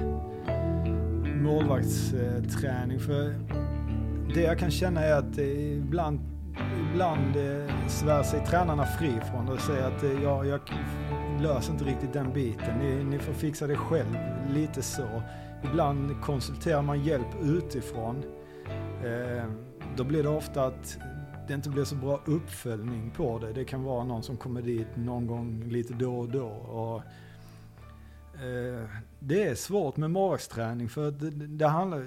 målvaktsträning 1.43 3.01
för 3.01 3.35
det 4.35 4.43
jag 4.43 4.59
kan 4.59 4.71
känna 4.71 5.01
är 5.01 5.13
att 5.13 5.39
ibland, 5.39 6.21
ibland 6.93 7.37
eh, 7.37 7.89
svär 7.89 8.23
sig 8.23 8.47
tränarna 8.47 8.87
fri 8.87 9.21
från 9.31 9.47
det 9.47 9.53
och 9.53 9.61
säger 9.61 9.87
att 9.87 10.03
eh, 10.03 10.23
jag, 10.23 10.47
jag 10.47 10.61
löser 11.43 11.73
inte 11.73 11.85
riktigt 11.85 12.13
den 12.13 12.33
biten. 12.33 12.79
Ni, 12.79 13.05
ni 13.05 13.19
får 13.19 13.33
fixa 13.33 13.67
det 13.67 13.77
själv, 13.77 14.17
lite 14.51 14.83
så. 14.83 15.23
Ibland 15.65 16.23
konsulterar 16.23 16.83
man 16.83 17.05
hjälp 17.05 17.43
utifrån. 17.43 18.23
Eh, 19.05 19.45
då 19.97 20.05
blir 20.05 20.23
det 20.23 20.29
ofta 20.29 20.65
att 20.65 20.99
det 21.49 21.55
inte 21.55 21.71
blir 21.71 21.85
så 21.85 21.95
bra 21.95 22.21
uppföljning 22.25 23.11
på 23.11 23.39
det. 23.39 23.53
Det 23.53 23.65
kan 23.65 23.83
vara 23.83 24.05
någon 24.05 24.23
som 24.23 24.37
kommer 24.37 24.63
dit 24.63 24.97
någon 24.97 25.27
gång 25.27 25.65
lite 25.65 25.95
då 25.95 26.19
och 26.19 26.29
då. 26.29 26.47
Och, 26.47 26.97
eh, 28.43 28.89
det 29.19 29.43
är 29.43 29.55
svårt 29.55 29.97
med 29.97 30.11
magsträning 30.11 30.89
för 30.89 31.09
att 31.09 31.21
det, 31.21 31.31
det, 31.31 31.67
handlar, 31.67 31.99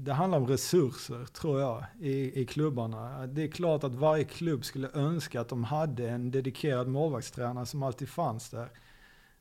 det 0.00 0.12
handlar 0.12 0.38
om 0.38 0.46
resurser 0.46 1.24
tror 1.24 1.60
jag 1.60 1.84
i, 2.00 2.40
i 2.40 2.46
klubbarna. 2.46 3.26
Det 3.26 3.42
är 3.42 3.48
klart 3.48 3.84
att 3.84 3.94
varje 3.94 4.24
klubb 4.24 4.64
skulle 4.64 4.90
önska 4.94 5.40
att 5.40 5.48
de 5.48 5.64
hade 5.64 6.08
en 6.08 6.30
dedikerad 6.30 6.88
målvaktstränare 6.88 7.66
som 7.66 7.82
alltid 7.82 8.08
fanns 8.08 8.50
där. 8.50 8.70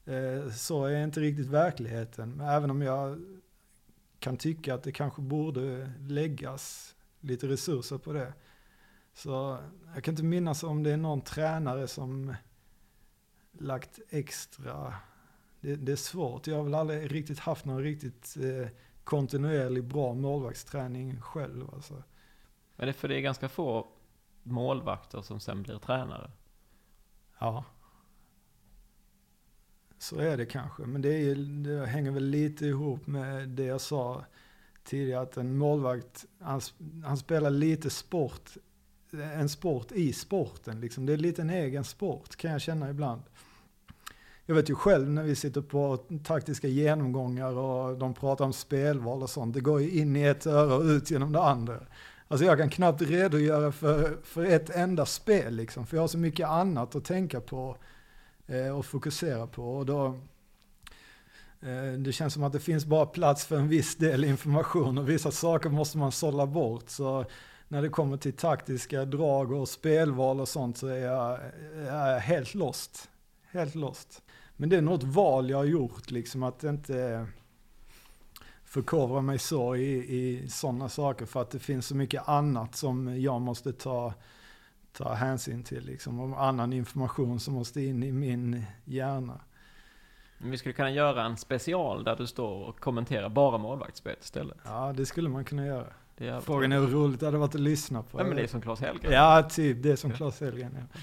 Eh, 0.05 0.51
så 0.51 0.85
är 0.85 1.03
inte 1.03 1.19
riktigt 1.19 1.47
verkligheten. 1.47 2.41
Även 2.41 2.71
om 2.71 2.81
jag 2.81 3.21
kan 4.19 4.37
tycka 4.37 4.73
att 4.73 4.83
det 4.83 4.91
kanske 4.91 5.21
borde 5.21 5.91
läggas 5.99 6.95
lite 7.19 7.47
resurser 7.47 7.97
på 7.97 8.13
det. 8.13 8.33
Så 9.13 9.57
jag 9.93 10.03
kan 10.03 10.11
inte 10.11 10.23
minnas 10.23 10.63
om 10.63 10.83
det 10.83 10.91
är 10.91 10.97
någon 10.97 11.21
tränare 11.21 11.87
som 11.87 12.33
lagt 13.51 13.99
extra. 14.09 14.93
Det, 15.61 15.75
det 15.75 15.91
är 15.91 15.95
svårt. 15.95 16.47
Jag 16.47 16.55
har 16.55 16.63
väl 16.63 16.75
aldrig 16.75 17.11
riktigt 17.11 17.39
haft 17.39 17.65
någon 17.65 17.83
riktigt 17.83 18.37
eh, 18.37 18.67
kontinuerlig 19.07 19.83
bra 19.83 20.13
målvaktsträning 20.13 21.21
själv. 21.21 21.69
Alltså. 21.73 22.03
Men 22.75 22.85
det 22.85 22.91
är 22.91 22.93
för 22.93 23.07
det 23.07 23.15
är 23.15 23.21
ganska 23.21 23.49
få 23.49 23.87
målvakter 24.43 25.21
som 25.21 25.39
sen 25.39 25.63
blir 25.63 25.77
tränare. 25.77 26.31
Ja. 27.39 27.65
Så 29.97 30.19
är 30.19 30.37
det 30.37 30.45
kanske. 30.45 30.83
Men 30.83 31.01
det, 31.01 31.09
är, 31.09 31.35
det 31.35 31.85
hänger 31.85 32.11
väl 32.11 32.25
lite 32.25 32.65
ihop 32.65 33.07
med 33.07 33.49
det 33.49 33.63
jag 33.63 33.81
sa 33.81 34.25
tidigare. 34.83 35.21
Att 35.21 35.37
en 35.37 35.57
målvakt, 35.57 36.25
han, 36.39 36.61
han 37.05 37.17
spelar 37.17 37.49
lite 37.49 37.89
sport. 37.89 38.49
En 39.11 39.49
sport 39.49 39.91
i 39.91 40.13
sporten 40.13 40.81
liksom. 40.81 41.05
Det 41.05 41.13
är 41.13 41.17
lite 41.17 41.41
en 41.41 41.49
egen 41.49 41.83
sport 41.83 42.35
kan 42.35 42.51
jag 42.51 42.61
känna 42.61 42.89
ibland. 42.89 43.21
Jag 44.49 44.55
vet 44.55 44.69
ju 44.69 44.75
själv 44.75 45.09
när 45.09 45.23
vi 45.23 45.35
sitter 45.35 45.61
på 45.61 45.97
taktiska 46.23 46.67
genomgångar 46.67 47.57
och 47.57 47.97
de 47.97 48.13
pratar 48.13 48.45
om 48.45 48.53
spelval 48.53 49.23
och 49.23 49.29
sånt. 49.29 49.53
Det 49.53 49.59
går 49.59 49.81
ju 49.81 49.89
in 49.99 50.15
i 50.15 50.23
ett 50.23 50.47
öra 50.47 50.75
och 50.75 50.83
ut 50.83 51.11
genom 51.11 51.31
det 51.31 51.41
andra. 51.41 51.79
Alltså 52.27 52.45
jag 52.45 52.57
kan 52.57 52.69
knappt 52.69 53.01
redogöra 53.01 53.71
för, 53.71 54.17
för 54.23 54.45
ett 54.45 54.69
enda 54.69 55.05
spel 55.05 55.55
liksom. 55.55 55.87
För 55.87 55.97
jag 55.97 56.03
har 56.03 56.07
så 56.07 56.17
mycket 56.17 56.47
annat 56.47 56.95
att 56.95 57.05
tänka 57.05 57.41
på 57.41 57.77
eh, 58.47 58.77
och 58.77 58.85
fokusera 58.85 59.47
på. 59.47 59.77
Och 59.77 59.85
då, 59.85 60.05
eh, 61.61 61.93
det 61.97 62.11
känns 62.11 62.33
som 62.33 62.43
att 62.43 62.53
det 62.53 62.59
finns 62.59 62.85
bara 62.85 63.05
plats 63.05 63.45
för 63.45 63.55
en 63.57 63.69
viss 63.69 63.95
del 63.95 64.23
information 64.23 64.97
och 64.97 65.09
vissa 65.09 65.31
saker 65.31 65.69
måste 65.69 65.97
man 65.97 66.11
sålla 66.11 66.47
bort. 66.47 66.89
Så 66.89 67.25
när 67.67 67.81
det 67.81 67.89
kommer 67.89 68.17
till 68.17 68.33
taktiska 68.33 69.05
drag 69.05 69.51
och 69.51 69.69
spelval 69.69 70.39
och 70.39 70.47
sånt 70.47 70.77
så 70.77 70.87
är 70.87 70.97
jag, 70.97 71.39
jag 71.85 72.09
är 72.09 72.19
helt 72.19 72.55
lost. 72.55 73.09
Helt 73.51 73.75
lost. 73.75 74.21
Men 74.57 74.69
det 74.69 74.77
är 74.77 74.81
något 74.81 75.03
val 75.03 75.49
jag 75.49 75.57
har 75.57 75.65
gjort 75.65 76.11
liksom 76.11 76.43
att 76.43 76.63
inte 76.63 77.27
förkovra 78.63 79.21
mig 79.21 79.39
så 79.39 79.75
i, 79.75 80.15
i 80.17 80.49
sådana 80.49 80.89
saker 80.89 81.25
för 81.25 81.41
att 81.41 81.51
det 81.51 81.59
finns 81.59 81.87
så 81.87 81.95
mycket 81.95 82.27
annat 82.27 82.75
som 82.75 83.21
jag 83.21 83.41
måste 83.41 83.73
ta, 83.73 84.13
ta 84.93 85.13
hänsyn 85.13 85.63
till 85.63 85.85
liksom. 85.85 86.19
Och 86.19 86.43
annan 86.43 86.73
information 86.73 87.39
som 87.39 87.53
måste 87.53 87.81
in 87.81 88.03
i 88.03 88.11
min 88.11 88.65
hjärna. 88.85 89.39
Vi 90.37 90.57
skulle 90.57 90.73
kunna 90.73 90.91
göra 90.91 91.23
en 91.23 91.37
special 91.37 92.03
där 92.03 92.15
du 92.15 92.27
står 92.27 92.65
och 92.65 92.79
kommenterar 92.79 93.29
bara 93.29 93.57
målvaktsspel 93.57 94.15
istället. 94.21 94.57
Ja, 94.65 94.93
det 94.97 95.05
skulle 95.05 95.29
man 95.29 95.45
kunna 95.45 95.65
göra. 95.65 95.87
Är 96.17 96.41
Frågan 96.41 96.71
är 96.71 96.79
hur 96.79 96.87
roligt 96.87 97.19
det 97.19 97.25
hade 97.25 97.37
varit 97.37 97.55
att 97.55 97.61
lyssna 97.61 98.03
på. 98.03 98.19
Ja, 98.19 98.23
men 98.23 98.35
det 98.35 98.43
är 98.43 98.47
som 98.47 98.61
Claes 98.61 98.79
Hellgren. 98.79 99.13
Ja, 99.13 99.49
typ. 99.49 99.83
Det 99.83 99.91
är 99.91 99.95
som 99.95 100.11
Claes 100.11 100.41
Hellgren. 100.41 100.77
Ja. 100.93 100.99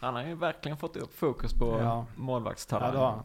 Han 0.00 0.14
har 0.14 0.22
ju 0.22 0.34
verkligen 0.34 0.76
fått 0.78 0.96
upp 0.96 1.18
fokus 1.18 1.52
på 1.54 1.66
Ja. 1.66 1.78
Ja, 1.82 2.06
målvaktstalang. 2.16 2.92
det 2.92 2.98
har 2.98 3.10
han. 3.10 3.24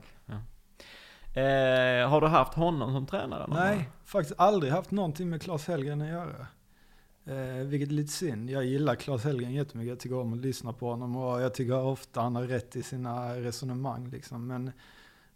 Eh, 1.35 2.09
har 2.09 2.21
du 2.21 2.27
haft 2.27 2.53
honom 2.53 2.93
som 2.93 3.05
tränare? 3.05 3.47
någon 3.47 3.57
Nej, 3.59 3.75
gång? 3.75 3.85
faktiskt 4.05 4.39
aldrig 4.39 4.71
haft 4.73 4.91
någonting 4.91 5.29
med 5.29 5.41
Claes 5.41 5.67
Hellgren 5.67 6.01
att 6.01 6.07
göra. 6.07 6.47
Eh, 7.25 7.65
vilket 7.65 7.89
är 7.89 7.93
lite 7.93 8.11
synd. 8.11 8.49
Jag 8.49 8.65
gillar 8.65 8.95
Claes 8.95 9.23
Hellgren 9.23 9.53
jättemycket. 9.53 9.89
Jag 9.89 9.99
tycker 9.99 10.17
om 10.19 10.33
att 10.33 10.39
lyssna 10.39 10.73
på 10.73 10.89
honom 10.89 11.15
och 11.15 11.41
jag 11.41 11.53
tycker 11.53 11.83
ofta 11.83 12.21
han 12.21 12.35
har 12.35 12.43
rätt 12.43 12.75
i 12.75 12.83
sina 12.83 13.35
resonemang. 13.35 14.07
Liksom. 14.09 14.47
Men 14.47 14.71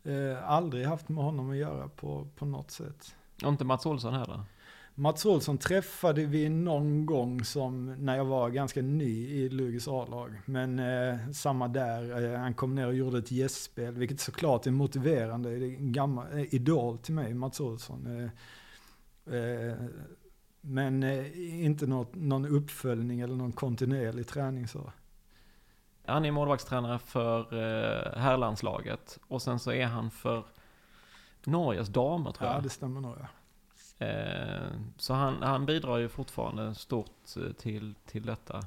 eh, 0.04 0.50
aldrig 0.50 0.86
haft 0.88 1.10
med 1.10 1.24
honom 1.24 1.50
att 1.52 1.58
göra 1.58 1.88
på, 1.88 2.28
på 2.36 2.46
något 2.46 2.72
sätt. 2.72 3.16
Och 3.44 3.50
inte 3.50 3.66
Mats 3.66 3.86
Olsson 3.86 4.14
heller? 4.14 4.42
Mats 5.00 5.26
Olsson 5.26 5.58
träffade 5.58 6.26
vi 6.26 6.50
någon 6.50 7.06
gång 7.06 7.44
som 7.44 7.86
när 7.86 8.18
jag 8.18 8.26
var 8.26 8.50
ganska 8.50 8.82
ny 8.82 9.28
i 9.28 9.50
Lugis 9.50 9.88
A-lag. 9.88 10.42
Men 10.46 10.80
eh, 10.80 11.32
samma 11.32 11.68
där, 11.68 12.34
eh, 12.34 12.40
han 12.40 12.54
kom 12.54 12.76
ner 12.76 12.88
och 12.88 12.94
gjorde 12.94 13.18
ett 13.18 13.32
gästspel, 13.32 13.94
vilket 13.94 14.20
såklart 14.20 14.68
är 14.68 14.72
motiverande. 14.72 15.50
Det 15.50 15.66
är 15.66 15.78
en 15.78 15.92
gammal 15.92 16.34
eh, 16.34 16.54
idol 16.54 16.98
till 16.98 17.14
mig, 17.14 17.34
Mats 17.34 17.60
Olsson. 17.60 18.32
Eh, 19.28 19.36
eh, 19.36 19.76
men 20.62 21.04
eh, 21.04 21.66
inte 21.66 21.88
något, 21.88 22.16
någon 22.16 22.46
uppföljning 22.46 23.20
eller 23.20 23.36
någon 23.36 23.52
kontinuerlig 23.52 24.28
träning 24.28 24.68
så. 24.68 24.92
han 26.06 26.26
är 26.26 26.32
målvaktstränare 26.32 27.00
för 27.00 27.44
herrlandslaget. 28.18 29.20
Och 29.28 29.42
sen 29.42 29.60
så 29.60 29.72
är 29.72 29.86
han 29.86 30.12
för 30.12 30.46
Norges 31.44 31.88
damer 31.88 32.32
tror 32.32 32.50
jag. 32.50 32.58
Ja, 32.58 32.62
det 32.62 32.70
stämmer 32.70 33.02
nog 33.02 33.16
ja. 33.20 33.28
Eh, 34.00 34.68
så 34.98 35.14
han, 35.14 35.42
han 35.42 35.66
bidrar 35.66 35.98
ju 35.98 36.10
fortfarande 36.10 36.76
stort 36.76 37.36
eh, 37.38 37.52
till, 37.54 37.96
till 38.06 38.26
detta. 38.26 38.62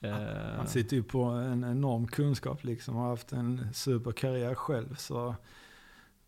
Eh, 0.00 0.56
Han 0.56 0.66
sitter 0.66 0.96
ju 0.96 1.02
på 1.02 1.22
en 1.22 1.64
enorm 1.64 2.06
kunskap 2.06 2.64
liksom 2.64 2.94
har 2.96 3.08
haft 3.08 3.32
en 3.32 3.74
superkarriär 3.74 4.54
själv. 4.54 4.94
Så 4.94 5.34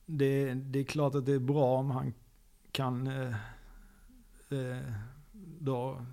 det, 0.06 0.54
det 0.54 0.78
är 0.78 0.84
klart 0.84 1.14
att 1.14 1.26
det 1.26 1.32
är 1.32 1.38
bra 1.38 1.78
om 1.78 1.90
han 1.90 2.14
kan 2.72 3.06
eh, 3.06 4.78
då 5.60 6.06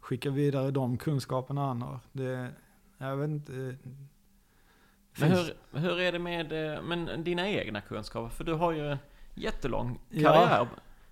skicka 0.00 0.30
vidare 0.30 0.70
de 0.70 0.98
kunskaperna 0.98 1.66
han 1.66 1.82
har. 1.82 2.00
Det, 2.12 2.50
jag 2.98 3.16
vet 3.16 3.30
inte. 3.30 3.76
Men 5.18 5.30
hur, 5.30 5.54
hur 5.78 6.00
är 6.00 6.12
det 6.12 6.18
med 6.18 6.48
men 6.84 7.24
dina 7.24 7.48
egna 7.48 7.80
kunskaper? 7.80 8.28
För 8.28 8.44
du 8.44 8.52
har 8.52 8.72
ju 8.72 8.90
en 8.92 8.98
jättelång 9.34 9.98
Ja. 10.08 10.66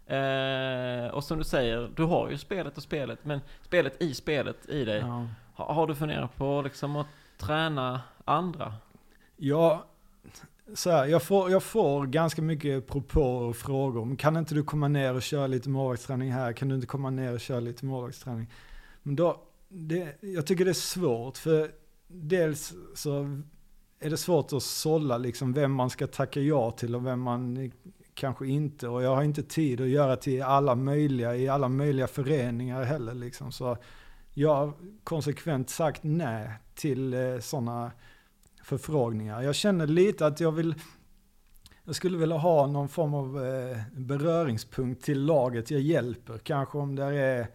Eh, 0.08 1.10
och 1.10 1.24
som 1.24 1.38
du 1.38 1.44
säger, 1.44 1.90
du 1.96 2.04
har 2.04 2.30
ju 2.30 2.38
spelet 2.38 2.76
och 2.76 2.82
spelet, 2.82 3.18
men 3.22 3.40
spelet 3.62 4.02
i 4.02 4.14
spelet 4.14 4.68
i 4.68 4.84
dig. 4.84 4.98
Ja. 4.98 5.26
Har, 5.54 5.74
har 5.74 5.86
du 5.86 5.94
funderat 5.94 6.36
på 6.36 6.62
liksom 6.62 6.96
att 6.96 7.06
träna 7.38 8.00
andra? 8.24 8.74
Ja, 9.36 9.86
så 10.74 10.90
här, 10.90 11.06
jag, 11.06 11.22
får, 11.22 11.50
jag 11.50 11.62
får 11.62 12.06
ganska 12.06 12.42
mycket 12.42 12.86
propåer 12.86 13.48
och 13.48 13.56
frågor. 13.56 14.04
Men 14.04 14.16
kan 14.16 14.36
inte 14.36 14.54
du 14.54 14.62
komma 14.62 14.88
ner 14.88 15.14
och 15.14 15.22
köra 15.22 15.46
lite 15.46 15.68
målvaktsträning 15.68 16.32
här? 16.32 16.52
Kan 16.52 16.68
du 16.68 16.74
inte 16.74 16.86
komma 16.86 17.10
ner 17.10 17.32
och 17.32 17.40
köra 17.40 17.60
lite 17.60 17.84
målvaktsträning? 17.84 18.52
Men 19.02 19.16
då, 19.16 19.42
det, 19.68 20.16
jag 20.20 20.46
tycker 20.46 20.64
det 20.64 20.70
är 20.70 20.72
svårt. 20.72 21.36
För 21.36 21.70
dels 22.06 22.74
så 22.94 23.40
är 24.00 24.10
det 24.10 24.16
svårt 24.16 24.52
att 24.52 24.62
sålla 24.62 25.18
liksom 25.18 25.52
vem 25.52 25.72
man 25.72 25.90
ska 25.90 26.06
tacka 26.06 26.40
ja 26.40 26.70
till 26.70 26.94
och 26.94 27.06
vem 27.06 27.20
man 27.20 27.72
kanske 28.18 28.46
inte. 28.46 28.88
Och 28.88 29.02
jag 29.02 29.14
har 29.14 29.22
inte 29.22 29.42
tid 29.42 29.80
att 29.80 29.88
göra 29.88 30.16
till 30.16 30.42
alla 30.42 30.74
möjliga, 30.74 31.36
i 31.36 31.48
alla 31.48 31.68
möjliga 31.68 32.06
föreningar 32.06 32.82
heller. 32.82 33.14
Liksom. 33.14 33.52
Så 33.52 33.76
jag 34.34 34.54
har 34.54 34.72
konsekvent 35.04 35.70
sagt 35.70 36.00
nej 36.02 36.50
till 36.74 37.14
eh, 37.14 37.38
sådana 37.40 37.90
förfrågningar. 38.62 39.42
Jag 39.42 39.54
känner 39.54 39.86
lite 39.86 40.26
att 40.26 40.40
jag 40.40 40.52
vill, 40.52 40.74
jag 41.84 41.94
skulle 41.94 42.18
vilja 42.18 42.36
ha 42.36 42.66
någon 42.66 42.88
form 42.88 43.14
av 43.14 43.46
eh, 43.46 43.78
beröringspunkt 43.92 45.04
till 45.04 45.24
laget 45.24 45.70
jag 45.70 45.80
hjälper. 45.80 46.38
Kanske 46.38 46.78
om 46.78 46.96
det 46.96 47.04
är 47.04 47.48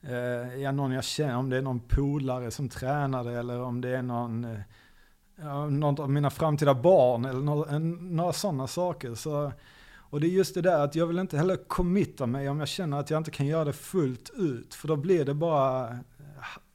eh, 0.00 0.62
ja, 0.62 0.72
någon 0.72 0.92
jag 0.92 1.04
känner, 1.04 1.36
om 1.36 1.50
det 1.50 1.56
är 1.56 1.62
någon 1.62 1.80
polare 1.80 2.50
som 2.50 2.68
tränare 2.68 3.38
eller 3.38 3.60
om 3.60 3.80
det 3.80 3.96
är 3.96 4.02
någon, 4.02 4.44
eh, 4.44 5.66
något 5.70 6.00
av 6.00 6.10
mina 6.10 6.30
framtida 6.30 6.74
barn 6.74 7.24
eller 7.24 7.78
några 8.12 8.32
sådana 8.32 8.66
saker. 8.66 9.14
Så, 9.14 9.52
och 10.10 10.20
det 10.20 10.26
är 10.26 10.30
just 10.30 10.54
det 10.54 10.62
där 10.62 10.84
att 10.84 10.94
jag 10.94 11.06
vill 11.06 11.18
inte 11.18 11.36
heller 11.36 11.56
committa 11.56 12.26
mig 12.26 12.48
om 12.48 12.58
jag 12.58 12.68
känner 12.68 13.00
att 13.00 13.10
jag 13.10 13.18
inte 13.18 13.30
kan 13.30 13.46
göra 13.46 13.64
det 13.64 13.72
fullt 13.72 14.30
ut. 14.36 14.74
För 14.74 14.88
då 14.88 14.96
blir 14.96 15.24
det 15.24 15.34
bara 15.34 15.88
eh, 15.88 15.98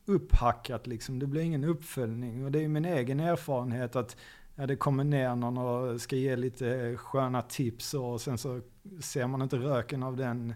upphackat 0.05 0.87
liksom. 0.87 1.19
Det 1.19 1.27
blir 1.27 1.41
ingen 1.41 1.63
uppföljning. 1.63 2.45
Och 2.45 2.51
det 2.51 2.63
är 2.63 2.67
min 2.67 2.85
egen 2.85 3.19
erfarenhet 3.19 3.95
att 3.95 4.17
ja, 4.55 4.67
det 4.67 4.75
kommer 4.75 5.03
ner 5.03 5.35
någon 5.35 5.57
och 5.57 6.01
ska 6.01 6.15
ge 6.15 6.35
lite 6.35 6.97
sköna 6.97 7.41
tips 7.41 7.93
och 7.93 8.21
sen 8.21 8.37
så 8.37 8.61
ser 9.01 9.27
man 9.27 9.41
inte 9.41 9.57
röken 9.57 10.03
av 10.03 10.17
den. 10.17 10.53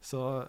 Så 0.00 0.44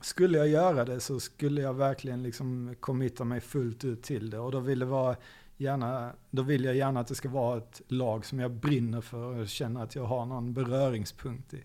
skulle 0.00 0.38
jag 0.38 0.48
göra 0.48 0.84
det 0.84 1.00
så 1.00 1.20
skulle 1.20 1.60
jag 1.60 1.74
verkligen 1.74 2.22
liksom 2.22 2.74
committa 2.80 3.24
mig 3.24 3.40
fullt 3.40 3.84
ut 3.84 4.02
till 4.02 4.30
det. 4.30 4.38
Och 4.38 4.52
då 4.52 4.60
vill, 4.60 4.78
det 4.78 4.86
vara 4.86 5.16
gärna, 5.58 6.12
då 6.30 6.42
vill 6.42 6.64
jag 6.64 6.76
gärna 6.76 7.00
att 7.00 7.06
det 7.06 7.14
ska 7.14 7.28
vara 7.28 7.58
ett 7.58 7.82
lag 7.88 8.24
som 8.24 8.38
jag 8.38 8.50
brinner 8.50 9.00
för 9.00 9.40
och 9.40 9.48
känner 9.48 9.82
att 9.82 9.94
jag 9.94 10.04
har 10.04 10.26
någon 10.26 10.52
beröringspunkt 10.52 11.54
i. 11.54 11.64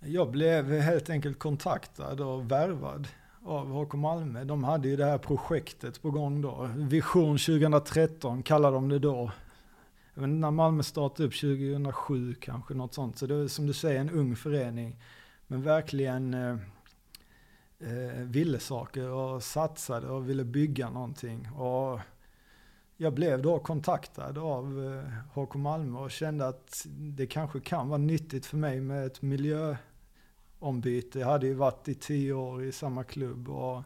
Jag 0.00 0.30
blev 0.30 0.70
helt 0.80 1.10
enkelt 1.10 1.38
kontaktad 1.38 2.20
och 2.20 2.50
värvad 2.50 3.08
av 3.44 3.72
HK 3.72 3.94
Malmö. 3.94 4.44
De 4.44 4.64
hade 4.64 4.88
ju 4.88 4.96
det 4.96 5.04
här 5.04 5.18
projektet 5.18 6.02
på 6.02 6.10
gång 6.10 6.40
då. 6.40 6.70
Vision 6.76 7.38
2013 7.38 8.42
kallade 8.42 8.76
de 8.76 8.88
det 8.88 8.98
då. 8.98 9.30
Jag 10.14 10.22
vet 10.22 10.28
inte 10.28 10.40
när 10.40 10.50
Malmö 10.50 10.82
startade 10.82 11.28
upp 11.28 11.34
2007 11.34 12.34
kanske, 12.34 12.74
något 12.74 12.94
sånt. 12.94 13.18
Så 13.18 13.26
det 13.26 13.34
är 13.34 13.48
som 13.48 13.66
du 13.66 13.72
säger 13.72 14.00
en 14.00 14.10
ung 14.10 14.36
förening. 14.36 14.96
Men 15.46 15.62
verkligen 15.62 16.34
eh, 16.34 16.56
eh, 17.78 18.22
ville 18.22 18.58
saker 18.58 19.08
och 19.08 19.42
satsade 19.42 20.08
och 20.08 20.28
ville 20.28 20.44
bygga 20.44 20.90
någonting. 20.90 21.48
Och 21.50 22.00
jag 23.02 23.14
blev 23.14 23.42
då 23.42 23.58
kontaktad 23.58 24.38
av 24.38 24.84
eh, 24.84 25.40
HK 25.42 25.54
Malmö 25.54 25.98
och 25.98 26.10
kände 26.10 26.48
att 26.48 26.86
det 26.96 27.26
kanske 27.26 27.60
kan 27.60 27.88
vara 27.88 27.98
nyttigt 27.98 28.46
för 28.46 28.56
mig 28.56 28.80
med 28.80 29.06
ett 29.06 29.22
miljöombyte. 29.22 31.18
Jag 31.18 31.26
hade 31.26 31.46
ju 31.46 31.54
varit 31.54 31.88
i 31.88 31.94
tio 31.94 32.32
år 32.32 32.64
i 32.64 32.72
samma 32.72 33.04
klubb 33.04 33.48
och 33.48 33.82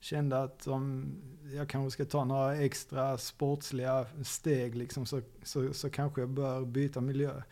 kände 0.00 0.42
att 0.42 0.66
om 0.66 1.14
jag 1.54 1.68
kanske 1.68 1.90
ska 1.90 2.04
ta 2.04 2.24
några 2.24 2.56
extra 2.56 3.18
sportsliga 3.18 4.06
steg 4.24 4.74
liksom, 4.74 5.06
så, 5.06 5.20
så, 5.42 5.72
så 5.72 5.90
kanske 5.90 6.20
jag 6.20 6.30
bör 6.30 6.64
byta 6.64 7.00
miljö. 7.00 7.42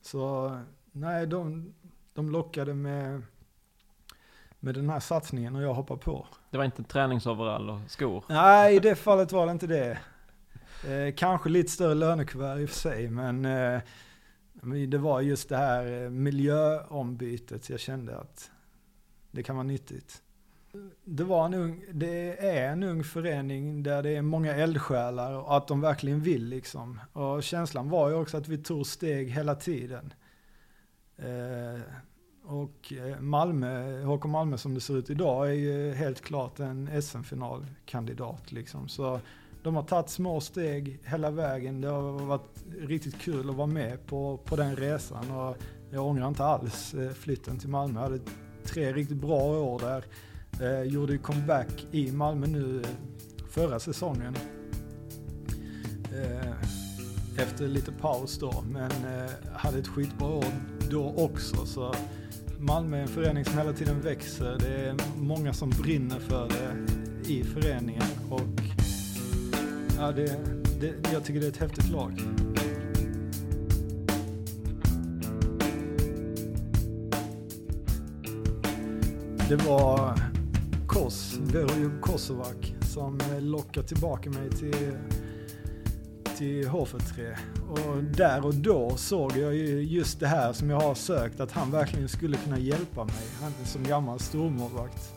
Så 0.00 0.56
nej, 0.92 1.26
de, 1.26 1.74
de 2.14 2.30
lockade 2.30 2.74
med, 2.74 3.22
med 4.60 4.74
den 4.74 4.90
här 4.90 5.00
satsningen 5.00 5.56
och 5.56 5.62
jag 5.62 5.74
hoppade 5.74 6.00
på. 6.00 6.26
Det 6.50 6.56
var 6.58 6.64
inte 6.64 6.82
träningsoverall 6.82 7.70
och 7.70 7.80
skor? 7.86 8.24
Nej, 8.28 8.76
i 8.76 8.78
det 8.78 8.94
fallet 8.94 9.32
var 9.32 9.46
det 9.46 9.52
inte 9.52 9.66
det. 9.66 9.98
Eh, 10.84 11.14
kanske 11.14 11.48
lite 11.48 11.70
större 11.70 11.94
lönekuvert 11.94 12.58
i 12.58 12.64
och 12.64 12.68
för 12.68 12.76
sig, 12.76 13.10
men 13.10 13.44
eh, 13.44 13.80
det 14.88 14.98
var 14.98 15.20
just 15.20 15.48
det 15.48 15.56
här 15.56 16.04
eh, 16.04 16.10
miljöombytet 16.10 17.70
jag 17.70 17.80
kände 17.80 18.18
att 18.18 18.50
det 19.30 19.42
kan 19.42 19.56
vara 19.56 19.66
nyttigt. 19.66 20.22
Det, 21.04 21.24
var 21.24 21.44
en 21.46 21.54
ung, 21.54 21.84
det 21.92 22.46
är 22.48 22.72
en 22.72 22.82
ung 22.82 23.04
förening 23.04 23.82
där 23.82 24.02
det 24.02 24.10
är 24.10 24.22
många 24.22 24.54
eldsjälar 24.54 25.32
och 25.32 25.56
att 25.56 25.68
de 25.68 25.80
verkligen 25.80 26.20
vill 26.20 26.44
liksom. 26.44 27.00
Och 27.12 27.42
känslan 27.42 27.88
var 27.88 28.08
ju 28.08 28.14
också 28.14 28.36
att 28.36 28.48
vi 28.48 28.58
tog 28.58 28.86
steg 28.86 29.30
hela 29.30 29.54
tiden. 29.54 30.14
Eh, 31.16 31.80
och 32.44 32.92
eh, 32.92 33.20
Malmö, 33.20 34.02
HK 34.02 34.24
Malmö 34.24 34.58
som 34.58 34.74
det 34.74 34.80
ser 34.80 34.96
ut 34.96 35.10
idag 35.10 35.48
är 35.48 35.52
ju 35.52 35.92
helt 35.92 36.20
klart 36.20 36.60
en 36.60 37.02
SM-finalkandidat 37.02 38.52
liksom. 38.52 38.88
Så 38.88 39.20
de 39.66 39.76
har 39.76 39.82
tagit 39.82 40.10
små 40.10 40.40
steg 40.40 41.00
hela 41.04 41.30
vägen. 41.30 41.80
Det 41.80 41.88
har 41.88 42.12
varit 42.12 42.64
riktigt 42.80 43.20
kul 43.20 43.50
att 43.50 43.56
vara 43.56 43.66
med 43.66 44.06
på, 44.06 44.36
på 44.44 44.56
den 44.56 44.76
resan 44.76 45.30
och 45.30 45.56
jag 45.90 46.06
ångrar 46.06 46.28
inte 46.28 46.44
alls 46.44 46.94
eh, 46.94 47.10
flytten 47.10 47.58
till 47.58 47.68
Malmö. 47.68 48.00
Jag 48.00 48.04
hade 48.04 48.20
tre 48.64 48.92
riktigt 48.92 49.16
bra 49.16 49.42
år 49.42 49.78
där. 49.78 50.04
Eh, 50.60 50.82
gjorde 50.82 51.12
ju 51.12 51.18
comeback 51.18 51.86
i 51.90 52.12
Malmö 52.12 52.46
nu 52.46 52.80
eh, 52.80 52.88
förra 53.48 53.78
säsongen. 53.78 54.36
Eh, 56.14 56.52
efter 57.42 57.68
lite 57.68 57.92
paus 57.92 58.38
då, 58.38 58.64
men 58.70 58.90
eh, 58.90 59.30
hade 59.52 59.78
ett 59.78 59.88
skitbra 59.88 60.28
år 60.28 60.54
då 60.90 61.14
också. 61.16 61.66
Så 61.66 61.94
Malmö 62.58 62.96
är 62.96 63.02
en 63.02 63.08
förening 63.08 63.44
som 63.44 63.58
hela 63.58 63.72
tiden 63.72 64.00
växer. 64.00 64.58
Det 64.60 64.88
är 64.88 64.96
många 65.18 65.52
som 65.52 65.70
brinner 65.70 66.18
för 66.18 66.48
det 66.48 67.32
i 67.32 67.44
föreningen. 67.44 68.02
Ja, 69.98 70.12
det, 70.12 70.36
det, 70.80 71.12
jag 71.12 71.24
tycker 71.24 71.40
det 71.40 71.46
är 71.46 71.50
ett 71.50 71.56
häftigt 71.56 71.90
lag. 71.90 72.20
Det 79.48 79.56
var 79.56 80.20
Kos, 80.86 81.38
Verojub 81.40 82.00
Kosovac, 82.00 82.56
som 82.92 83.20
lockade 83.38 83.86
tillbaka 83.86 84.30
mig 84.30 84.50
till, 84.50 84.96
till 86.36 86.68
H43. 86.68 87.36
Och 87.70 88.04
där 88.04 88.44
och 88.44 88.54
då 88.54 88.96
såg 88.96 89.36
jag 89.36 89.54
ju 89.54 89.82
just 89.82 90.20
det 90.20 90.26
här 90.26 90.52
som 90.52 90.70
jag 90.70 90.80
har 90.80 90.94
sökt, 90.94 91.40
att 91.40 91.52
han 91.52 91.70
verkligen 91.70 92.08
skulle 92.08 92.36
kunna 92.36 92.58
hjälpa 92.58 93.04
mig. 93.04 93.26
Han 93.40 93.52
som 93.64 93.84
gammal 93.84 94.20
stormålvakt. 94.20 95.12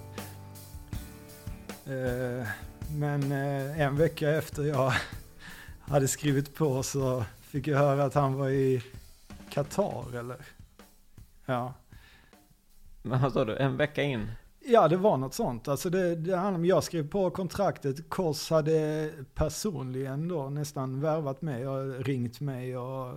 Eh, 1.86 2.48
men 2.92 3.32
eh, 3.32 3.82
en 3.82 3.96
vecka 3.96 4.30
efter 4.30 4.64
jag 4.64 4.94
hade 5.80 6.08
skrivit 6.08 6.56
på 6.56 6.84
så 6.84 7.26
fick 7.42 7.68
jag 7.68 7.78
höra 7.78 8.04
att 8.04 8.14
han 8.14 8.34
var 8.34 8.50
i 8.50 8.84
Qatar 9.50 10.18
eller? 10.20 10.38
Ja. 11.46 11.74
Men 13.02 13.22
vad 13.22 13.34
sa 13.34 13.46
du, 13.46 13.58
en 13.58 13.78
vecka 13.78 14.04
in? 14.04 14.32
Ja, 14.60 14.88
det 14.88 14.98
var 14.98 15.18
något 15.18 15.34
sånt. 15.34 15.68
Alltså 15.68 15.90
det, 15.90 16.16
det 16.16 16.36
handlade 16.36 16.56
om, 16.56 16.66
jag 16.66 16.84
skrev 16.84 17.10
på 17.10 17.30
kontraktet, 17.30 18.10
Kors 18.10 18.50
hade 18.50 19.12
personligen 19.34 20.28
då 20.28 20.50
nästan 20.50 21.02
värvat 21.02 21.42
mig 21.42 21.68
och 21.68 22.06
ringt 22.06 22.40
mig 22.40 22.78
och 22.78 23.16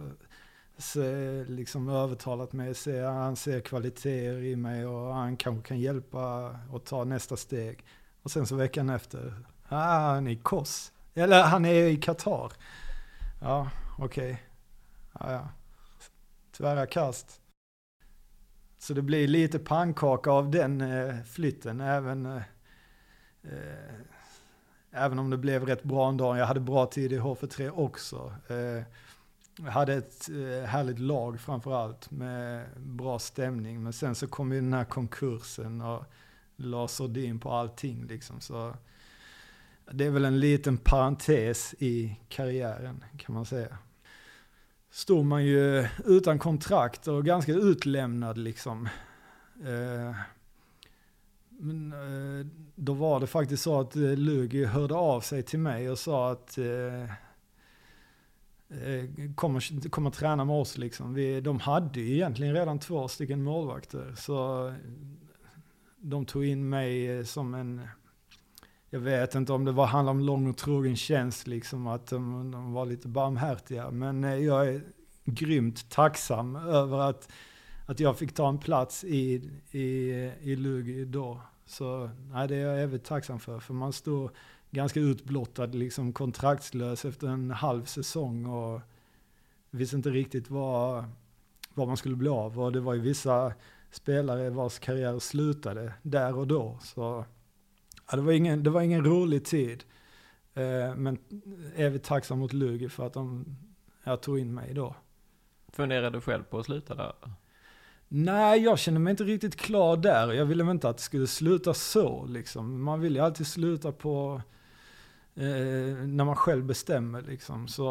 se, 0.77 1.45
liksom 1.45 1.89
övertalat 1.89 2.53
mig. 2.53 2.75
Se, 2.75 3.01
han 3.01 3.37
ser 3.37 3.61
kvaliteter 3.61 4.43
i 4.43 4.57
mig 4.57 4.87
och 4.87 5.15
han 5.15 5.37
kanske 5.37 5.69
kan 5.69 5.81
hjälpa 5.81 6.57
och 6.71 6.85
ta 6.85 7.05
nästa 7.05 7.37
steg. 7.37 7.85
Och 8.23 8.31
sen 8.31 8.47
så 8.47 8.57
veckan 8.57 8.91
efter, 8.91 9.35
ah, 9.73 10.15
han 10.15 10.27
är 10.27 10.31
i 10.31 10.37
Kos. 10.37 10.93
Eller 11.15 11.43
han 11.43 11.65
är 11.65 11.85
i 11.85 11.97
Qatar. 11.97 12.53
Ja, 13.41 13.71
okej. 13.99 14.33
Okay. 14.33 14.37
Ja, 15.21 15.33
ja. 15.33 15.49
Tvära 16.57 16.87
kast. 16.87 17.41
Så 18.79 18.95
det 18.95 19.03
blir 19.03 19.29
lite 19.29 19.59
pannkaka 19.59 20.31
av 20.31 20.51
den 20.51 20.81
eh, 20.81 21.23
flytten, 21.23 21.81
även, 21.81 22.27
eh, 22.27 22.43
eh, 23.43 23.95
även 24.91 25.19
om 25.19 25.31
det 25.31 25.37
blev 25.37 25.67
rätt 25.67 25.83
bra 25.83 26.09
en 26.09 26.17
dag. 26.17 26.39
Jag 26.39 26.47
hade 26.47 26.61
bra 26.61 26.87
tid 26.87 27.13
i 27.13 27.19
HF3 27.19 27.71
också. 27.71 28.35
Eh, 28.49 28.83
jag 29.65 29.73
hade 29.73 29.95
ett 29.95 30.29
eh, 30.29 30.69
härligt 30.69 30.99
lag 30.99 31.41
framförallt 31.41 32.11
med 32.11 32.67
bra 32.77 33.19
stämning. 33.19 33.83
Men 33.83 33.93
sen 33.93 34.15
så 34.15 34.27
kom 34.27 34.53
ju 34.53 34.61
den 34.61 34.73
här 34.73 34.85
konkursen 34.85 35.81
och 35.81 36.05
la 36.57 36.89
sordin 36.89 37.41
på 37.41 37.51
allting 37.51 38.07
liksom. 38.07 38.41
Så 38.41 38.75
det 39.95 40.05
är 40.05 40.11
väl 40.11 40.25
en 40.25 40.41
liten 40.41 40.77
parentes 40.77 41.75
i 41.79 42.17
karriären 42.29 43.05
kan 43.17 43.35
man 43.35 43.45
säga. 43.45 43.79
Stod 44.91 45.25
man 45.25 45.45
ju 45.45 45.87
utan 46.05 46.39
kontrakt 46.39 47.09
och 47.09 47.25
ganska 47.25 47.53
utlämnad 47.53 48.39
liksom. 48.39 48.89
Eh, 49.65 50.17
men 51.49 51.93
eh, 51.93 52.47
då 52.75 52.93
var 52.93 53.21
det 53.21 53.27
faktiskt 53.27 53.63
så 53.63 53.81
att 53.81 53.97
eh, 53.97 54.17
Lugi 54.17 54.65
hörde 54.65 54.95
av 54.95 55.21
sig 55.21 55.43
till 55.43 55.59
mig 55.59 55.91
och 55.91 55.99
sa 55.99 56.33
att 56.33 56.59
eh, 56.59 57.03
eh, 58.69 59.05
kommer, 59.35 59.89
kommer 59.91 60.11
träna 60.11 60.45
med 60.45 60.57
oss 60.57 60.79
liksom. 60.79 61.15
Vi, 61.15 61.41
de 61.41 61.61
hade 61.61 62.01
ju 62.01 62.15
egentligen 62.15 62.55
redan 62.55 62.79
två 62.79 63.09
stycken 63.09 63.43
målvakter. 63.43 64.15
Så 64.17 64.73
de 65.97 66.25
tog 66.25 66.45
in 66.45 66.69
mig 66.69 67.25
som 67.27 67.55
en, 67.55 67.89
jag 68.95 69.01
vet 69.01 69.35
inte 69.35 69.53
om 69.53 69.65
det 69.65 69.73
var, 69.73 69.87
handlade 69.87 70.19
om 70.19 70.25
lång 70.25 70.51
och 70.51 70.57
trogen 70.57 70.97
tjänst 70.97 71.47
liksom, 71.47 71.87
att 71.87 72.07
de, 72.07 72.51
de 72.51 72.73
var 72.73 72.87
lite 72.87 73.09
barmhärtiga. 73.09 73.91
Men 73.91 74.25
eh, 74.25 74.35
jag 74.35 74.69
är 74.69 74.83
grymt 75.25 75.91
tacksam 75.91 76.57
över 76.57 76.99
att, 76.99 77.29
att 77.87 78.01
jag 78.01 78.19
fick 78.19 78.35
ta 78.35 78.49
en 78.49 78.59
plats 78.59 79.05
i, 79.05 79.51
i, 79.71 79.83
i 80.41 80.57
Lugi 80.57 81.05
då. 81.05 81.41
Så 81.67 82.11
nej, 82.33 82.49
det 82.49 82.57
är 82.57 82.67
jag 82.67 82.83
evigt 82.83 83.07
tacksam 83.07 83.41
för, 83.41 83.61
för 83.61 83.75
man 83.75 83.93
står 83.93 84.31
ganska 84.71 85.01
utblottad, 85.01 85.67
liksom 85.67 86.13
kontraktslös 86.13 87.05
efter 87.05 87.29
en 87.29 87.51
halv 87.51 87.85
säsong 87.85 88.47
och 88.47 88.81
visste 89.71 89.97
inte 89.97 90.11
riktigt 90.11 90.51
vad, 90.51 91.05
vad 91.75 91.89
man 91.89 91.97
skulle 91.97 92.17
bli 92.17 92.29
av. 92.29 92.61
Och 92.61 92.73
det 92.73 92.81
var 92.81 92.95
ju 92.95 93.01
vissa 93.01 93.53
spelare 93.91 94.51
vars 94.51 94.79
karriär 94.79 95.19
slutade 95.19 95.93
där 96.03 96.37
och 96.37 96.47
då. 96.47 96.79
Så 96.83 97.25
ja, 98.13 98.17
det, 98.17 98.23
var 98.23 98.33
ingen, 98.33 98.63
det 98.63 98.71
var 98.71 98.81
ingen 98.81 99.05
rolig 99.05 99.45
tid. 99.45 99.85
Eh, 100.55 100.95
men 100.97 101.19
evigt 101.77 102.05
tacksam 102.05 102.39
mot 102.39 102.53
Lugi 102.53 102.89
för 102.89 103.07
att 103.07 103.13
de 103.13 103.45
jag 104.05 104.21
tog 104.21 104.39
in 104.39 104.55
mig 104.55 104.75
då. 104.75 104.97
Funderade 105.73 106.11
du 106.11 106.21
själv 106.21 106.43
på 106.43 106.59
att 106.59 106.67
sluta 106.67 106.95
där? 106.95 107.13
Nej, 108.09 108.63
jag 108.63 108.79
kände 108.79 109.01
mig 109.01 109.11
inte 109.11 109.25
riktigt 109.25 109.57
klar 109.57 109.97
där. 109.97 110.33
Jag 110.33 110.45
ville 110.45 110.71
inte 110.71 110.89
att 110.89 110.97
det 110.97 111.03
skulle 111.03 111.27
sluta 111.27 111.75
så 111.75 112.27
liksom. 112.27 112.83
Man 112.83 113.01
vill 113.01 113.15
ju 113.15 113.21
alltid 113.21 113.47
sluta 113.47 113.93
på 113.93 114.43
eh, 115.35 115.45
när 116.07 116.25
man 116.25 116.37
själv 116.37 116.65
bestämmer 116.65 117.23
liksom. 117.23 117.69
Så 117.69 117.85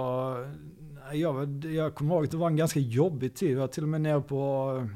jag, 1.14 1.66
jag 1.66 1.96
kommer 1.96 2.16
ihåg 2.16 2.24
att 2.24 2.32
det 2.32 2.38
var 2.38 2.48
en 2.48 2.56
ganska 2.56 2.80
jobbig 2.80 3.36
tid. 3.36 3.52
Jag 3.52 3.60
var 3.60 3.68
till 3.68 3.84
och 3.84 3.90
med 3.90 4.02
nere 4.02 4.22
på 4.22 4.88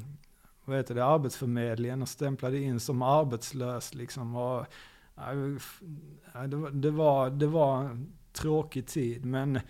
vad 0.64 0.76
heter 0.76 0.94
det, 0.94 1.04
Arbetsförmedlingen 1.04 2.02
och 2.02 2.08
stämplade 2.08 2.58
in 2.58 2.80
som 2.80 3.02
arbetslös. 3.02 3.94
Liksom. 3.94 4.36
Och, 4.36 4.66
det, 6.72 6.90
var, 6.90 7.30
det, 7.30 7.46
var, 7.46 7.84
en 7.84 8.12
tråkig 8.32 8.86
tid, 8.86 9.24
men 9.24 9.60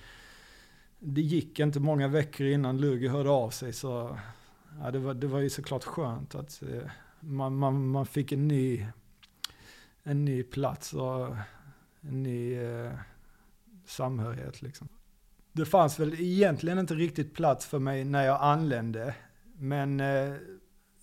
det 0.99 1.21
gick 1.21 1.61
inte 1.61 1.81
många 1.81 2.09
veckor 2.09 2.47
innan 2.47 2.79
Lugi 2.79 3.09
hörde 3.09 3.31
av 3.31 3.51
sig. 3.51 3.73
Så 3.73 4.19
ja, 4.81 4.91
det, 4.91 4.99
var, 4.99 5.15
det 5.15 5.27
var 5.27 5.41
ju 5.41 5.51
såklart 5.51 5.85
skönt 5.85 6.35
att 6.35 6.63
eh, 6.63 6.91
man, 7.21 7.57
man, 7.57 7.89
man 7.89 8.07
fick 8.07 8.33
en 8.33 8.49
ny, 8.49 8.87
en 10.03 10.25
ny 10.25 10.43
plats 10.43 10.93
och 10.93 11.37
en 12.01 12.23
ny 12.23 12.55
eh, 12.55 12.93
samhörighet. 13.87 14.63
Liksom. 14.63 14.89
Det 15.53 15.65
fanns 15.65 16.01
väl 16.01 16.21
egentligen 16.21 16.79
inte 16.79 16.95
riktigt 16.95 17.35
plats 17.35 17.67
för 17.67 17.79
mig 17.79 18.05
när 18.05 18.25
jag 18.27 18.43
anlände. 18.43 19.15
Men 19.59 20.01
eh, 20.01 20.35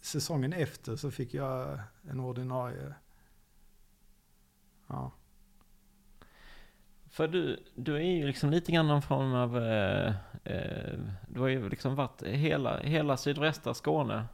säsongen 0.02 0.54
efter 0.54 0.96
så 0.96 1.12
fick 1.12 1.34
jag 1.34 1.80
en 2.10 2.20
ordinarie. 2.20 2.94
Ja. 4.88 5.12
För 7.12 7.28
du, 7.28 7.64
du 7.76 7.96
är 7.96 8.02
ju 8.02 8.28
liksom 8.28 8.50
lite 8.50 8.72
grann 8.72 8.88
någon 8.88 9.02
form 9.02 9.34
av, 9.34 9.58
eh, 9.58 10.14
eh, 10.44 11.00
du 11.28 11.40
har 11.40 11.48
ju 11.48 11.70
liksom 11.70 11.96
varit 11.96 12.24
hela, 12.24 12.78
hela 12.78 13.18
sydvästra 13.18 13.74
Skåne. 13.74 14.26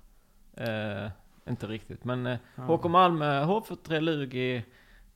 Eh, 0.54 1.10
inte 1.50 1.68
riktigt, 1.68 2.04
men 2.04 2.28
eh, 2.28 2.38
ja. 2.56 2.64
HK 2.64 2.84
Malmö, 2.84 3.44
H43 3.44 4.00
Lugi 4.00 4.64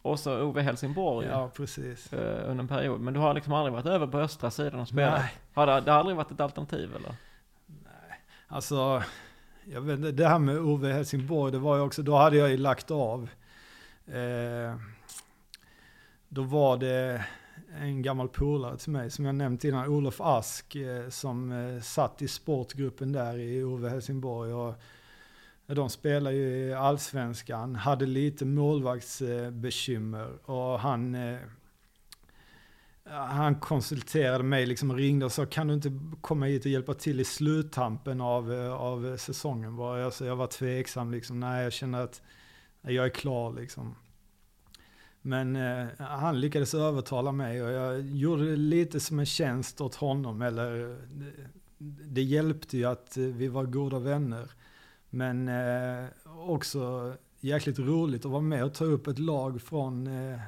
och 0.02 0.20
så 0.20 0.42
Ove 0.42 0.62
Helsingborg. 0.62 1.28
Ja, 1.28 1.50
precis. 1.56 2.14
Eh, 2.14 2.50
under 2.50 2.64
en 2.64 2.68
period. 2.68 3.02
Men 3.02 3.14
du 3.14 3.20
har 3.20 3.34
liksom 3.34 3.54
aldrig 3.54 3.74
varit 3.74 3.86
över 3.86 4.08
på 4.08 4.20
östra 4.20 4.52
sidan 4.52 4.80
och 4.80 4.88
spelat? 4.88 5.20
Nej. 5.20 5.32
Har 5.54 5.68
det, 5.68 5.82
det 5.82 5.92
har 5.92 6.00
aldrig 6.00 6.18
varit 6.18 6.32
ett 6.32 6.42
alternativ 6.42 6.96
eller? 6.96 7.16
Nej, 7.66 8.20
alltså 8.48 9.04
jag 9.66 9.82
vet 9.82 9.98
inte, 9.98 10.12
det 10.12 10.28
här 10.28 10.40
med 10.40 10.58
Ove 10.58 10.94
Helsingborg, 10.94 11.52
det 11.52 11.60
var 11.60 11.76
ju 11.76 11.82
också, 11.82 12.02
då 12.02 12.16
hade 12.16 12.38
jag 12.38 12.50
ju 12.50 12.58
lagt 12.58 12.92
av. 12.92 13.30
Då 16.36 16.42
var 16.42 16.78
det 16.78 17.26
en 17.80 18.02
gammal 18.02 18.30
polare 18.30 18.78
till 18.78 18.92
mig, 18.92 19.12
som 19.12 19.26
jag 19.26 19.36
nämnt 19.36 19.64
innan, 19.64 19.88
Olof 19.88 20.22
Ask, 20.22 20.76
eh, 20.76 21.10
som 21.10 21.52
eh, 21.52 21.82
satt 21.82 22.22
i 22.22 22.28
sportgruppen 22.28 23.12
där 23.12 23.38
i 23.38 23.64
Ove 23.64 23.90
Helsingborg. 23.90 24.54
Och 24.54 24.76
de 25.66 25.90
spelar 25.90 26.32
ju 26.32 26.58
i 26.58 26.74
allsvenskan, 26.74 27.76
hade 27.76 28.06
lite 28.06 28.46
målvaktsbekymmer 28.46 30.50
och 30.50 30.80
han 30.80 31.16
eh, 31.16 31.40
han 33.06 33.56
konsulterade 33.56 34.44
mig 34.44 34.66
liksom 34.66 34.92
och 34.92 34.98
ringde 34.98 35.26
och 35.26 35.32
sa 35.32 35.46
kan 35.46 35.68
du 35.68 35.74
inte 35.74 36.00
komma 36.22 36.46
hit 36.46 36.66
och 36.66 36.72
hjälpa 36.72 36.94
till 36.94 37.20
i 37.20 37.26
sluttampen 37.26 38.22
av, 38.22 38.52
av 38.80 39.18
säsongen? 39.18 39.78
Jag, 39.78 40.14
så 40.14 40.26
jag 40.26 40.36
var 40.36 40.48
tveksam 40.48 41.12
liksom, 41.12 41.40
nej 41.40 41.64
jag 41.64 41.74
känner 41.74 42.02
att 42.02 42.22
jag 42.82 43.06
är 43.06 43.10
klar 43.10 43.54
liksom. 43.54 43.96
Men 45.26 45.56
eh, 45.56 45.88
han 45.98 46.40
lyckades 46.40 46.74
övertala 46.74 47.32
mig 47.32 47.64
och 47.64 47.72
jag 47.72 48.02
gjorde 48.02 48.50
det 48.50 48.56
lite 48.56 49.00
som 49.00 49.20
en 49.20 49.26
tjänst 49.26 49.82
åt 49.82 49.96
honom. 49.96 50.42
Eller 50.42 50.98
det, 51.10 51.32
det 52.04 52.22
hjälpte 52.22 52.78
ju 52.78 52.86
att 52.86 53.18
eh, 53.18 53.24
vi 53.24 53.48
var 53.48 53.64
goda 53.64 54.00
vänner. 54.00 54.52
Men 55.10 55.48
eh, 55.48 56.06
också 56.38 57.14
jäkligt 57.40 57.80
roligt 57.80 58.26
att 58.26 58.32
vara 58.32 58.42
med 58.42 58.64
och 58.64 58.74
ta 58.74 58.86
upp 58.86 59.08
ett 59.08 59.20
lag 59.20 59.62
från 59.62 60.08
eh, 60.08 60.40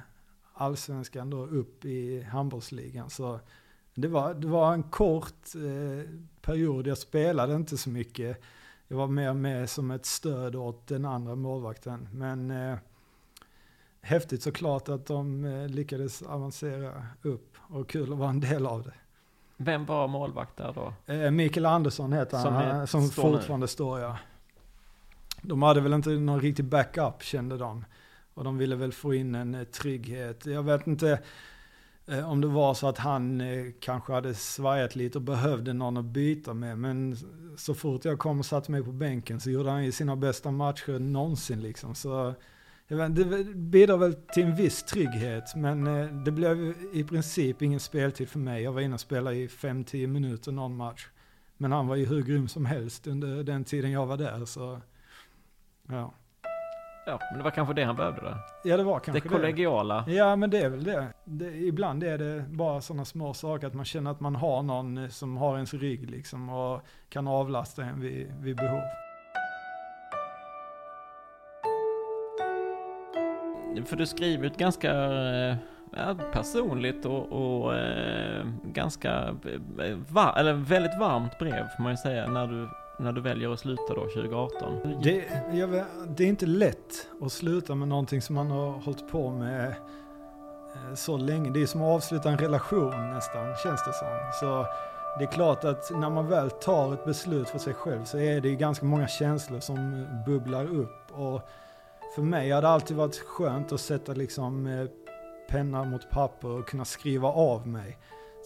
allsvenskan 0.53 1.29
då 1.29 1.45
upp 1.45 1.85
i 1.85 2.21
handbollsligan. 2.21 3.09
Så 3.09 3.39
det 3.93 4.07
var, 4.07 4.33
det 4.33 4.47
var 4.47 4.73
en 4.73 4.83
kort 4.83 5.55
eh, 5.55 6.09
period, 6.41 6.87
jag 6.87 6.97
spelade 6.97 7.55
inte 7.55 7.77
så 7.77 7.89
mycket. 7.89 8.41
Jag 8.87 8.97
var 8.97 9.07
mer 9.07 9.33
med 9.33 9.69
som 9.69 9.91
ett 9.91 10.05
stöd 10.05 10.55
åt 10.55 10.87
den 10.87 11.05
andra 11.05 11.35
målvakten. 11.35 12.07
Men 12.11 12.51
eh, 12.51 12.77
häftigt 14.05 14.43
såklart 14.43 14.89
att 14.89 15.05
de 15.05 15.45
eh, 15.45 15.67
lyckades 15.67 16.21
avancera 16.21 17.07
upp 17.21 17.57
och 17.57 17.89
kul 17.89 18.13
att 18.13 18.19
vara 18.19 18.29
en 18.29 18.39
del 18.39 18.65
av 18.65 18.83
det. 18.83 18.93
Vem 19.57 19.85
var 19.85 20.07
målvakt 20.07 20.57
där 20.57 20.73
då? 20.73 21.13
Eh, 21.13 21.31
Mikael 21.31 21.65
Andersson 21.65 22.13
heter 22.13 22.37
som 22.37 22.53
han, 22.53 22.87
som 22.87 23.07
står 23.07 23.23
fortfarande 23.23 23.63
nu. 23.63 23.67
står 23.67 23.99
ja. 23.99 24.17
De 25.41 25.63
hade 25.63 25.81
väl 25.81 25.93
inte 25.93 26.09
någon 26.09 26.41
riktig 26.41 26.65
backup 26.65 27.23
kände 27.23 27.57
de. 27.57 27.85
Och 28.33 28.43
de 28.43 28.57
ville 28.57 28.75
väl 28.75 28.91
få 28.91 29.13
in 29.13 29.35
en 29.35 29.55
eh, 29.55 29.63
trygghet. 29.63 30.45
Jag 30.45 30.63
vet 30.63 30.87
inte 30.87 31.19
eh, 32.07 32.31
om 32.31 32.41
det 32.41 32.47
var 32.47 32.73
så 32.73 32.87
att 32.87 32.97
han 32.97 33.41
eh, 33.41 33.65
kanske 33.79 34.13
hade 34.13 34.33
svajat 34.33 34.95
lite 34.95 35.17
och 35.17 35.21
behövde 35.21 35.73
någon 35.73 35.97
att 35.97 36.05
byta 36.05 36.53
med. 36.53 36.77
Men 36.77 37.17
så 37.57 37.73
fort 37.73 38.05
jag 38.05 38.19
kom 38.19 38.39
och 38.39 38.45
satte 38.45 38.71
mig 38.71 38.83
på 38.83 38.91
bänken 38.91 39.39
så 39.39 39.49
gjorde 39.49 39.71
han 39.71 39.85
ju 39.85 39.91
sina 39.91 40.15
bästa 40.15 40.51
matcher 40.51 40.99
någonsin 40.99 41.61
liksom. 41.61 41.95
Så 41.95 42.33
det 42.87 43.45
bidrar 43.55 43.97
väl 43.97 44.13
till 44.13 44.43
en 44.43 44.55
viss 44.55 44.83
trygghet. 44.83 45.55
Men 45.55 45.83
det 46.23 46.31
blev 46.31 46.73
i 46.93 47.03
princip 47.03 47.61
ingen 47.61 47.79
speltid 47.79 48.29
för 48.29 48.39
mig. 48.39 48.63
Jag 48.63 48.71
var 48.71 48.81
inne 48.81 48.93
och 48.93 48.99
spelade 48.99 49.35
i 49.35 49.47
5-10 49.47 50.07
minuter 50.07 50.51
någon 50.51 50.75
match. 50.75 51.07
Men 51.57 51.71
han 51.71 51.87
var 51.87 51.95
ju 51.95 52.05
hur 52.05 52.23
grym 52.23 52.47
som 52.47 52.65
helst 52.65 53.07
under 53.07 53.43
den 53.43 53.63
tiden 53.63 53.91
jag 53.91 54.05
var 54.05 54.17
där. 54.17 54.45
Så 54.45 54.81
ja. 55.87 56.13
Ja, 57.07 57.19
men 57.31 57.37
det 57.37 57.43
var 57.43 57.51
kanske 57.51 57.73
det 57.73 57.83
han 57.83 57.95
behövde 57.95 58.21
där. 58.21 58.37
Ja, 58.63 58.77
det 58.77 58.83
var 58.83 58.99
kanske 58.99 59.23
det. 59.23 59.29
kollegiala. 59.29 60.01
Det. 60.01 60.13
Ja, 60.13 60.35
men 60.35 60.49
det 60.49 60.59
är 60.59 60.69
väl 60.69 60.83
det. 60.83 61.13
det. 61.25 61.57
Ibland 61.57 62.03
är 62.03 62.17
det 62.17 62.45
bara 62.49 62.81
sådana 62.81 63.05
små 63.05 63.33
saker, 63.33 63.67
att 63.67 63.73
man 63.73 63.85
känner 63.85 64.11
att 64.11 64.19
man 64.19 64.35
har 64.35 64.63
någon 64.63 65.11
som 65.11 65.37
har 65.37 65.55
ens 65.55 65.73
rygg 65.73 66.09
liksom 66.09 66.49
och 66.49 66.81
kan 67.09 67.27
avlasta 67.27 67.83
en 67.83 68.01
vid, 68.01 68.33
vid 68.39 68.55
behov. 68.55 68.81
För 73.83 73.95
du 73.95 74.05
skriver 74.05 74.47
ett 74.47 74.57
ganska, 74.57 74.91
eh, 74.93 75.55
ja, 75.95 76.15
personligt 76.33 77.05
och, 77.05 77.31
och 77.31 77.75
eh, 77.75 78.45
ganska 78.63 79.35
eh, 79.79 79.97
var, 80.09 80.33
eller 80.39 80.53
väldigt 80.53 80.99
varmt 80.99 81.39
brev 81.39 81.65
får 81.77 81.83
man 81.83 81.91
ju 81.91 81.97
säga 81.97 82.27
när 82.27 82.47
du, 82.47 82.69
när 82.99 83.11
du 83.11 83.21
väljer 83.21 83.53
att 83.53 83.59
sluta 83.59 83.93
då 83.93 84.01
2018. 84.01 85.01
Det, 85.03 85.23
jag, 85.53 85.67
vet- 85.67 85.87
det 86.17 86.23
är 86.23 86.27
inte 86.27 86.45
lätt 86.45 87.07
att 87.21 87.31
sluta 87.31 87.75
med 87.75 87.87
någonting 87.87 88.21
som 88.21 88.35
man 88.35 88.51
har 88.51 88.71
hållit 88.71 89.11
på 89.11 89.29
med 89.29 89.67
eh, 89.67 90.93
så 90.95 91.17
länge. 91.17 91.49
Det 91.49 91.61
är 91.61 91.65
som 91.65 91.81
att 91.81 91.95
avsluta 91.95 92.29
en 92.29 92.37
relation 92.37 93.09
nästan, 93.13 93.55
känns 93.63 93.85
det 93.85 93.93
som. 93.93 94.07
Så 94.39 94.65
det 95.19 95.23
är 95.25 95.31
klart 95.31 95.63
att 95.63 95.91
när 95.91 96.09
man 96.09 96.27
väl 96.27 96.49
tar 96.49 96.93
ett 96.93 97.05
beslut 97.05 97.49
för 97.49 97.59
sig 97.59 97.73
själv 97.73 98.03
så 98.03 98.17
är 98.17 98.41
det 98.41 98.55
ganska 98.55 98.85
många 98.85 99.07
känslor 99.07 99.59
som 99.59 100.07
bubblar 100.25 100.65
upp. 100.65 101.11
Och 101.11 101.41
för 102.15 102.21
mig 102.21 102.51
har 102.51 102.61
det 102.61 102.67
alltid 102.67 102.97
varit 102.97 103.15
skönt 103.15 103.71
att 103.71 103.81
sätta 103.81 104.13
liksom 104.13 104.67
eh, 104.67 104.87
penna 105.49 105.83
mot 105.83 106.09
papper 106.09 106.47
och 106.47 106.67
kunna 106.67 106.85
skriva 106.85 107.27
av 107.27 107.67
mig. 107.67 107.97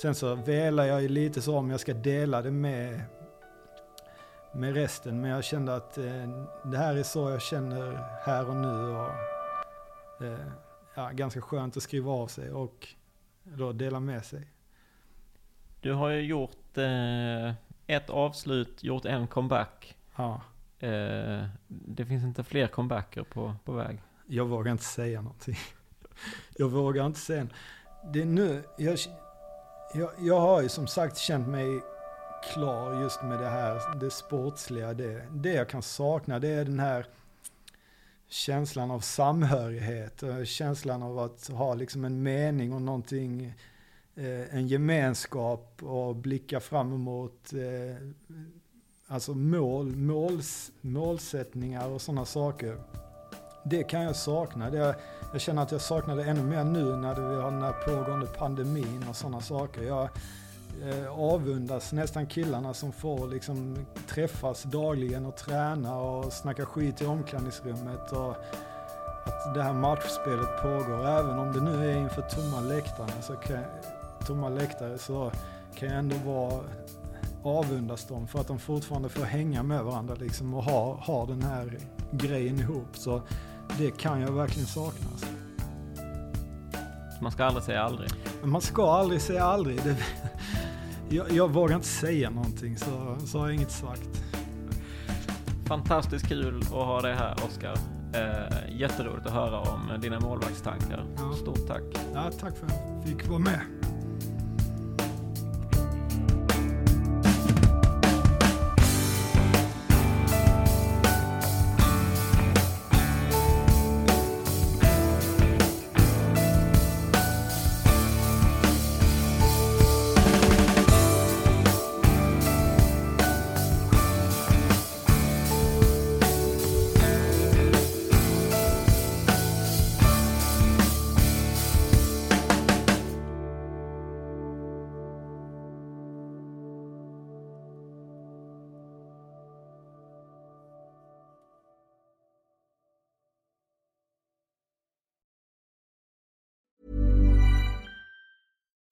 Sen 0.01 0.15
så 0.15 0.35
velar 0.35 0.85
jag 0.85 1.01
ju 1.01 1.07
lite 1.07 1.41
så 1.41 1.57
om 1.57 1.69
jag 1.69 1.79
ska 1.79 1.93
dela 1.93 2.41
det 2.41 2.51
med, 2.51 3.01
med 4.53 4.73
resten. 4.73 5.21
Men 5.21 5.31
jag 5.31 5.43
kände 5.43 5.75
att 5.75 5.97
eh, 5.97 6.45
det 6.65 6.77
här 6.77 6.95
är 6.95 7.03
så 7.03 7.29
jag 7.29 7.41
känner 7.41 7.99
här 8.25 8.49
och 8.49 8.55
nu. 8.55 8.95
Och, 8.95 10.25
eh, 10.25 10.51
ja, 10.95 11.09
ganska 11.13 11.41
skönt 11.41 11.77
att 11.77 11.83
skriva 11.83 12.11
av 12.11 12.27
sig 12.27 12.51
och 12.51 12.87
då 13.43 13.71
dela 13.71 13.99
med 13.99 14.25
sig. 14.25 14.47
Du 15.81 15.93
har 15.93 16.09
ju 16.09 16.21
gjort 16.21 16.77
eh, 16.77 17.53
ett 17.87 18.09
avslut, 18.09 18.83
gjort 18.83 19.05
en 19.05 19.27
comeback. 19.27 19.97
Ja, 20.15 20.41
Eh, 20.79 21.45
det 21.67 22.05
finns 22.05 22.23
inte 22.23 22.43
fler 22.43 22.67
comebacker 22.67 23.23
på, 23.23 23.55
på 23.65 23.71
väg. 23.71 24.01
jag 24.27 24.45
vågar 24.45 24.71
inte 24.71 24.83
säga 24.83 25.21
någonting. 25.21 25.57
Jag 26.57 26.69
vågar 26.69 27.05
inte 27.05 27.19
säga. 27.19 27.47
Det 28.13 28.21
är 28.21 28.25
nu, 28.25 28.63
jag, 28.77 28.97
jag, 29.93 30.11
jag 30.19 30.39
har 30.39 30.61
ju 30.61 30.69
som 30.69 30.87
sagt 30.87 31.17
känt 31.17 31.47
mig 31.47 31.81
klar 32.53 33.01
just 33.01 33.23
med 33.23 33.39
det 33.39 33.49
här, 33.49 33.99
det 33.99 34.09
sportsliga. 34.09 34.93
Det, 34.93 35.25
det 35.31 35.53
jag 35.53 35.69
kan 35.69 35.81
sakna 35.81 36.39
det 36.39 36.47
är 36.47 36.65
den 36.65 36.79
här 36.79 37.05
känslan 38.27 38.91
av 38.91 38.99
samhörighet, 38.99 40.23
känslan 40.45 41.03
av 41.03 41.19
att 41.19 41.47
ha 41.47 41.73
liksom 41.73 42.05
en 42.05 42.23
mening 42.23 42.73
och 42.73 42.81
någonting, 42.81 43.53
eh, 44.15 44.55
en 44.55 44.67
gemenskap 44.67 45.83
och 45.83 46.15
blicka 46.15 46.59
fram 46.59 46.93
emot 46.93 47.53
eh, 47.53 48.07
alltså 49.09 49.33
mål, 49.33 49.95
måls, 49.95 50.71
målsättningar 50.81 51.89
och 51.89 52.01
sådana 52.01 52.25
saker. 52.25 52.77
Det 53.63 53.83
kan 53.83 54.01
jag 54.01 54.15
sakna. 54.15 54.69
Det, 54.69 54.95
jag 55.31 55.41
känner 55.41 55.61
att 55.61 55.71
jag 55.71 55.81
saknar 55.81 56.15
det 56.15 56.23
ännu 56.23 56.43
mer 56.43 56.63
nu 56.63 56.95
när 56.95 57.15
vi 57.15 57.41
har 57.41 57.51
den 57.51 57.61
här 57.61 57.73
pågående 57.85 58.25
pandemin 58.25 59.05
och 59.09 59.15
sådana 59.15 59.41
saker. 59.41 59.81
Jag 59.81 60.09
eh, 60.83 61.19
avundas 61.19 61.93
nästan 61.93 62.27
killarna 62.27 62.73
som 62.73 62.91
får 62.91 63.27
liksom 63.27 63.85
träffas 64.07 64.63
dagligen 64.63 65.25
och 65.25 65.35
träna 65.35 65.97
och 65.97 66.33
snacka 66.33 66.65
skit 66.65 67.01
i 67.01 67.05
omklädningsrummet. 67.05 68.11
Och 68.11 68.35
att 69.25 69.53
det 69.53 69.63
här 69.63 69.73
matchspelet 69.73 70.61
pågår. 70.61 71.07
Även 71.07 71.39
om 71.39 71.53
det 71.53 71.61
nu 71.61 71.91
är 71.91 71.97
inför 71.97 72.21
tomma 72.21 72.61
läktare 72.61 73.21
så 73.21 73.33
kan, 73.33 73.63
tomma 74.27 74.49
läktare 74.49 74.97
så 74.97 75.31
kan 75.75 75.89
jag 75.89 75.97
ändå 75.97 76.15
vara 76.25 76.63
avundas 77.43 78.07
dem 78.07 78.27
för 78.27 78.39
att 78.39 78.47
de 78.47 78.59
fortfarande 78.59 79.09
får 79.09 79.23
hänga 79.25 79.63
med 79.63 79.83
varandra 79.83 80.15
liksom 80.15 80.53
och 80.53 80.63
ha, 80.63 80.93
ha 80.95 81.25
den 81.25 81.41
här 81.41 81.77
grejen 82.11 82.59
ihop. 82.59 82.87
Så 82.93 83.21
det 83.77 83.97
kan 83.97 84.21
jag 84.21 84.31
verkligen 84.31 84.67
sakna. 84.67 85.09
man 87.21 87.31
ska 87.31 87.45
aldrig 87.45 87.63
säga 87.63 87.83
aldrig. 87.83 88.09
Man 88.43 88.61
ska 88.61 88.91
aldrig 88.91 89.21
säga 89.21 89.43
aldrig. 89.43 89.83
Det, 89.83 89.97
jag, 91.09 91.31
jag 91.31 91.49
vågar 91.49 91.75
inte 91.75 91.87
säga 91.87 92.29
någonting 92.29 92.77
så, 92.77 93.17
så 93.25 93.39
har 93.39 93.47
jag 93.47 93.55
inget 93.55 93.71
sagt. 93.71 94.09
Fantastiskt 95.65 96.27
kul 96.27 96.61
att 96.61 96.67
ha 96.67 97.01
dig 97.01 97.15
här 97.15 97.35
Oskar. 97.47 97.77
Eh, 98.13 98.79
jätteroligt 98.79 99.27
att 99.27 99.33
höra 99.33 99.59
om 99.59 100.01
dina 100.01 100.19
målvaktstankar. 100.19 101.05
Ja. 101.17 101.33
Stort 101.33 101.67
tack. 101.67 101.83
Ja, 102.13 102.31
tack 102.39 102.57
för 102.57 102.65
att 102.65 102.73
jag 102.95 103.03
fick 103.05 103.29
vara 103.29 103.39
med. 103.39 103.78